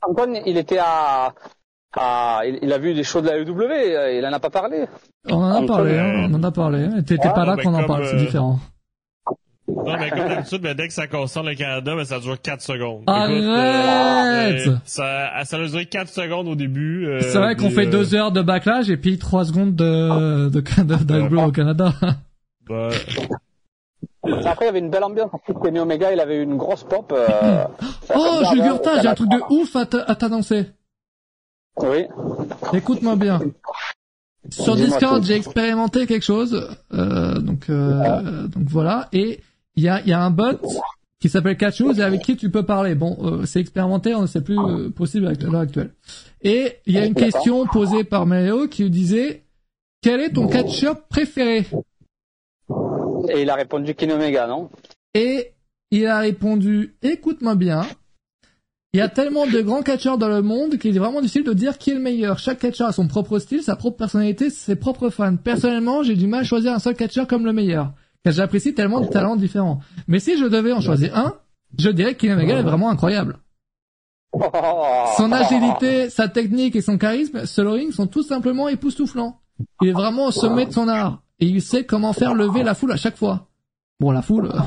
[0.08, 1.32] Antoine, il était à,
[1.96, 4.50] à il, il a vu des shows de la EW, euh, il en a pas
[4.50, 4.84] parlé.
[5.28, 6.88] on en a parlé, hein, on en a parlé.
[7.06, 8.58] T'étais Ah, pas là mais qu'on en parle, c'est euh, différent.
[9.66, 13.02] Non, mais comme d'habitude, dès que ça concerne le Canada, ben, ça dure 4 secondes.
[13.06, 17.06] Arrête Écoute, euh, ça, ça a duré 4 secondes au début.
[17.06, 20.48] euh, C'est vrai qu'on fait euh, deux heures de backlash et puis trois secondes de,
[20.50, 21.92] de, de, au Canada.
[22.68, 22.90] ben,
[24.44, 25.30] Après, il y avait une belle ambiance.
[25.62, 27.12] Kenny Omega, il avait une grosse pop.
[27.16, 27.64] Euh,
[28.14, 30.66] Oh, Jugurta, j'ai un truc de ouf à à t'annoncer.
[31.78, 32.04] Oui.
[32.72, 33.40] Écoute-moi bien.
[34.50, 39.40] Sur Discord, j'ai expérimenté quelque chose, euh, donc euh, donc voilà, et
[39.74, 40.60] il y a y a un bot
[41.18, 42.94] qui s'appelle Catch News et avec qui tu peux parler.
[42.94, 45.94] Bon, euh, c'est expérimenté, on- c'est plus euh, possible avec l'heure actuelle.
[46.42, 49.44] Et il y a une question posée par Mario qui disait
[50.02, 51.66] quel est ton catcheur préféré?
[53.28, 54.70] Et il a répondu Kenny Omega, non?
[55.14, 55.52] Et
[55.90, 57.82] il a répondu écoute-moi bien.
[58.92, 61.52] Il y a tellement de grands catcheurs dans le monde qu'il est vraiment difficile de
[61.52, 62.38] dire qui est le meilleur.
[62.38, 65.36] Chaque catcheur a son propre style, sa propre personnalité, ses propres fans.
[65.36, 67.92] Personnellement, j'ai du mal à choisir un seul catcheur comme le meilleur,
[68.22, 69.80] car j'apprécie tellement de talents différents.
[70.06, 71.34] Mais si je devais en choisir un,
[71.76, 73.38] je dirais que Omega est vraiment incroyable.
[75.16, 79.40] Son agilité, sa technique et son charisme, ring sont tout simplement époustouflants.
[79.82, 81.23] Il est vraiment au sommet de son art.
[81.40, 83.46] Et il sait comment faire lever la foule à chaque fois.
[84.00, 84.60] Bon, la foule, euh,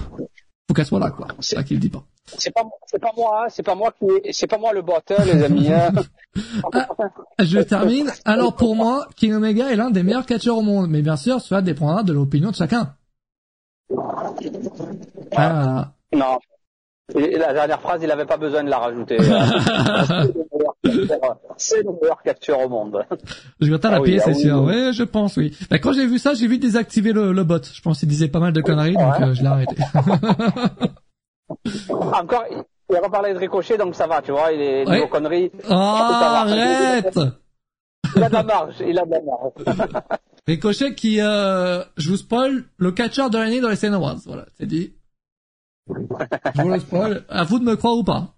[0.68, 1.28] faut qu'elle soit là, quoi.
[1.40, 2.04] C'est ça qu'il dit pas.
[2.26, 5.24] C'est pas, c'est pas moi, hein, c'est pas moi qui, c'est pas moi le hein,
[5.26, 5.72] les amis.
[5.72, 5.92] hein.
[7.40, 8.12] Je termine.
[8.26, 10.90] Alors pour moi, King Omega est l'un des meilleurs catcheurs au monde.
[10.90, 12.94] Mais bien sûr, cela dépendra de l'opinion de chacun.
[15.36, 16.38] Ah, non.
[17.16, 19.18] La dernière phrase, il avait pas besoin de la rajouter.
[21.58, 23.04] c'est le meilleur capture au monde.
[23.62, 24.62] je vais Ah la oui, pièce, ah c'est oui, sûr.
[24.64, 24.94] oui.
[24.94, 25.56] Je pense, oui.
[25.70, 27.62] Bah, quand j'ai vu ça, j'ai vite désactivé le, le bot.
[27.64, 29.76] Je pense qu'il disait pas mal de conneries, donc euh, je l'ai arrêté.
[31.90, 32.46] Encore,
[32.90, 35.08] il a pas parlé de ricochet, donc ça va, tu vois, il est Ouais.
[35.10, 35.52] conneries.
[35.70, 37.20] oh, arrête
[38.16, 39.54] Il a de la marge, il a de la marge.
[40.48, 44.20] Ricochet qui, euh, je vous spoil, le catcheur de l'année dans les Scene Awards.
[44.26, 44.94] Voilà, c'est dit.
[45.90, 47.26] Je vous le spoil.
[47.30, 48.34] À vous de me croire ou pas.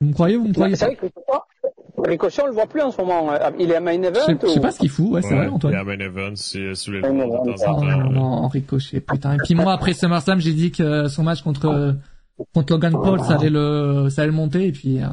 [0.00, 1.40] Vous me croyez ou vous me croyez C'est vrai que Ricochet,
[1.98, 3.30] Ricochet, on le voit plus en ce moment.
[3.32, 3.38] hein.
[3.58, 5.34] Il est à main Je event je sais ou- pas ce qu'il fout, ouais, c'est
[5.34, 5.72] vrai, ouais, Antoine.
[5.74, 7.96] Il y a Ben Evans, c'est sous les Oh ouais.
[8.10, 9.34] non, Ricochet, putain.
[9.34, 11.96] Et puis moi, après SummerSlam, j'ai dit que son match contre
[12.54, 15.06] contre Logan Paul, ça allait le ça allait le monter, et puis, euh,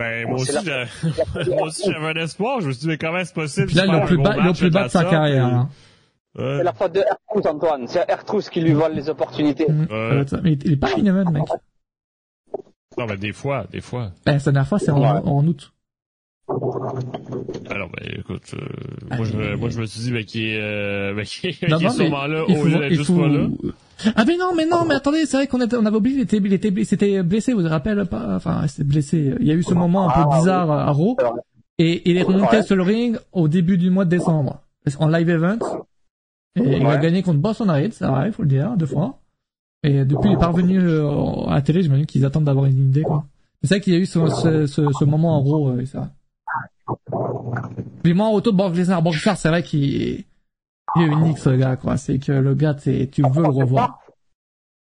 [0.00, 0.52] Ben, moi aussi,
[1.46, 2.60] moi aussi, j'avais un espoir.
[2.60, 3.66] Je me suis dit, mais comment c'est possible?
[3.68, 5.46] puis là, il est au plus bas, il est au plus bas de sa carrière.
[5.46, 5.68] et- hein.
[6.36, 6.56] Ouais.
[6.58, 7.86] C'est la faute de Ertrous, Antoine.
[7.86, 9.66] C'est Ertrous qui lui vole les opportunités.
[9.70, 10.24] Mm, Ouais.
[10.64, 11.44] il est pas in event, mec.
[12.98, 14.10] Non, mais des fois, des fois.
[14.26, 15.72] Ben, sa dernière fois, c'est en, en août.
[17.70, 20.60] Alors, ben, écoute, euh, moi, je, me- moi, je me suis dit, ben, qu'il est,
[20.60, 22.92] euh, ben, qu'il est, Non, qu'il est non, mais sûrement là, il au lieu d'être
[22.94, 23.18] juste faut...
[23.20, 23.46] pas là.
[24.16, 26.22] Ah mais non, mais non, mais attendez, c'est vrai qu'on était, on avait oublié, il
[26.22, 28.34] était, il était, il s'était blessé, vous vous rappelez pas?
[28.34, 29.34] Enfin, il s'est blessé.
[29.40, 31.16] Il y a eu ce moment un peu Ah, bizarre à Raw,
[31.78, 32.62] et il est remonté Ouais.
[32.64, 34.60] sur le ring au début du mois de décembre,
[34.98, 35.58] en live event.
[36.56, 39.20] Et il a gagné contre Boston c'est vrai, il faut le dire, deux fois.
[39.84, 43.02] Et depuis, il est parvenu euh, à la télé, j'imagine qu'ils attendent d'avoir une idée,
[43.02, 43.24] quoi.
[43.62, 45.98] C'est vrai qu'il y a eu ce, ce, ce, ce moment en Raw, euh, c'est
[45.98, 46.08] vrai.
[48.04, 50.24] Mais moi, auto de Brock Lesnar, Brock Lesnar, c'est vrai qu'il est,
[50.96, 51.96] il est unique, ce gars, quoi.
[51.96, 54.00] C'est que le gars, tu veux le revoir.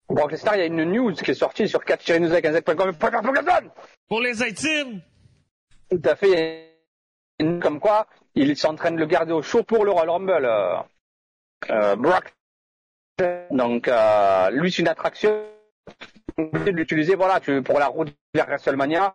[0.09, 2.31] Brock Lesnar, il y a une news qui est sortie sur 4 news
[4.09, 5.01] Pour les intimes!
[5.91, 6.75] Tout à fait.
[7.39, 10.11] Il Comme quoi, ils sont en train de le garder au chaud pour le Royal
[10.11, 10.45] Rumble.
[10.45, 10.77] Euh,
[11.71, 12.35] euh, Brock.
[13.51, 15.33] Donc, euh, lui, c'est une attraction.
[16.39, 19.15] de l'utiliser, voilà, tu, pour la route vers WrestleMania.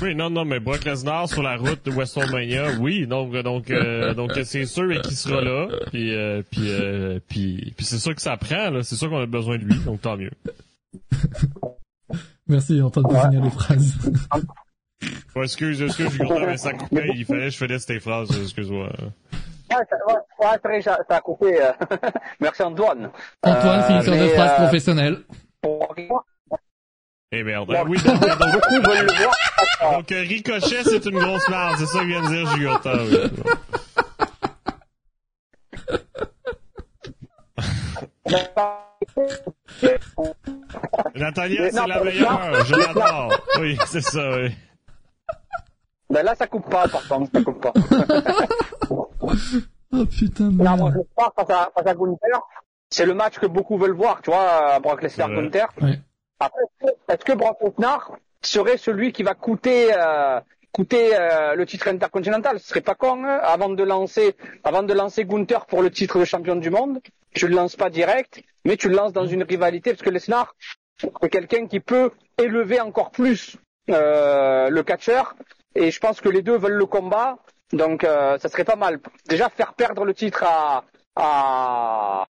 [0.00, 4.14] Oui, non, non, mais Brock Lesnar sur la route de WrestleMania, oui, donc, donc, euh,
[4.14, 8.22] donc, c'est sûr qu'il sera là, puis, euh, puis, euh, puis, puis c'est sûr que
[8.22, 10.30] ça prend, là, c'est sûr qu'on a besoin de lui, donc tant mieux.
[12.46, 13.94] Merci Antoine pour finir les phrases.
[15.34, 18.92] Ouais, excuse, excuse, je mais ça coupait, il fallait que je finisse tes phrases, excuse-moi.
[19.70, 21.62] Ouais, ça, ouais, ça, a coupé.
[21.62, 21.72] euh.
[22.40, 23.10] Merci Antoine.
[23.42, 25.18] Antoine, Euh, finisseur de phrase euh, professionnel.
[25.60, 25.94] pour-
[27.32, 27.66] Eh merde.
[27.68, 29.92] Bon, oui, donc, donc, Beaucoup veulent le voir.
[29.92, 33.30] donc, euh, Ricochet, c'est une grosse merde, c'est ça que vient de dire Jugurta, oui.
[41.14, 43.32] Natalia, Mais c'est la meilleure, je l'adore.
[43.60, 44.54] Oui, c'est ça, oui.
[46.10, 47.72] Ben là, ça coupe pas, par contre, ça coupe pas.
[49.92, 52.40] Oh putain de Non, moi, je pars face à, face à Gunther.
[52.90, 55.42] C'est le match que beaucoup veulent voir, tu vois, Brock Lesnar C'est vrai.
[55.42, 55.68] Gunther.
[55.82, 55.98] Ouais.
[56.40, 56.62] Après,
[57.08, 60.40] est-ce que Brock Lesnar serait celui qui va coûter, euh,
[60.72, 62.58] coûter euh, le titre intercontinental?
[62.60, 66.18] Ce serait pas con, hein, avant de lancer, avant de lancer Gunther pour le titre
[66.18, 67.00] de champion du monde.
[67.34, 70.54] Tu le lances pas direct, mais tu le lances dans une rivalité parce que Lesnar,
[70.98, 73.56] c'est quelqu'un qui peut élever encore plus
[73.90, 75.34] euh, le catcheur.
[75.74, 77.38] Et je pense que les deux veulent le combat,
[77.72, 79.00] donc euh, ça serait pas mal.
[79.28, 80.84] Déjà faire perdre le titre à
[81.16, 82.26] à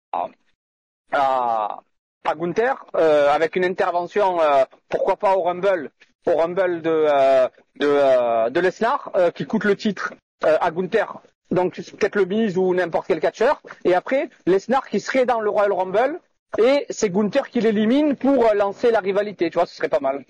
[1.11, 1.79] à,
[2.23, 5.91] à Gunther euh, avec une intervention, euh, pourquoi pas au Rumble,
[6.25, 7.47] au Rumble de euh,
[7.77, 10.13] de, euh, de Lesnar euh, qui coûte le titre
[10.43, 11.19] euh, à Gunther.
[11.51, 13.61] Donc peut-être le Miz ou n'importe quel catcheur.
[13.83, 16.19] Et après Lesnar qui serait dans le Royal Rumble
[16.57, 19.49] et c'est Gunther qui l'élimine pour lancer la rivalité.
[19.49, 20.25] Tu vois, ce serait pas mal.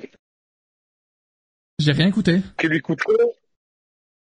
[1.79, 2.39] J'ai rien écouté.
[2.57, 3.01] Qui lui coûte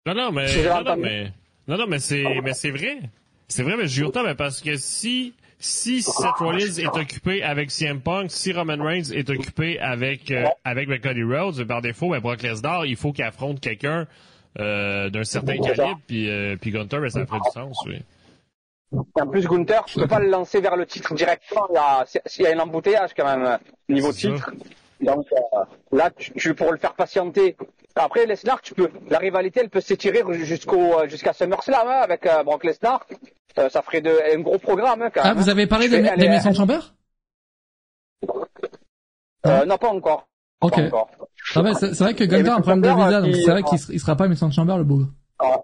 [0.06, 1.32] Non, non, mais, non, non, mais,
[1.68, 3.00] non, non, mais c'est, mais c'est vrai.
[3.48, 8.00] C'est vrai, mais Jugurta, mais parce que si, si Seth Rollins est occupé avec CM
[8.00, 12.20] Punk, si Roman Reigns est occupé avec, euh, avec ben, Cody Rhodes, par défaut, ben,
[12.20, 14.08] Brock Lesnar, il faut qu'il affronte quelqu'un,
[14.60, 18.02] euh, d'un certain calibre, puis, euh, puis Gunther, ben, ça ferait du sens, oui.
[18.92, 21.68] En plus, Gunther, tu peux pas le lancer vers le titre directement.
[21.70, 22.06] Il y a,
[22.38, 23.58] il y a un embouteillage quand même euh,
[23.88, 24.30] niveau ça.
[25.02, 27.56] Donc euh, là, tu, tu pour le faire patienter.
[27.96, 28.90] Après, Lesnar, tu peux.
[29.10, 33.06] La rivalité, elle peut s'étirer jusqu'au jusqu'à SummerSlam hein, avec euh, Brock Lesnar.
[33.58, 35.38] Euh, ça ferait de, un gros programme hein, quand Ah, même.
[35.44, 36.80] vous avez parlé Je des, fais- des allez, Mason Chamber
[39.46, 40.28] euh, Non, pas encore.
[40.62, 40.74] Ok.
[41.56, 43.64] Ah ouais, c'est vrai que Gunther a un problème de visa, euh, donc c'est vrai
[43.64, 45.02] qu'il ser- il sera pas Mason Chamber le beau.
[45.40, 45.62] Ah.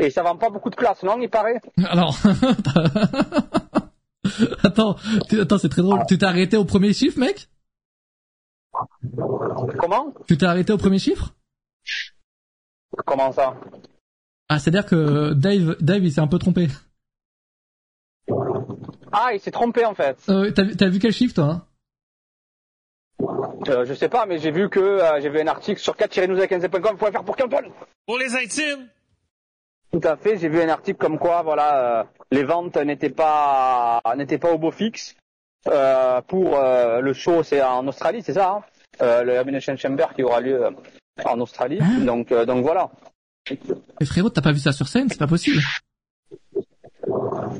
[0.00, 1.60] Et ça vend pas beaucoup de place, non Il paraît?
[1.84, 2.16] Alors,
[4.64, 4.96] attends,
[5.40, 6.00] attends, c'est très drôle.
[6.08, 7.48] Tu t'es arrêté au premier chiffre, mec?
[9.94, 11.34] Comment Tu t'es arrêté au premier chiffre?
[13.06, 13.56] Comment ça?
[14.48, 16.68] Ah, c'est-à-dire que Dave, Dave, il s'est un peu trompé.
[19.12, 20.18] Ah, il s'est trompé en fait.
[20.28, 21.66] Euh, t'as, vu- t'as vu quel chiffre, toi hein?
[23.68, 26.98] Euh, je sais pas, mais j'ai vu que euh, j'ai vu un article sur 4-nous-15.com.
[26.98, 27.70] Faut faire pour Campbell.
[28.06, 28.88] Pour les intimes!
[29.92, 34.02] Tout à fait, j'ai vu un article comme quoi voilà euh, les ventes n'étaient pas
[34.16, 35.14] n'étaient pas au beau fixe
[35.68, 38.64] euh, pour euh, le show c'est en Australie c'est ça hein?
[39.02, 40.70] Euh, le Elimination Chamber qui aura lieu euh,
[41.24, 42.90] en Australie Hein donc euh, donc voilà
[44.00, 45.08] Mais frérot, t'as pas vu ça sur scène?
[45.08, 45.60] C'est pas possible.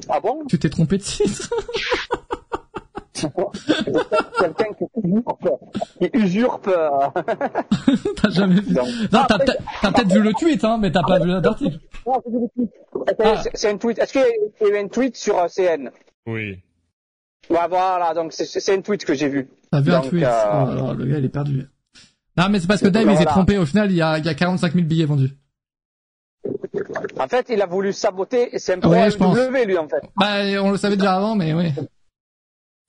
[0.08, 0.44] ah bon?
[0.48, 1.48] Tu t'es trompé de site.
[4.38, 5.48] quelqu'un qui usurpe
[5.98, 6.98] qui usurpe euh,
[8.22, 8.74] t'as jamais vu.
[8.74, 11.78] donc Non, t'as, peut-être- t'as peut-être vu le tweet, hein, mais t'as pas vu l'article.
[12.06, 12.70] Non, c'est du tweet.
[13.06, 13.40] C'est- Ah.
[13.42, 15.90] c'est- c'est un tweet est-ce qu'il y a eu un tweet sur CN
[16.26, 16.58] Oui.
[17.50, 20.24] Ouais, voilà donc c'est- c'est un tweet que j'ai vu T'as vu un Donc, tweet.
[20.24, 20.30] euh,
[20.64, 21.66] Oh là, le gars, il est perdu.
[22.36, 23.30] Non, mais c'est parce que Dave, il s'est Voilà.
[23.30, 23.58] trompé.
[23.58, 25.30] Au final, il y a, il y a 45 000 billets vendus.
[27.18, 29.08] en fait il a voulu saboter c'est un Ouais.
[29.08, 31.72] AEW, lui en fait Bah, on le savait déjà avant, mais oui.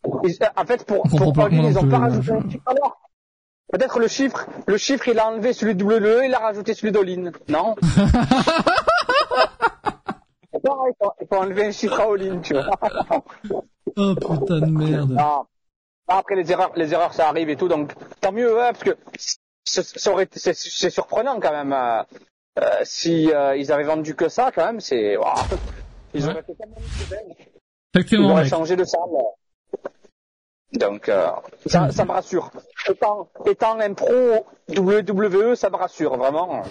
[0.04, 3.02] En fait, pour, On pour pas comment ils on ont pas rajouté un chiffre alors.
[3.72, 6.92] Peut-être le chiffre, le chiffre, il a enlevé celui de WWE, il a rajouté celui
[6.92, 7.32] d'Olin.
[7.50, 7.76] Non?
[10.68, 12.70] Il faut, il faut enlever un chiffre à Olin, tu vois.
[13.98, 15.12] Oh putain de merde.
[15.12, 15.46] Non.
[16.08, 18.98] Après, les erreurs, les erreurs, ça arrive et tout, donc, tant mieux, ouais, parce que
[19.64, 22.04] c'est, surprenant quand même, euh,
[22.60, 25.18] euh, si, euh, ils avaient vendu que ça, quand même, c'est.
[26.14, 26.32] Ils Ouais.
[26.32, 28.50] auraient été tellement mieux, ils auraient mec.
[28.50, 29.02] changé de salle.
[30.74, 31.28] Donc, euh,
[31.68, 32.52] ça, ça me rassure.
[32.90, 36.64] Étant, étant un pro WWE, ça me rassure, vraiment.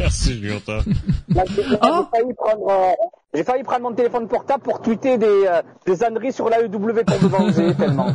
[0.00, 0.56] Merci, là,
[1.82, 2.92] Oh j'ai failli prendre, euh,
[3.34, 7.22] j'ai failli prendre mon téléphone portable pour tweeter des, euh, des âneries sur l'AEW pour
[7.22, 8.08] me venger, tellement.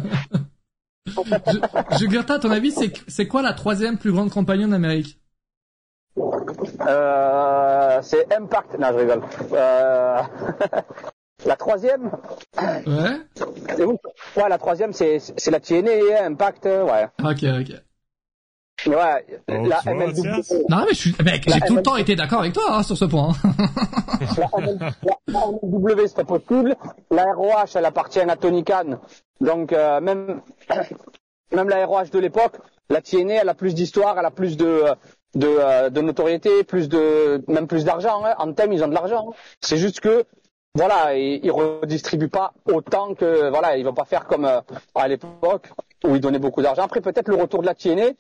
[1.98, 5.20] Jugurta, à ton avis, c'est, c'est quoi la troisième plus grande compagnie en Amérique?
[6.88, 8.78] Euh, c'est Impact.
[8.80, 9.22] Non, je rigole.
[9.54, 10.22] Euh,
[11.46, 12.12] la troisième,
[12.58, 13.22] Ouais.
[13.76, 13.98] c'est où?
[14.36, 17.08] Ouais, la troisième, c'est, c'est la TNA, hein, Impact, ouais.
[17.24, 17.76] Ok, ok.
[18.88, 22.42] Ouais, Oh, la MLW, Non, mais je suis, mec, j'ai tout le temps été d'accord
[22.42, 23.30] avec toi hein, sur ce point.
[23.44, 23.52] hein.
[24.38, 24.78] la ML
[25.28, 26.76] la MLW, c'est pas possible.
[27.12, 29.00] La ROH, elle appartient à Tony Khan.
[29.42, 30.42] Donc, euh, même,
[31.52, 32.54] même la ROH de l'époque,
[32.90, 34.84] la TNA, elle a plus d'histoire, elle a plus de,
[35.36, 38.24] de, euh, de notoriété, plus de, même plus d'argent.
[38.24, 38.36] Hein.
[38.38, 39.30] En thème, ils ont de l'argent.
[39.32, 39.34] hein.
[39.62, 40.26] C'est juste que,
[40.76, 44.62] voilà, ils, ils redistribuent pas autant que, voilà, ils vont pas faire comme euh,
[44.94, 45.70] à l'époque
[46.04, 46.84] où ils donnaient beaucoup d'argent.
[46.84, 48.12] Après, peut-être le retour de la TNA,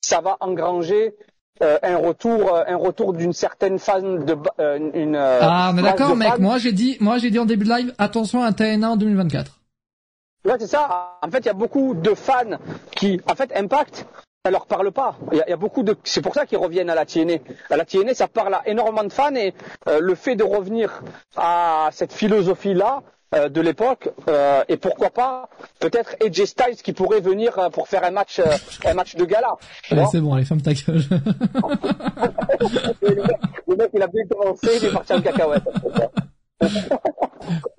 [0.00, 1.14] ça va engranger
[1.62, 5.14] euh, un retour, euh, un retour d'une certaine fan de, euh, une.
[5.16, 6.38] euh, Ah, mais d'accord, mec.
[6.38, 9.58] Moi, j'ai dit, moi, j'ai dit en début de live, attention à TNA en 2024.
[10.46, 11.18] Ouais, c'est ça.
[11.22, 12.56] En fait, il y a beaucoup de fans
[12.96, 14.06] qui, en fait, Impact,
[14.42, 15.16] ça leur parle pas.
[15.32, 17.34] Il y y a beaucoup de, c'est pour ça qu'ils reviennent à la TNA.
[17.68, 19.52] À la TNA, ça parle à énormément de fans et
[19.86, 21.02] euh, le fait de revenir
[21.36, 23.02] à cette philosophie-là
[23.34, 25.48] euh, de l'époque euh, et pourquoi pas
[25.78, 28.44] peut-être AJ Styles qui pourrait venir euh, pour faire un match, euh,
[28.84, 29.54] un match de gala.
[29.90, 31.02] Allez, c'est bon, allez, ferme ta gueule.
[33.02, 33.36] Le, mec,
[33.68, 35.62] le mec, il a bien commencé, il est parti en cacahuète.
[36.60, 36.70] aïe,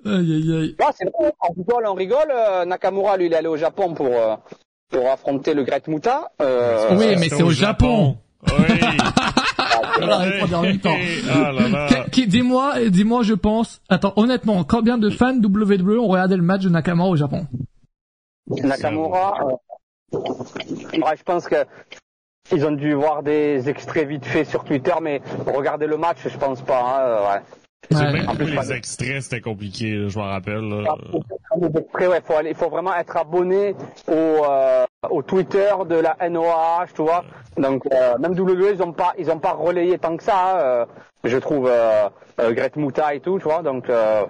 [0.06, 0.76] aïe, aïe.
[0.80, 2.30] Ah, c'est vrai, on rigole, on rigole.
[2.30, 4.36] Euh, Nakamura, lui, il est allé au Japon pour, euh,
[4.90, 6.32] pour affronter le Great Muta.
[6.40, 8.16] Euh, Oui, mais c'est au Japon.
[8.48, 8.80] Oui.
[11.30, 11.52] Ah
[12.26, 13.80] dis-moi, dis-moi, je pense.
[13.88, 17.46] Attends, honnêtement, combien de fans WWE ont regardé le match de Nakamura au Japon?
[18.48, 19.34] Nakamura,
[20.12, 21.64] euh, ouais, je pense que
[22.52, 26.36] ils ont dû voir des extraits vite faits sur Twitter, mais regarder le match, je
[26.36, 26.80] pense pas.
[26.82, 27.42] hein, ouais.
[27.90, 28.12] C'est Ouais.
[28.12, 30.60] même En plus, les extraits, c'était compliqué, je m'en rappelle.
[30.68, 30.94] là.
[31.76, 33.74] Après, ouais, faut aller, il faut vraiment être abonné
[34.08, 37.24] au, euh, au Twitter de la NOAH, tu vois.
[37.58, 40.54] Donc euh, même WWE, ils ont pas, ils ont pas relayé tant que ça.
[40.56, 40.86] hein, euh,
[41.24, 42.08] je trouve euh,
[42.40, 43.62] euh, Great Muta et tout, tu vois.
[43.62, 44.24] Donc euh,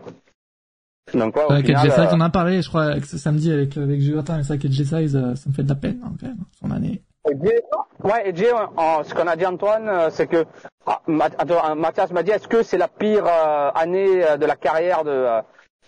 [1.14, 3.52] donc ouais, au Avec final, AJ Styles, euh, on en a parlé, je crois, samedi
[3.52, 6.00] avec, avec Jonathan, et ça, avec AJ Styles, euh, ça me fait de la peine,
[6.04, 7.02] hein, quand même, son année.
[7.24, 10.44] Ouais, Edge, euh, ce qu'on a dit Antoine, euh, c'est que
[10.86, 14.56] ah, euh, Mathias m'a dit est-ce que c'est la pire euh, année euh, de la
[14.56, 15.28] carrière de,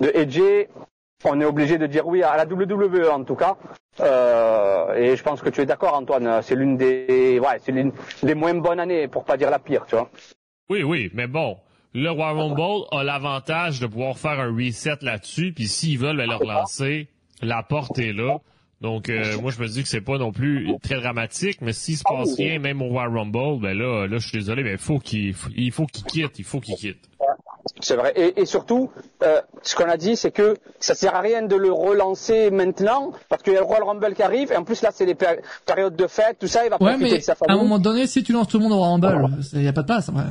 [0.01, 0.69] de Edge?
[1.24, 3.56] On est obligé de dire oui à la WWE en tout cas.
[4.01, 7.93] Euh, et je pense que tu es d'accord Antoine, c'est l'une des ouais, c'est l'une
[8.23, 10.11] des moins bonnes années pour pas dire la pire, tu vois.
[10.70, 11.56] Oui, oui, mais bon.
[11.94, 16.28] Le Royal Rumble a l'avantage de pouvoir faire un reset là-dessus, puis s'ils veulent ben,
[16.28, 17.09] le relancer,
[17.40, 18.39] la porte est là.
[18.85, 21.97] Donc, euh, moi, je me dis que c'est pas non plus très dramatique, mais s'il
[21.97, 24.78] se passe rien, même au Royal Rumble, ben là, là, je suis désolé, mais il
[24.78, 26.98] faut qu'il, il faut qu'il quitte, il faut qu'il quitte.
[27.81, 28.12] C'est vrai.
[28.15, 28.90] Et, et surtout,
[29.23, 33.12] euh, ce qu'on a dit, c'est que ça sert à rien de le relancer maintenant,
[33.31, 35.15] parce qu'il y a le Royal Rumble qui arrive, et en plus là, c'est les
[35.15, 37.56] péri- périodes de fête, tout ça, il va Ouais, profiter mais de sa à famille.
[37.59, 39.81] un moment donné, si tu lances tout le monde au Rumble, il y a pas
[39.81, 40.24] de place, après.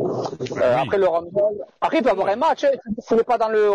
[0.00, 1.30] Euh, Après le Rumble,
[1.80, 2.62] après il peut y avoir un match.
[2.62, 2.68] Hein,
[3.10, 3.70] il n'est pas dans le.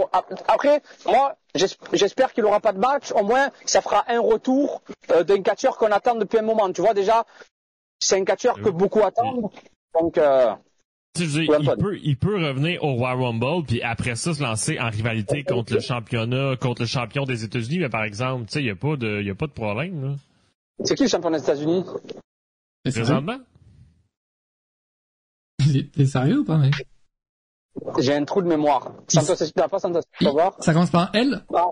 [0.48, 3.12] Après, moi, j'espère qu'il aura pas de match.
[3.12, 4.82] Au moins, ça fera un retour
[5.12, 6.72] euh, d'un catcheur qu'on attend depuis un moment.
[6.72, 7.26] Tu vois déjà,
[8.00, 9.50] c'est un catcheur que beaucoup attendent.
[10.00, 10.54] Donc, euh,
[11.16, 13.82] Tu sais, je veux dire, Ouais, il peut, il peut revenir au Royal Rumble, puis
[13.84, 17.90] après ça, se lancer en rivalité contre le championnat, contre le champion des États-Unis, mais
[17.90, 20.04] par exemple, tu sais, il y a pas de, il y a pas de problème,
[20.04, 20.16] là.
[20.84, 21.86] c'est qui le champion des États-Unis?
[22.84, 23.38] Présentement?
[25.96, 26.74] T'es sérieux ou pas, mec
[28.00, 28.92] J'ai un trou de mémoire.
[29.08, 30.02] Santos, pas Santos.
[30.60, 31.42] Ça commence par un L?
[31.56, 31.66] Ah,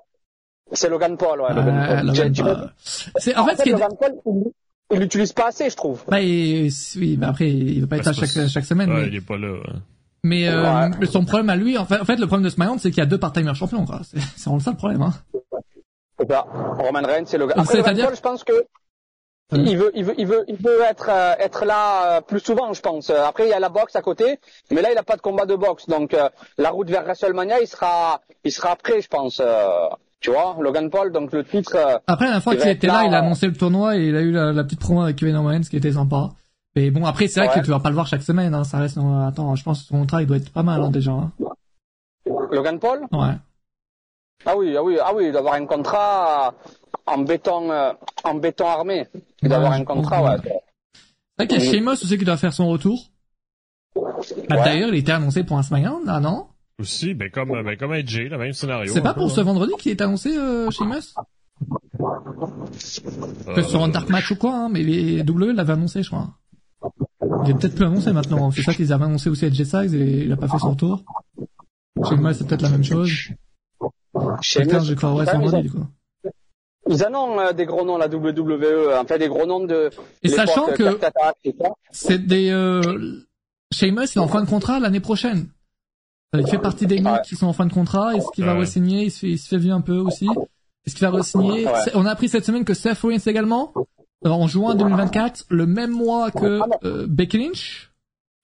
[0.74, 1.54] C'est Logan Paul, ouais.
[1.54, 2.08] Logan Euh, Paul.
[2.08, 2.72] Logan J'ai- Paul.
[2.84, 4.52] j'ai- C'est, en fait, ce qui est, Logan Paul, il-
[4.94, 6.04] il l'utilise pas assez, je trouve.
[6.08, 9.08] bah, et- oui, mais après, il va pas être là chaque, chaque semaine, Ouais, mais,
[9.08, 9.58] il est pas là.
[10.24, 11.06] mais, euh, Ouais.
[11.08, 13.02] son problème à lui, en fait, en fait, le problème de SmackDown, c'est qu'il y
[13.02, 14.00] a deux part-timers champions, quoi.
[14.04, 15.14] C'est, c'est vraiment ça le problème, hein.
[16.20, 16.46] C'est ça.
[16.78, 17.60] Roman Reigns, c'est Logan.
[17.60, 18.54] Après, Logan c'est-à-dire- Paul, je pense que
[19.52, 19.60] Ouais.
[19.66, 22.72] il veut, il veut, il veut, il veut être, euh, être là euh, plus souvent,
[22.74, 23.10] je pense.
[23.10, 24.40] Euh, Après, il y a la boxe à côté,
[24.72, 27.60] mais là, il a pas de combat de boxe, donc euh, la route vers WrestleMania,
[27.62, 29.42] il sera, il sera prêt, je pense.
[29.44, 29.68] euh,
[30.20, 31.76] tu vois, Logan Paul, donc le titre.
[31.76, 34.06] euh, Après, la fois Il qu'il était là, là, il a annoncé le tournoi et
[34.08, 36.30] il a eu la, la petite promo avec Kevin Owens qui était sympa.
[36.76, 37.60] Mais bon, après, c'est vrai Ouais.
[37.60, 38.64] que tu vas pas le voir chaque semaine, hein.
[38.64, 38.98] Ça reste,
[39.28, 41.32] attends, je pense que son contrat, il doit être pas mal, hein, déjà, hein.
[42.52, 43.02] Logan Paul?
[43.12, 43.34] Ouais.
[44.46, 46.54] Ah oui, ah oui, ah oui, d'avoir un contrat
[47.12, 47.94] en béton, euh,
[48.24, 49.08] en béton armé.
[49.42, 50.38] Il doit Ouais, un contrat, ouais.
[50.44, 53.10] C'est vrai qu'il y a Sheamus aussi qui doit faire son retour.
[53.96, 54.64] Bah, Ouais.
[54.64, 56.48] D'ailleurs, il était annoncé pour un SmackDown, là, non?
[56.80, 58.92] Aussi, ben comme, ben comme AJ, le même scénario.
[58.92, 59.36] C'est pas peu, pour hein.
[59.36, 61.14] ce vendredi qu'il est annoncé, euh, Sheamus?
[63.48, 66.10] Euh, Que sur un dark match ou quoi, hein, mais les W l'avaient annoncé, je
[66.10, 66.30] crois.
[67.44, 68.50] Il est peut-être plus annoncé maintenant.
[68.52, 70.72] C'est ça qu'ils avaient annoncé aussi à J Size et il a pas fait son
[70.72, 71.04] retour.
[72.10, 73.10] Chez moi, c'est peut-être la même chose.
[74.42, 75.86] Chez nous, je crois, ouais, c'est vendredi, coup.
[76.92, 79.90] Ils en ont euh, des gros noms, la WWE, en fait, des gros noms de.
[80.24, 81.00] Et sachant euh, que-.
[81.92, 82.82] C'est des, euh,
[83.74, 85.48] Sheamus, il est en fin de contrat l'année prochaine.
[86.36, 87.22] Euh, Il fait partie des mecs Ouais.
[87.26, 88.16] qui sont en fin de contrat.
[88.16, 88.62] Est-ce qu'il va Ouais.
[88.66, 89.04] re-signer?
[89.06, 90.28] Il se fait, il se fait vieux un peu aussi.
[90.86, 91.66] Est-ce qu'il va re-signer?
[91.66, 91.72] Ouais.
[91.94, 93.74] On a appris cette semaine que Seth Rollins également.
[94.24, 97.91] en juin 2024, le même mois que euh, Becky Lynch.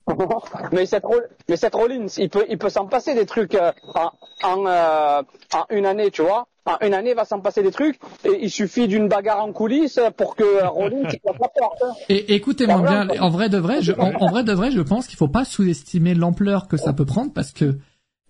[0.71, 1.03] mais cette
[1.49, 4.11] mais cette Rollins, il peut il peut s'en passer des trucs euh, en
[4.43, 5.21] en, euh,
[5.53, 6.47] en, une année, tu vois.
[6.65, 9.53] En une année, il va s'en passer des trucs et il suffit d'une bagarre en
[9.53, 11.81] coulisses pour que Rollins la porte.
[11.81, 11.93] Hein.
[12.09, 15.17] Et écoutez-moi bien, en vrai de vrai, je, en, vrai de vrai, je pense qu'il
[15.17, 17.77] faut pas sous-estimer l'ampleur que ça peut prendre parce que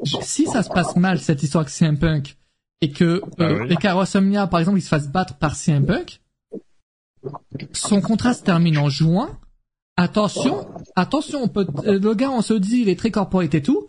[0.04, 2.38] si ça se passe mal cette histoire avec CM Punk
[2.82, 6.22] et que ah euh, et par exemple il se fasse battre par CM Punk,
[7.72, 9.40] son contrat se termine en juin
[9.98, 10.68] attention,
[10.98, 13.88] attention, peut, euh, le gars, on se dit, il est très corporate et tout.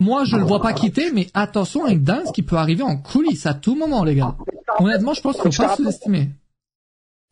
[0.00, 3.46] Moi, je le vois pas quitter, mais attention avec Dance qui peut arriver en coulisses
[3.46, 4.34] à tout moment, les gars.
[4.78, 6.30] Honnêtement, je pense qu'il faut pas sous-estimer.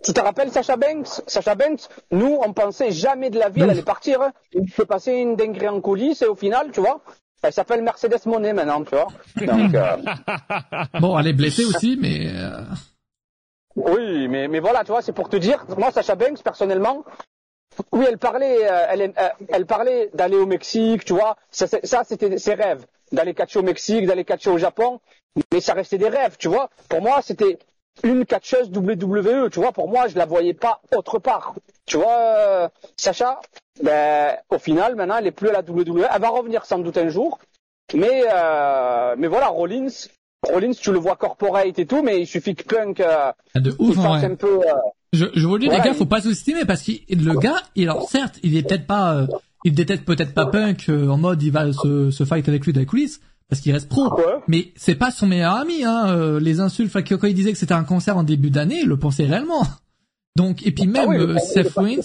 [0.04, 1.22] Tu te rappelles Sacha Banks?
[1.26, 4.20] Sacha Banks, nous, on pensait jamais de la vie, elle allait partir.
[4.52, 7.00] Il peut passer une dinguerie en coulisses et au final, tu vois,
[7.42, 9.08] elle s'appelle Mercedes Monet maintenant, tu vois.
[9.40, 9.96] Donc, euh...
[11.00, 12.28] Bon, elle est blessée aussi, mais...
[12.28, 12.60] Euh...
[13.76, 17.04] Oui, mais, mais voilà, tu vois, c'est pour te dire, moi, Sacha Banks, personnellement,
[17.92, 21.36] oui, elle parlait, euh, elle, euh, elle parlait d'aller au Mexique, tu vois.
[21.50, 25.00] Ça, ça c'était ses rêves, d'aller catcher au Mexique, d'aller catcher au Japon.
[25.52, 26.70] Mais ça restait des rêves, tu vois.
[26.88, 27.58] Pour moi, c'était
[28.02, 29.72] une catcheuse WWE, tu vois.
[29.72, 31.54] Pour moi, je la voyais pas autre part.
[31.86, 33.40] Tu vois, euh, Sacha,
[33.82, 36.06] ben, au final, maintenant, elle est plus à la WWE.
[36.12, 37.38] Elle va revenir sans doute un jour.
[37.94, 38.24] Mais,
[39.16, 39.88] mais voilà, Rollins,
[40.46, 43.98] Rollins, tu le vois corporate et tout, mais il suffit que Punk euh, de ouf,
[43.98, 44.60] un peu.
[45.12, 47.84] Je, je vous le dis, les gars, faut pas sous-estimer parce que le gars, il,
[47.88, 49.26] alors certes, il est peut-être pas, euh,
[49.64, 52.72] il déteste peut-être pas Punk euh, en mode il va se, se fight avec lui
[52.72, 54.14] dans les coulisses parce qu'il reste pro.
[54.48, 55.82] Mais c'est pas son meilleur ami.
[55.82, 58.88] Hein, euh, les insultes, quand il disait que c'était un concert en début d'année, il
[58.88, 59.62] le pensait réellement.
[60.36, 62.02] Donc et puis ah même Seth Rollins,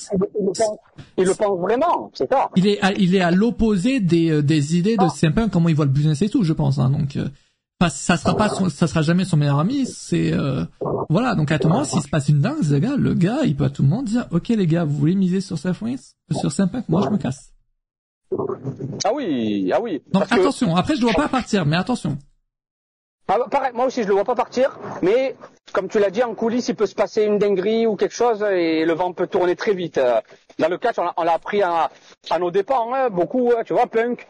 [1.18, 2.50] il, le pense vraiment, c'est ça.
[2.56, 5.76] Il est à, il est à l'opposé des des idées de CM Punk, comment il
[5.76, 6.80] voit le business et tout, je pense.
[6.80, 7.18] Hein, donc
[7.89, 10.64] ça sera pas ça sera jamais son meilleur ami c'est euh,
[11.10, 13.55] voilà donc à tout moment s'il se passe une dingue le gars le gars il
[13.55, 16.51] peut à tout le monde dire ok les gars vous voulez miser sur Seth sur
[16.89, 17.51] moi je me casse.
[19.03, 20.01] Ah oui ah oui.
[20.11, 22.18] Donc attention après je dois pas partir mais attention.
[23.27, 25.35] Ah, pareil, moi aussi je le vois pas partir mais
[25.72, 28.43] comme tu l'as dit en coulisses il peut se passer une dinguerie ou quelque chose
[28.43, 29.99] et le vent peut tourner très vite.
[30.60, 31.89] Dans le catch on l'a appris à,
[32.30, 34.27] à nos dépens hein, beaucoup hein, tu vois Punk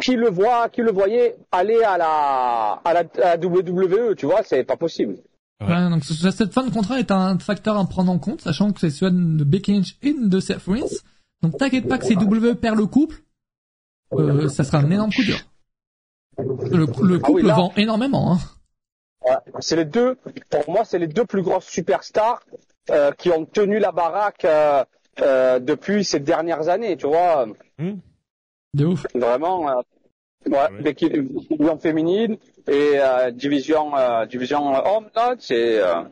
[0.00, 4.64] qui le voit, qui le voyait aller à la, à la, WWE, tu vois, c'est
[4.64, 5.16] pas possible.
[5.60, 5.90] Ouais.
[5.90, 8.90] donc cette fin de contrat est un facteur à prendre en compte, sachant que c'est
[8.90, 10.86] celui de Becky Lynch et de Seth Rollins.
[11.42, 13.16] Donc t'inquiète pas que si WWE perd le couple,
[14.12, 15.38] euh, ça sera un énorme coup dur.
[16.38, 18.32] Le, le ah couple vend énormément.
[18.32, 18.38] Hein.
[19.24, 20.16] Ouais, c'est les deux,
[20.50, 22.44] pour moi, c'est les deux plus grosses superstars
[22.90, 24.84] euh, qui ont tenu la baraque euh,
[25.20, 27.46] euh depuis ces dernières années, tu vois.
[27.78, 27.96] Hmm.
[28.74, 29.06] De ouf.
[29.14, 29.82] Vraiment, euh,
[30.46, 32.36] ouais, Becky, division féminine
[32.68, 35.08] et euh, division euh, division homme,
[35.38, 35.80] c'est.
[35.80, 36.02] Euh...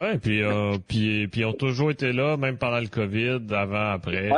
[0.00, 4.30] Ouais, puis euh, puis puis ont toujours été là, même pendant le Covid, avant, après.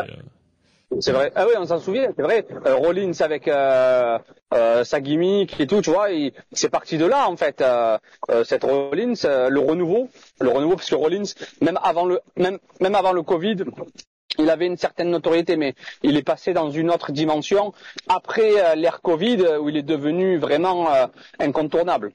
[1.00, 1.32] C'est vrai.
[1.34, 2.44] Ah oui, on s'en souvient, c'est vrai.
[2.66, 4.18] Euh, Rollins avec euh,
[4.52, 6.08] euh, sa gimmick et tout, tu vois,
[6.52, 7.62] c'est parti de là en fait.
[7.62, 7.96] Euh,
[8.44, 10.08] cette Rollins, le renouveau,
[10.40, 13.56] le renouveau parce que Rollins, même avant le même même avant le Covid,
[14.38, 17.72] il avait une certaine notoriété, mais il est passé dans une autre dimension
[18.08, 21.06] après euh, l'ère Covid, où il est devenu vraiment euh,
[21.38, 22.12] incontournable.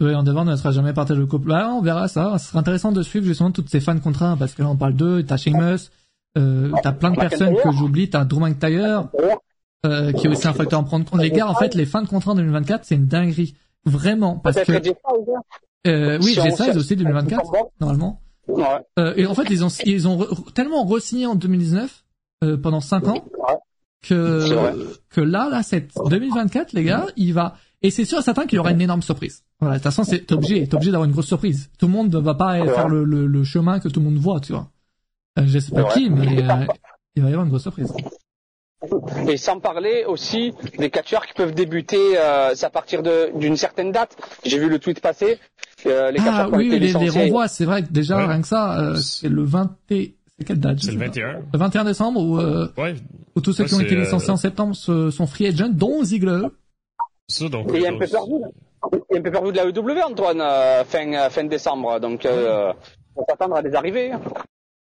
[0.00, 1.48] Oui, en devant ne sera jamais partagé le couple.
[1.48, 2.36] Bah, on verra ça.
[2.38, 4.94] Ce sera intéressant de suivre justement toutes ces fans contrats, parce que là on parle
[4.94, 5.22] d'eux.
[5.22, 5.90] T'as Sheamus,
[6.38, 8.10] euh, t'as plein de personnes que j'oublie.
[8.10, 9.08] T'as Drew McIntyre,
[9.86, 11.20] euh, qui est aussi un facteur à prendre compte.
[11.20, 13.54] Les gars, en fait, les fans de contrat en 2024, c'est une dinguerie,
[13.84, 14.72] vraiment, parce que.
[15.86, 17.50] Euh, oui, G16 aussi 2024,
[17.80, 18.20] normalement.
[18.98, 22.04] Euh, et en fait, ils ont ils ont tellement re-signé en 2019
[22.44, 23.24] euh, pendant 5 ans
[24.02, 28.46] que que là là cette 2024 les gars, il va et c'est sûr et certain
[28.46, 29.42] qu'il y aura une énorme surprise.
[29.58, 31.70] Voilà, de toute façon, c'est obligé, t'es obligé d'avoir une grosse surprise.
[31.78, 34.18] Tout le monde ne va pas faire le, le, le, chemin que tout le monde
[34.18, 34.68] voit, tu vois.
[35.38, 36.66] Euh, je sais pas qui, mais euh,
[37.16, 37.92] il va y avoir une grosse surprise.
[39.28, 44.16] Et sans parler aussi des catcheurs qui peuvent débuter euh, à partir d'une certaine date.
[44.44, 45.38] J'ai vu le tweet passer.
[45.86, 48.96] Euh, les ah oui, les, les, renvois, c'est vrai que déjà rien que ça, euh,
[48.96, 50.14] c'est le 20 c'est
[50.46, 51.42] quelle date C'est le 21.
[51.52, 52.94] Le 21 décembre où, euh, ouais.
[53.36, 56.42] où tous ceux qui ont été licenciés en septembre sont free agent, dont Ziggler.
[57.28, 58.32] Ça, donc, Et il y a un peu perdu.
[59.10, 60.42] Il y a un peu perdu de la EW, Antoine,
[60.86, 62.00] fin, fin décembre.
[62.00, 62.72] Donc, euh,
[63.14, 64.12] on s'attendre à des arrivées.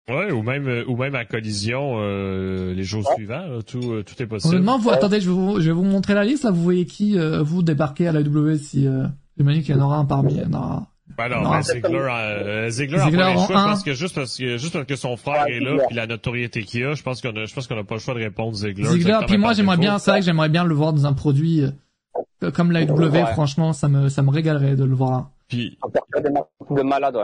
[0.08, 4.26] Ouais, ou même ou même à collision euh, les jours suivants, tout euh, tout est
[4.26, 4.54] possible.
[4.54, 6.50] Honnêtement, vous, attendez, je vais vous je vais vous montrer la liste là.
[6.50, 9.04] Vous voyez qui euh, vous débarquez à la W si euh,
[9.38, 10.34] j'imagine qu'il y en aura un parmi.
[10.34, 10.86] Il y en aura.
[11.16, 14.84] Ben non, ben Ziggler, euh, pas le choix parce que juste parce que juste parce
[14.84, 17.54] que son frère est là puis la notoriété qu'il a, je pense qu'on a je
[17.54, 18.88] pense qu'on a pas le choix de répondre Ziggler.
[18.88, 21.64] Ziggler, puis moi j'aimerais bien ça, que j'aimerais bien le voir dans un produit
[22.54, 23.24] comme la W.
[23.32, 25.30] Franchement, ça me ça me régalerait de le voir là.
[25.48, 25.78] Puis,
[26.70, 27.16] de malade,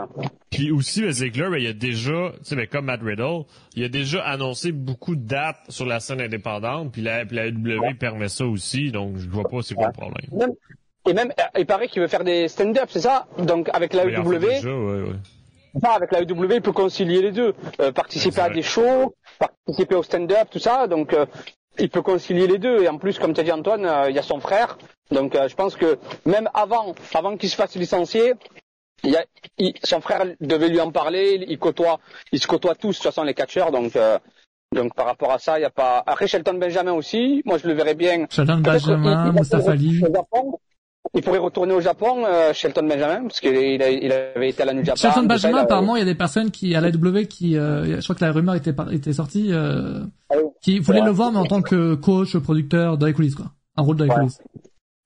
[0.49, 3.43] Puis aussi, ben, là, ben, il y a déjà, tu sais, ben, comme Matt Riddle,
[3.75, 7.45] il a déjà annoncé beaucoup de dates sur la scène indépendante, puis la, puis la
[7.45, 10.55] AEW permet ça aussi, donc je vois pas c'est quoi le problème.
[11.07, 14.23] Et même, il paraît qu'il veut faire des stand-up, c'est ça Donc avec la déjà,
[14.23, 15.03] ouais,
[15.83, 20.03] avec la AEW, il peut concilier les deux, euh, participer à des shows, participer au
[20.03, 21.25] stand-up, tout ça, donc euh,
[21.77, 22.83] il peut concilier les deux.
[22.83, 24.77] Et en plus, comme tu as dit Antoine, euh, il y a son frère,
[25.11, 28.33] donc je pense que même avant, avant qu'il se fasse licencier,
[29.03, 29.23] il a,
[29.83, 31.45] son frère devait lui en parler.
[31.47, 31.99] Il côtoie,
[32.31, 33.97] il se côtoie tous de toute façon les catcheurs, donc.
[34.71, 36.03] Donc par rapport à ça, il n'y a pas.
[36.05, 38.25] Après Shelton Benjamin aussi, moi je le verrais bien.
[38.29, 40.01] Shelton Benjamin, Mustafa Ali.
[41.13, 44.65] Il pourrait retourner au Japon, euh, Shelton Benjamin, parce qu'il il, il avait été à
[44.65, 44.97] la New Japan.
[44.97, 48.03] Shelton Benjamin, apparemment, il y a des personnes qui, à la W, qui, euh, je
[48.03, 51.45] crois que la rumeur était, était sortie, euh, ah qui voulaient le voir, mais en
[51.45, 53.51] tant que coach, producteur dans les coulisses, quoi.
[53.77, 54.39] Un rôle dans les coulisses.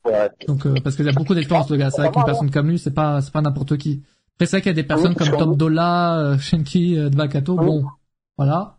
[0.05, 0.29] Ouais.
[0.47, 1.91] Donc, euh, parce qu'il y a beaucoup d'expérience, le gars.
[1.91, 4.01] C'est vrai qu'une personne comme lui, c'est pas, c'est pas n'importe qui.
[4.35, 7.55] Après, c'est vrai qu'il y a des personnes comme Top Dola, euh, Shenki, euh, Dvakato,
[7.55, 7.83] bon,
[8.37, 8.77] voilà.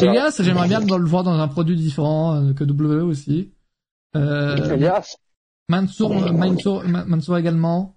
[0.00, 3.52] Elias, j'aimerais bien le voir dans un produit différent que W aussi.
[4.16, 5.16] Euh, Elias.
[5.68, 7.94] Mansour, Mansour, Mansour également.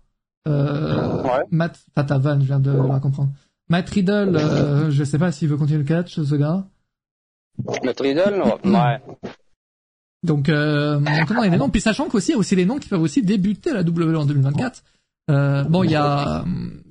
[0.48, 1.44] Euh, ouais.
[1.52, 3.32] Matt Tatavan, je viens de la comprendre.
[3.70, 6.66] Matt Riddle, euh, je sais pas s'il veut continuer le catch, ce gars.
[7.84, 9.02] Matt Riddle, ouais.
[10.26, 11.70] Donc, euh, maintenant, il y a des noms.
[11.70, 13.84] Puis sachant qu'aussi, il y a aussi des noms qui peuvent aussi débuter à la
[13.84, 14.84] W en 2024.
[15.30, 16.44] Euh, bon, il y a,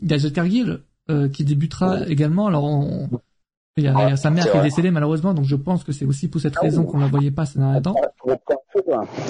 [0.02, 0.80] il y a Jet Cargill,
[1.10, 2.46] euh, qui débutera également.
[2.46, 3.08] Alors, on,
[3.76, 5.82] il y, a, il y a sa mère qui est décédée malheureusement, donc je pense
[5.82, 7.96] que c'est aussi pour cette raison qu'on la voyait pas ces derniers temps.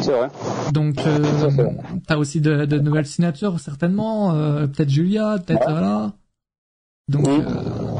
[0.02, 0.28] C'est vrai.
[0.72, 1.70] Donc euh,
[2.06, 6.12] t'as aussi de, de, nouvelles signatures certainement, euh, peut-être Julia, peut-être voilà.
[7.08, 7.98] Donc euh,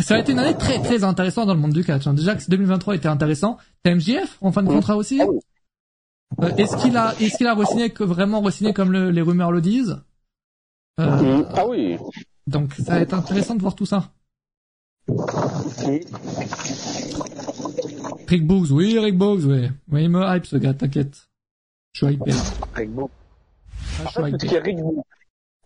[0.00, 2.06] ça a été une année très très intéressante dans le monde du catch.
[2.06, 2.14] Hein.
[2.14, 3.56] Déjà que 2023 était intéressant.
[3.82, 5.20] T'as MJF en fin de contrat aussi.
[5.22, 9.60] Euh, est-ce qu'il a est-ce qu'il a re-signé vraiment re-signé comme le, les rumeurs le
[9.60, 9.98] disent?
[11.00, 11.96] Euh, Ah oui.
[12.46, 14.10] Donc ça va être intéressant de voir tout ça.
[18.28, 19.68] Rick Books, oui, Rick Books, oui.
[19.90, 21.28] Oui, il me hype ce gars, t'inquiète.
[21.94, 22.32] Je suis hypé.
[22.74, 23.10] Rick Books.
[24.00, 24.58] Ah, je suis hypé.
[24.58, 24.78] Rick,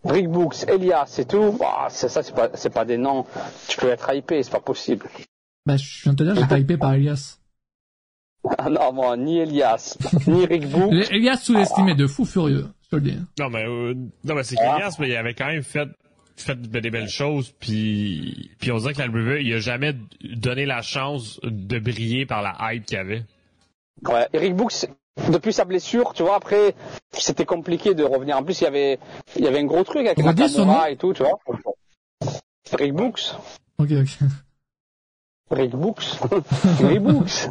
[0.05, 1.57] Rick Books, Elias, c'est tout.
[1.59, 3.25] Bah, c'est ça, c'est pas, c'est pas des noms.
[3.67, 5.07] Tu peux être hypé, c'est pas possible.
[5.65, 7.39] Bah, je viens de te dire, j'étais hypé par Elias.
[8.57, 9.97] Ah non, moi, ni Elias,
[10.27, 11.11] ni Rick Books.
[11.11, 13.17] Elias sous-estimé de fou furieux, je te le dis.
[13.39, 13.93] Non, mais, euh,
[14.23, 15.87] non, mais c'est qu'Elias, mais il avait quand même fait
[16.35, 20.65] fait des belles choses, puis puis on dirait que la WWE, il a jamais donné
[20.65, 23.23] la chance de briller par la hype qu'il avait.
[24.07, 24.87] Ouais, Eric Books,
[25.29, 26.75] depuis sa blessure, tu vois, après,
[27.11, 28.37] c'était compliqué de revenir.
[28.37, 28.99] En plus, il y avait,
[29.35, 31.39] il y avait un gros truc avec Nakamura et tout, tu vois.
[32.71, 33.35] Eric Books.
[33.77, 34.29] Ok, ok.
[35.51, 36.03] Eric Books.
[36.81, 37.49] Eric Books.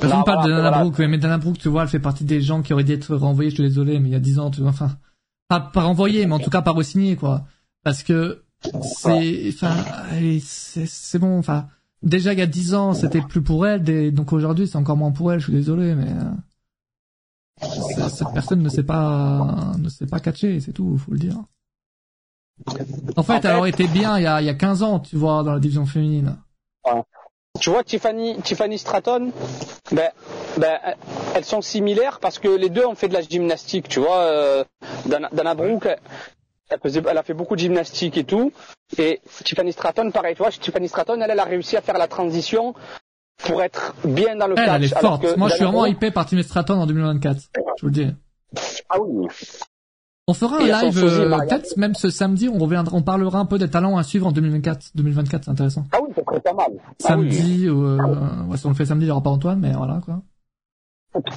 [0.00, 0.78] Personne parle de Dana voilà.
[0.80, 3.14] Brooke, mais Dana Brooke, tu vois, elle fait partie des gens qui auraient dû être
[3.14, 4.96] renvoyés, je suis désolé, mais il y a 10 ans, tu vois, enfin,
[5.48, 7.46] pas, pas renvoyé, mais en tout cas pas re-signé, quoi.
[7.82, 9.76] Parce que c'est, enfin,
[10.40, 11.68] c'est, bon, enfin,
[12.02, 14.96] déjà il y a dix ans c'était plus pour elle, et donc aujourd'hui c'est encore
[14.96, 15.40] moins pour elle.
[15.40, 20.72] Je suis désolé, mais euh, cette personne ne sait pas, ne sait pas catcher, c'est
[20.72, 21.36] tout, faut le dire.
[23.16, 25.16] En fait, elle aurait été bien il y a, il y a 15 ans, tu
[25.16, 26.36] vois, dans la division féminine.
[27.60, 29.32] Tu vois, Tiffany, Tiffany Stratton,
[29.92, 30.10] ben,
[30.58, 30.78] ben,
[31.34, 34.18] elles sont similaires parce que les deux ont fait de la gymnastique, tu vois.
[34.18, 34.64] Euh,
[35.06, 35.88] Dana, Dana Brooke,
[36.68, 38.52] elle, faisait, elle, a fait beaucoup de gymnastique et tout.
[38.98, 42.08] Et Tiffany Stratton, pareil, tu vois, Tiffany Stratton, elle, elle a réussi à faire la
[42.08, 42.74] transition
[43.38, 44.76] pour être bien dans le elle, catch.
[44.76, 45.36] Elle est forte.
[45.36, 47.40] Moi, je suis vraiment hypé par Tiffany Stratton en 2024.
[47.56, 48.14] Je vous le dis.
[48.88, 49.28] Ah oui.
[50.28, 53.58] On fera un live, euh, peut-être même ce samedi, on reviendra, on parlera un peu
[53.58, 54.90] des talents à suivre en 2024.
[54.96, 55.84] 2024, c'est intéressant.
[55.92, 56.72] Ah oui, c'est pas mal.
[56.98, 57.98] Samedi, ah oui.
[58.00, 60.22] euh, ouais, si on le fait samedi, il n'y aura pas Antoine, mais voilà, quoi.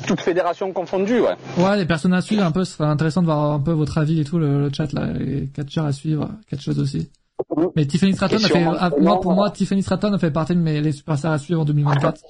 [0.07, 1.35] Toute fédération confondue, ouais.
[1.57, 3.99] Ouais, les personnes à suivre un peu, ce serait intéressant de voir un peu votre
[3.99, 7.11] avis et tout, le, le chat, là, les catcheurs à suivre, quelque chose aussi.
[7.75, 10.59] Mais Tiffany Stratton a fait, à, moi, pour moi, Tiffany Stratton a fait partie de
[10.61, 12.21] mes, les superstars à suivre en 2024.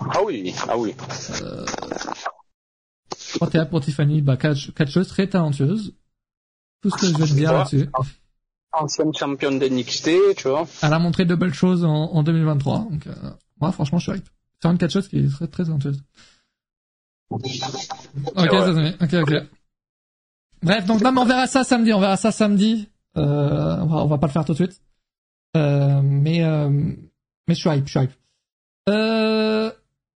[0.00, 0.94] Ah oui, ah oui.
[1.42, 1.64] Euh,
[3.38, 5.94] Quand t'es là pour Tiffany, bah, catch, catcheuse très talentueuse.
[6.82, 7.88] Tout ce que je veux te dire là-dessus.
[8.72, 10.66] Ancienne championne de NXT, tu vois.
[10.82, 12.86] Elle a montré de belles choses en, en 2023.
[12.90, 13.12] Donc, euh,
[13.60, 14.28] moi, franchement, je suis hype.
[14.60, 16.02] C'est une catcheuse qui est très, très talentueuse.
[17.30, 17.68] Ok, ça
[19.00, 19.34] ok, ok.
[20.62, 22.88] Bref, donc, non, on verra ça samedi, on verra ça samedi.
[23.16, 24.80] Euh, on va, on va pas le faire tout de suite.
[25.56, 28.12] Euh, mais, euh, mais je suis hype, je suis hype.
[28.88, 29.70] Euh,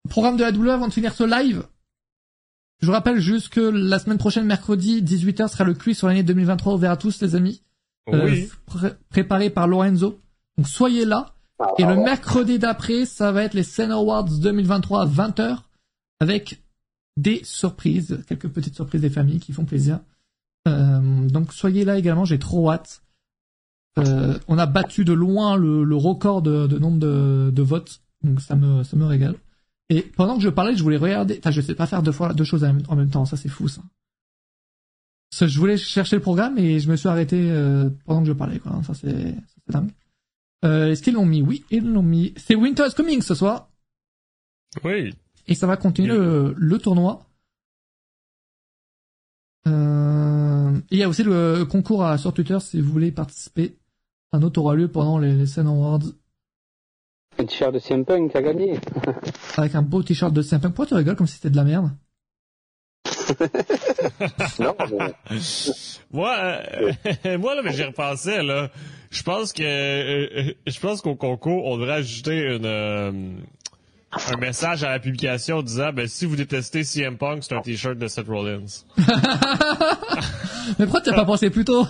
[0.10, 1.64] programme de la W avant de finir ce live.
[2.80, 6.24] Je vous rappelle juste que la semaine prochaine, mercredi, 18h, sera le quiz sur l'année
[6.24, 7.62] 2023 ouvert à tous, les amis.
[8.08, 8.50] Oui.
[8.84, 10.20] Euh, préparé par Lorenzo.
[10.58, 11.34] Donc soyez là.
[11.80, 15.58] Et le mercredi d'après, ça va être les Sen Awards 2023 à 20h
[16.20, 16.62] avec
[17.18, 20.00] des surprises, quelques petites surprises des familles qui font plaisir.
[20.68, 23.02] Euh, donc soyez là également, j'ai trop hâte.
[23.98, 28.02] Euh, on a battu de loin le, le record de, de nombre de, de, votes,
[28.24, 29.36] donc ça me ça me régale.
[29.90, 31.38] Et pendant que je parlais, je voulais regarder.
[31.40, 33.68] Enfin, je sais pas faire deux fois deux choses en même temps, ça c'est fou
[33.68, 33.82] ça.
[35.32, 38.60] Je voulais chercher le programme et je me suis arrêté euh, pendant que je parlais.
[38.60, 38.82] Quoi.
[38.84, 39.36] Ça c'est
[39.68, 39.92] dingue.
[40.66, 41.42] Euh, Est-ce qu'ils l'ont mis?
[41.42, 42.34] Oui, ils l'ont mis.
[42.38, 43.70] C'est Winter's Coming ce soir.
[44.84, 45.14] Oui.
[45.48, 47.26] Et ça va continuer le, le, tournoi.
[49.68, 53.78] Euh, il y a aussi le concours à, sur Twitter si vous voulez participer.
[54.34, 56.04] Un autre aura lieu pendant les, les Scènes Awards.
[57.40, 58.80] Un t-shirt de CM Punk a gagné.
[59.58, 60.74] Avec un beau t-shirt de CM Punk.
[60.74, 61.92] Pourquoi tu rigoles comme si c'était de la merde?
[64.60, 64.76] Non,
[66.12, 68.70] moi, euh, moi là, mais j'y repensais là.
[69.12, 73.12] Je pense que, euh, je pense qu'au concours, on devrait ajouter une, euh,
[74.12, 77.98] un message à la publication disant, ben si vous détestez CM Punk, c'est un t-shirt
[77.98, 78.66] de Seth Rollins.
[80.80, 81.86] mais pourquoi t'as pas pensé plus tôt?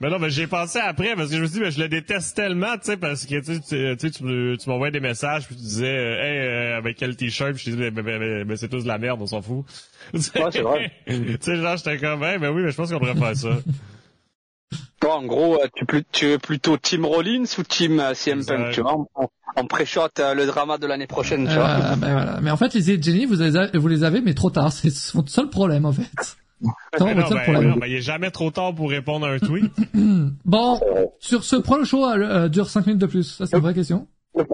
[0.00, 1.88] Mais non, mais j'ai pensé après parce que je me suis dit, mais je le
[1.88, 5.62] déteste tellement, tu sais, parce que tu sais, tu, tu m'envoyais des messages puis tu
[5.62, 9.20] disais, euh, hey, euh, avec quel t-shirt, je disais, mais, c'est tous de la merde,
[9.20, 9.64] on s'en fout.
[10.14, 10.20] Ouais,
[10.52, 10.92] c'est vrai.
[11.06, 13.58] tu sais, genre, j'étais comme, hey, ben oui, mais je pense qu'on devrait faire ça.
[15.00, 18.82] Toi, en gros, euh, tu, tu es plutôt Team Rollins ou Team CM Punk, tu
[18.82, 18.96] vois?
[19.14, 21.96] On, on préchote le drama de l'année prochaine, tu vois?
[21.96, 22.40] Ben voilà.
[22.40, 24.72] Mais en fait, les Jenny, vous, les vous les avez, mais trop tard.
[24.72, 26.36] C'est son seul problème, en fait.
[26.60, 29.72] Non, non, ben, ben, il est jamais trop tard pour répondre à un tweet.
[30.44, 30.80] bon,
[31.20, 33.24] sur ce le show euh, dure 5 minutes de plus.
[33.24, 34.08] Ça, c'est une vraie question.
[34.34, 34.44] Le,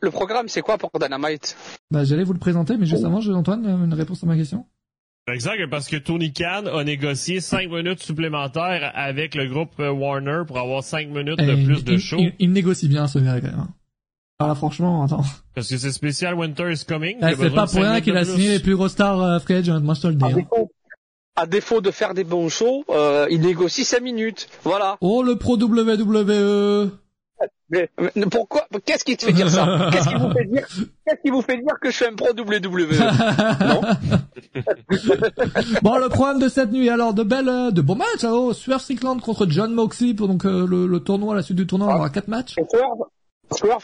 [0.00, 1.56] le, programme, c'est quoi pour Dynamite?
[1.90, 4.66] Bah, j'allais vous le présenter, mais juste avant, j'ai Antoine une réponse à ma question.
[5.30, 10.42] Exact, parce que Tony Khan a négocié 5 minutes supplémentaires avec le groupe euh, Warner
[10.46, 12.18] pour avoir 5 minutes de plus de show.
[12.40, 13.68] Il, négocie bien ce gars quand même.
[14.40, 15.22] Ah, franchement, attends.
[15.54, 17.18] Parce que c'est spécial Winter is Coming.
[17.22, 19.80] Eh, c'est pas pour rien qu'il a signé les plus gros stars euh, free agent,
[19.80, 20.24] moi je te le dis.
[20.24, 20.64] Hein
[21.36, 24.48] à défaut de faire des bons shows, euh, il négocie 5 minutes.
[24.64, 24.96] Voilà.
[25.00, 26.90] Oh, le pro WWE.
[27.70, 27.88] Mais,
[28.30, 29.88] pourquoi Qu'est-ce qui te fait dire ça?
[29.90, 30.66] Qu'est-ce qui vous fait dire
[31.06, 32.98] Qu'est-ce qui vous fait dire que je suis un pro WWE
[33.66, 33.80] Non.
[35.82, 38.24] bon, le problème de cette nuit, alors de belles, euh, de bons matchs.
[38.24, 41.66] Oh, Swerve Strickland contre John Moxley pour donc euh, le, le, tournoi, la suite du
[41.66, 42.56] tournoi, on aura quatre matchs.
[42.70, 43.06] Swerve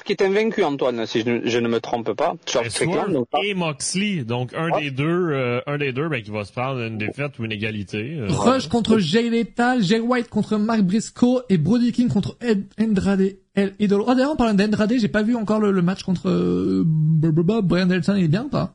[0.04, 2.34] qui est invaincu, Antoine, si je ne, me trompe pas.
[2.46, 6.52] Swerve, et Moxley, donc un des deux, euh, un des deux, ben, qui va se
[6.52, 8.16] prendre une défaite ou une égalité.
[8.18, 8.26] Euh.
[8.28, 13.36] Rush contre Jay Lethal, Jay White contre Mark Briscoe et Brody King contre Ed Andrade.
[13.54, 14.04] El Idolo.
[14.06, 18.14] Oh, d'ailleurs, en parlant d'Andrade, j'ai pas vu encore le, match contre euh, Brian Nelson,
[18.16, 18.74] il est bien ou pas?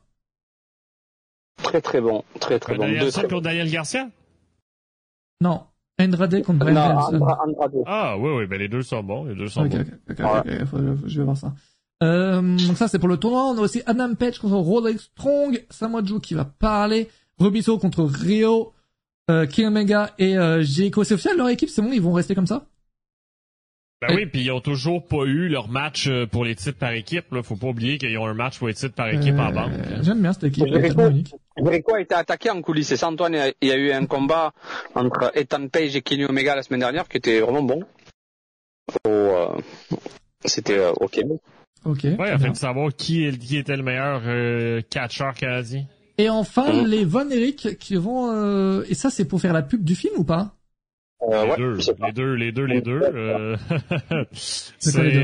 [1.62, 2.84] Très très bon, très très bon.
[2.84, 4.10] Daniel contre Daniel Garcia?
[5.40, 5.64] Non.
[6.00, 7.00] Andrade contre Brian
[7.86, 9.86] Ah oui, oui, ben les deux sont bons, les deux sont bons.
[11.06, 11.54] je vais voir ça.
[12.02, 13.46] Euh, donc ça c'est pour le tournoi.
[13.46, 18.04] On a aussi Adam Page contre Roderick Strong, Samoa Joe qui va parler, Robiso contre
[18.04, 18.74] Rio,
[19.30, 21.04] euh, King Omega et euh, Jericho.
[21.04, 22.66] C'est officiel leur équipe, c'est bon, ils vont rester comme ça?
[24.08, 26.92] Ben oui, puis ils ont toujours pas eu leur match euh, pour les titres par
[26.92, 27.32] équipe.
[27.32, 27.44] Là.
[27.44, 29.72] Faut pas oublier qu'ils ont un match pour les titres par équipe en banque.
[29.74, 30.66] Euh, j'aime bien cette équipe.
[30.68, 32.88] Jericho a été attaqué en coulisses.
[32.88, 33.36] C'est ça, Antoine.
[33.62, 34.54] Il y a eu un combat
[34.96, 37.84] entre Ethan Page et Kenny Omega la semaine dernière qui était vraiment bon.
[39.08, 39.48] Euh,
[40.46, 41.20] c'était ok.
[41.86, 42.08] Ok.
[42.18, 44.22] Ouais, afin de savoir qui, qui était le meilleur
[44.90, 45.86] catcheur canadien.
[46.18, 46.86] Et enfin, mm.
[46.86, 48.82] les Von Eric qui vont...
[48.84, 50.56] Et ça, c'est pour faire la pub du film ou pas?
[51.32, 53.56] Euh, les, deux, les, deux, les deux, les deux, euh,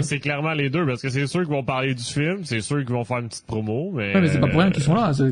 [0.01, 2.77] c'est clairement les deux parce que c'est sûr qu'ils vont parler du film, c'est sûr
[2.77, 4.13] qu'ils vont faire une petite promo, mais.
[4.13, 5.26] Ouais, mais c'est pas pour rien qu'ils sont là, c'est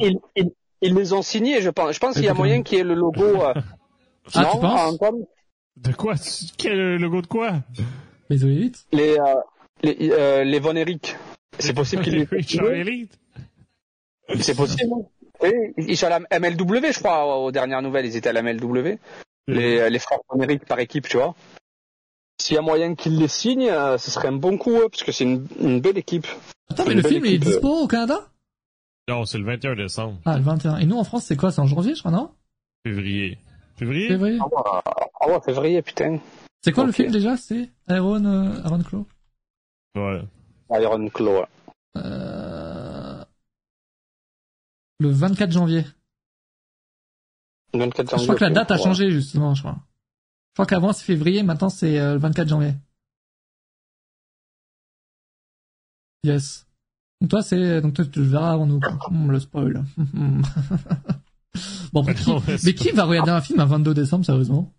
[0.00, 0.50] ils, ils,
[0.82, 1.94] ils, les ont signés, je pense.
[1.94, 3.24] Je pense qu'il y a moyen qu'il y ait le logo.
[3.24, 3.54] Euh...
[4.34, 4.98] ah, non, tu penses?
[5.76, 6.14] De quoi?
[6.58, 7.54] Quel logo de quoi?
[8.28, 9.24] Les Elite Les euh,
[9.82, 11.16] les, euh, les Von Eric.
[11.58, 13.08] C'est possible qu'ils les.
[14.40, 14.92] C'est possible.
[15.42, 18.42] Oui, ils sont à la MLW, je crois, aux dernières nouvelles, ils étaient à la
[18.42, 18.98] MLW
[19.54, 21.34] les, les frères numériques par équipe, tu vois.
[22.40, 25.12] S'il y a moyen qu'ils les signent, euh, ce serait un bon coup, parce que
[25.12, 26.26] c'est une, une, belle équipe.
[26.70, 28.28] Attends, mais le film est dispo au Canada?
[29.08, 30.18] Non, c'est le 21 décembre.
[30.24, 30.78] Ah, le 21.
[30.78, 31.50] Et nous, en France, c'est quoi?
[31.50, 32.30] C'est en janvier, je crois, non?
[32.86, 33.38] Février.
[33.76, 34.08] Février?
[34.08, 34.38] Février.
[35.20, 36.18] Ah ouais, février, putain.
[36.62, 37.36] C'est quoi le film déjà?
[37.36, 39.06] C'est Iron, euh, Iron Claw
[39.96, 40.22] Ouais.
[40.70, 41.44] Iron Claw,
[41.96, 43.24] euh...
[45.00, 45.84] Le 24 janvier.
[47.72, 49.78] Je crois que la date a changé justement, je crois.
[50.50, 52.74] Je crois qu'avant c'est février, maintenant c'est euh, le 24 janvier.
[56.24, 56.66] Yes.
[57.20, 58.80] Donc toi c'est donc toi tu le verras avant nous.
[59.28, 59.84] Le spoil.
[61.92, 62.30] bon mais qui,
[62.64, 64.72] mais qui va regarder un film à 22 décembre sérieusement?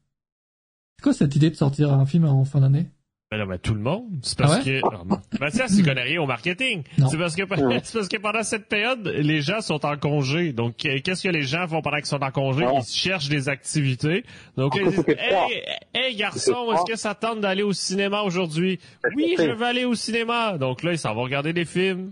[0.98, 2.92] C'est quoi cette idée de sortir un film en fin d'année?
[3.38, 4.10] Non, mais tout le monde.
[4.24, 4.82] C'est parce Ah ouais?
[4.82, 6.84] que oh, Mathias, il connaît rien au marketing.
[6.98, 7.08] Non.
[7.08, 7.44] C'est parce que
[7.84, 10.52] c'est parce que pendant cette période, les gens sont en congé.
[10.52, 12.66] Donc, qu'est-ce que les gens font pendant qu'ils sont en congé?
[12.66, 12.80] Non.
[12.82, 14.26] Ils cherchent des activités.
[14.58, 15.06] Donc, ils disent.
[15.08, 15.64] Hey,
[15.94, 18.80] hey garçon, est-ce que ça tente d'aller au cinéma aujourd'hui
[19.16, 20.58] Oui, je veux aller au cinéma.
[20.58, 22.12] Donc là, ils s'en vont regarder des films.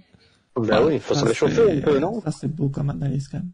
[0.55, 2.21] Ben oui, il faut se réchauffer un peu, non?
[2.21, 3.51] Ça, c'est beau comme analyse, quand même.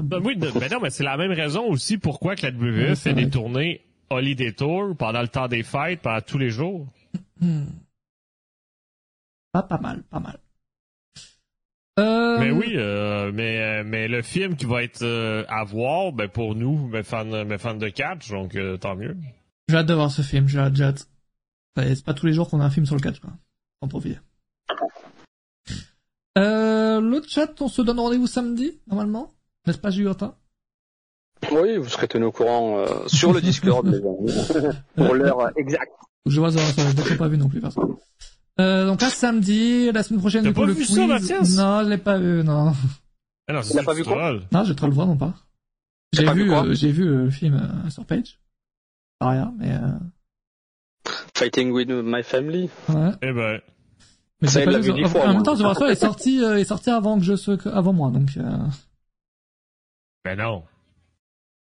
[0.00, 2.94] Ben oui, de- ben non, mais c'est la même raison aussi pourquoi que la WWE
[2.96, 3.80] fait des tournées
[4.10, 6.86] Holiday Tour pendant le temps des fêtes, pendant tous les jours.
[7.40, 7.66] Hmm.
[9.52, 10.38] Pas, pas mal, pas mal.
[11.98, 16.28] Euh, Mais oui, euh, mais mais le film qui va être euh, à voir, ben
[16.28, 19.16] pour nous, ben fans, ben fans de catch, donc euh, tant mieux.
[19.68, 21.08] J'ai hâte de voir ce film, j'ai hâte, j'ai hâte.
[21.76, 23.30] Ouais, C'est pas tous les jours qu'on a un film sur le catch, quoi.
[23.80, 24.18] En profiter.
[26.38, 29.32] Euh, le chat, on se donne rendez-vous samedi, normalement.
[29.66, 30.34] N'est-ce pas, Juliotin
[31.50, 35.92] Oui, vous serez tenu au courant euh, sur le Discord, les amis, pour l'heure exacte.
[36.26, 37.94] Que Je vois je l'ai pas vu non plus, personne.
[38.60, 40.94] Euh, donc là, samedi, la semaine prochaine, T'as du coup, pas le vu quiz.
[40.96, 41.56] ça, Mathias?
[41.56, 42.72] Non, je l'ai pas vu, non.
[43.48, 44.32] Ah non, Il c'est a pas vu quoi?
[44.52, 45.34] Non, j'ai trop le voir, non pas.
[46.12, 46.64] T'as J'ai vu quoi?
[46.66, 48.38] euh, j'ai vu euh, le film euh, sur Page.
[49.18, 52.68] Pas rien, mais euh, Fighting with my family.
[52.88, 53.10] ouais.
[53.22, 53.60] Eh ben,
[54.40, 56.42] Mais Ça, j'ai pas l'a vu, en, fois, en même temps, The Wrestler est sorti,
[56.42, 58.30] euh, est sorti avant que je sois, avant moi, donc.
[58.36, 58.66] Euh...
[60.24, 60.64] ben non.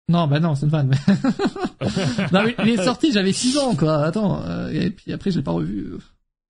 [0.07, 0.89] Non, bah non, c'est une vanne.
[0.89, 1.15] Mais...
[2.31, 4.03] non, mais il est sorti, j'avais 6 ans, quoi.
[4.05, 5.97] Attends, euh, et puis après, je l'ai pas revu.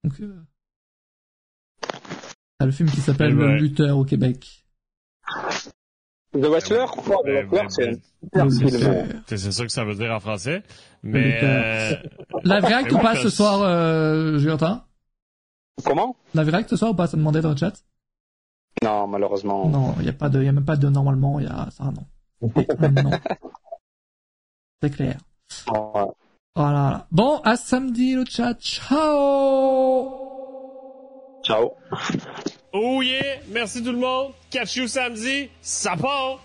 [0.04, 0.42] Donc, euh...
[2.58, 4.64] t'as le film qui s'appelle Eh Le lutteur au Québec.
[6.32, 7.92] The Wrestler The Ben, Wrestler,
[8.34, 9.38] ben, c'est.
[9.38, 10.62] C'est ça que ça veut dire en français.
[11.02, 11.94] Mais euh,
[12.44, 14.58] La Mais ou pas ce soir, euh, Julien
[15.84, 16.16] Comment?
[16.34, 17.06] La Virac ce soir ou pas?
[17.06, 17.72] Ça demandait dans le chat?
[18.82, 19.68] Non, malheureusement.
[19.68, 21.48] Non, il y a pas de, il y a même pas de normalement, il y
[21.48, 22.04] a ça, non.
[24.82, 25.18] C'est clair.
[26.54, 27.06] Voilà.
[27.10, 28.54] Bon, à samedi le chat.
[28.60, 30.10] Ciao
[31.42, 31.72] Ciao.
[32.72, 34.32] oh yeah, merci tout le monde.
[34.50, 36.40] Catch you samedi, ça part.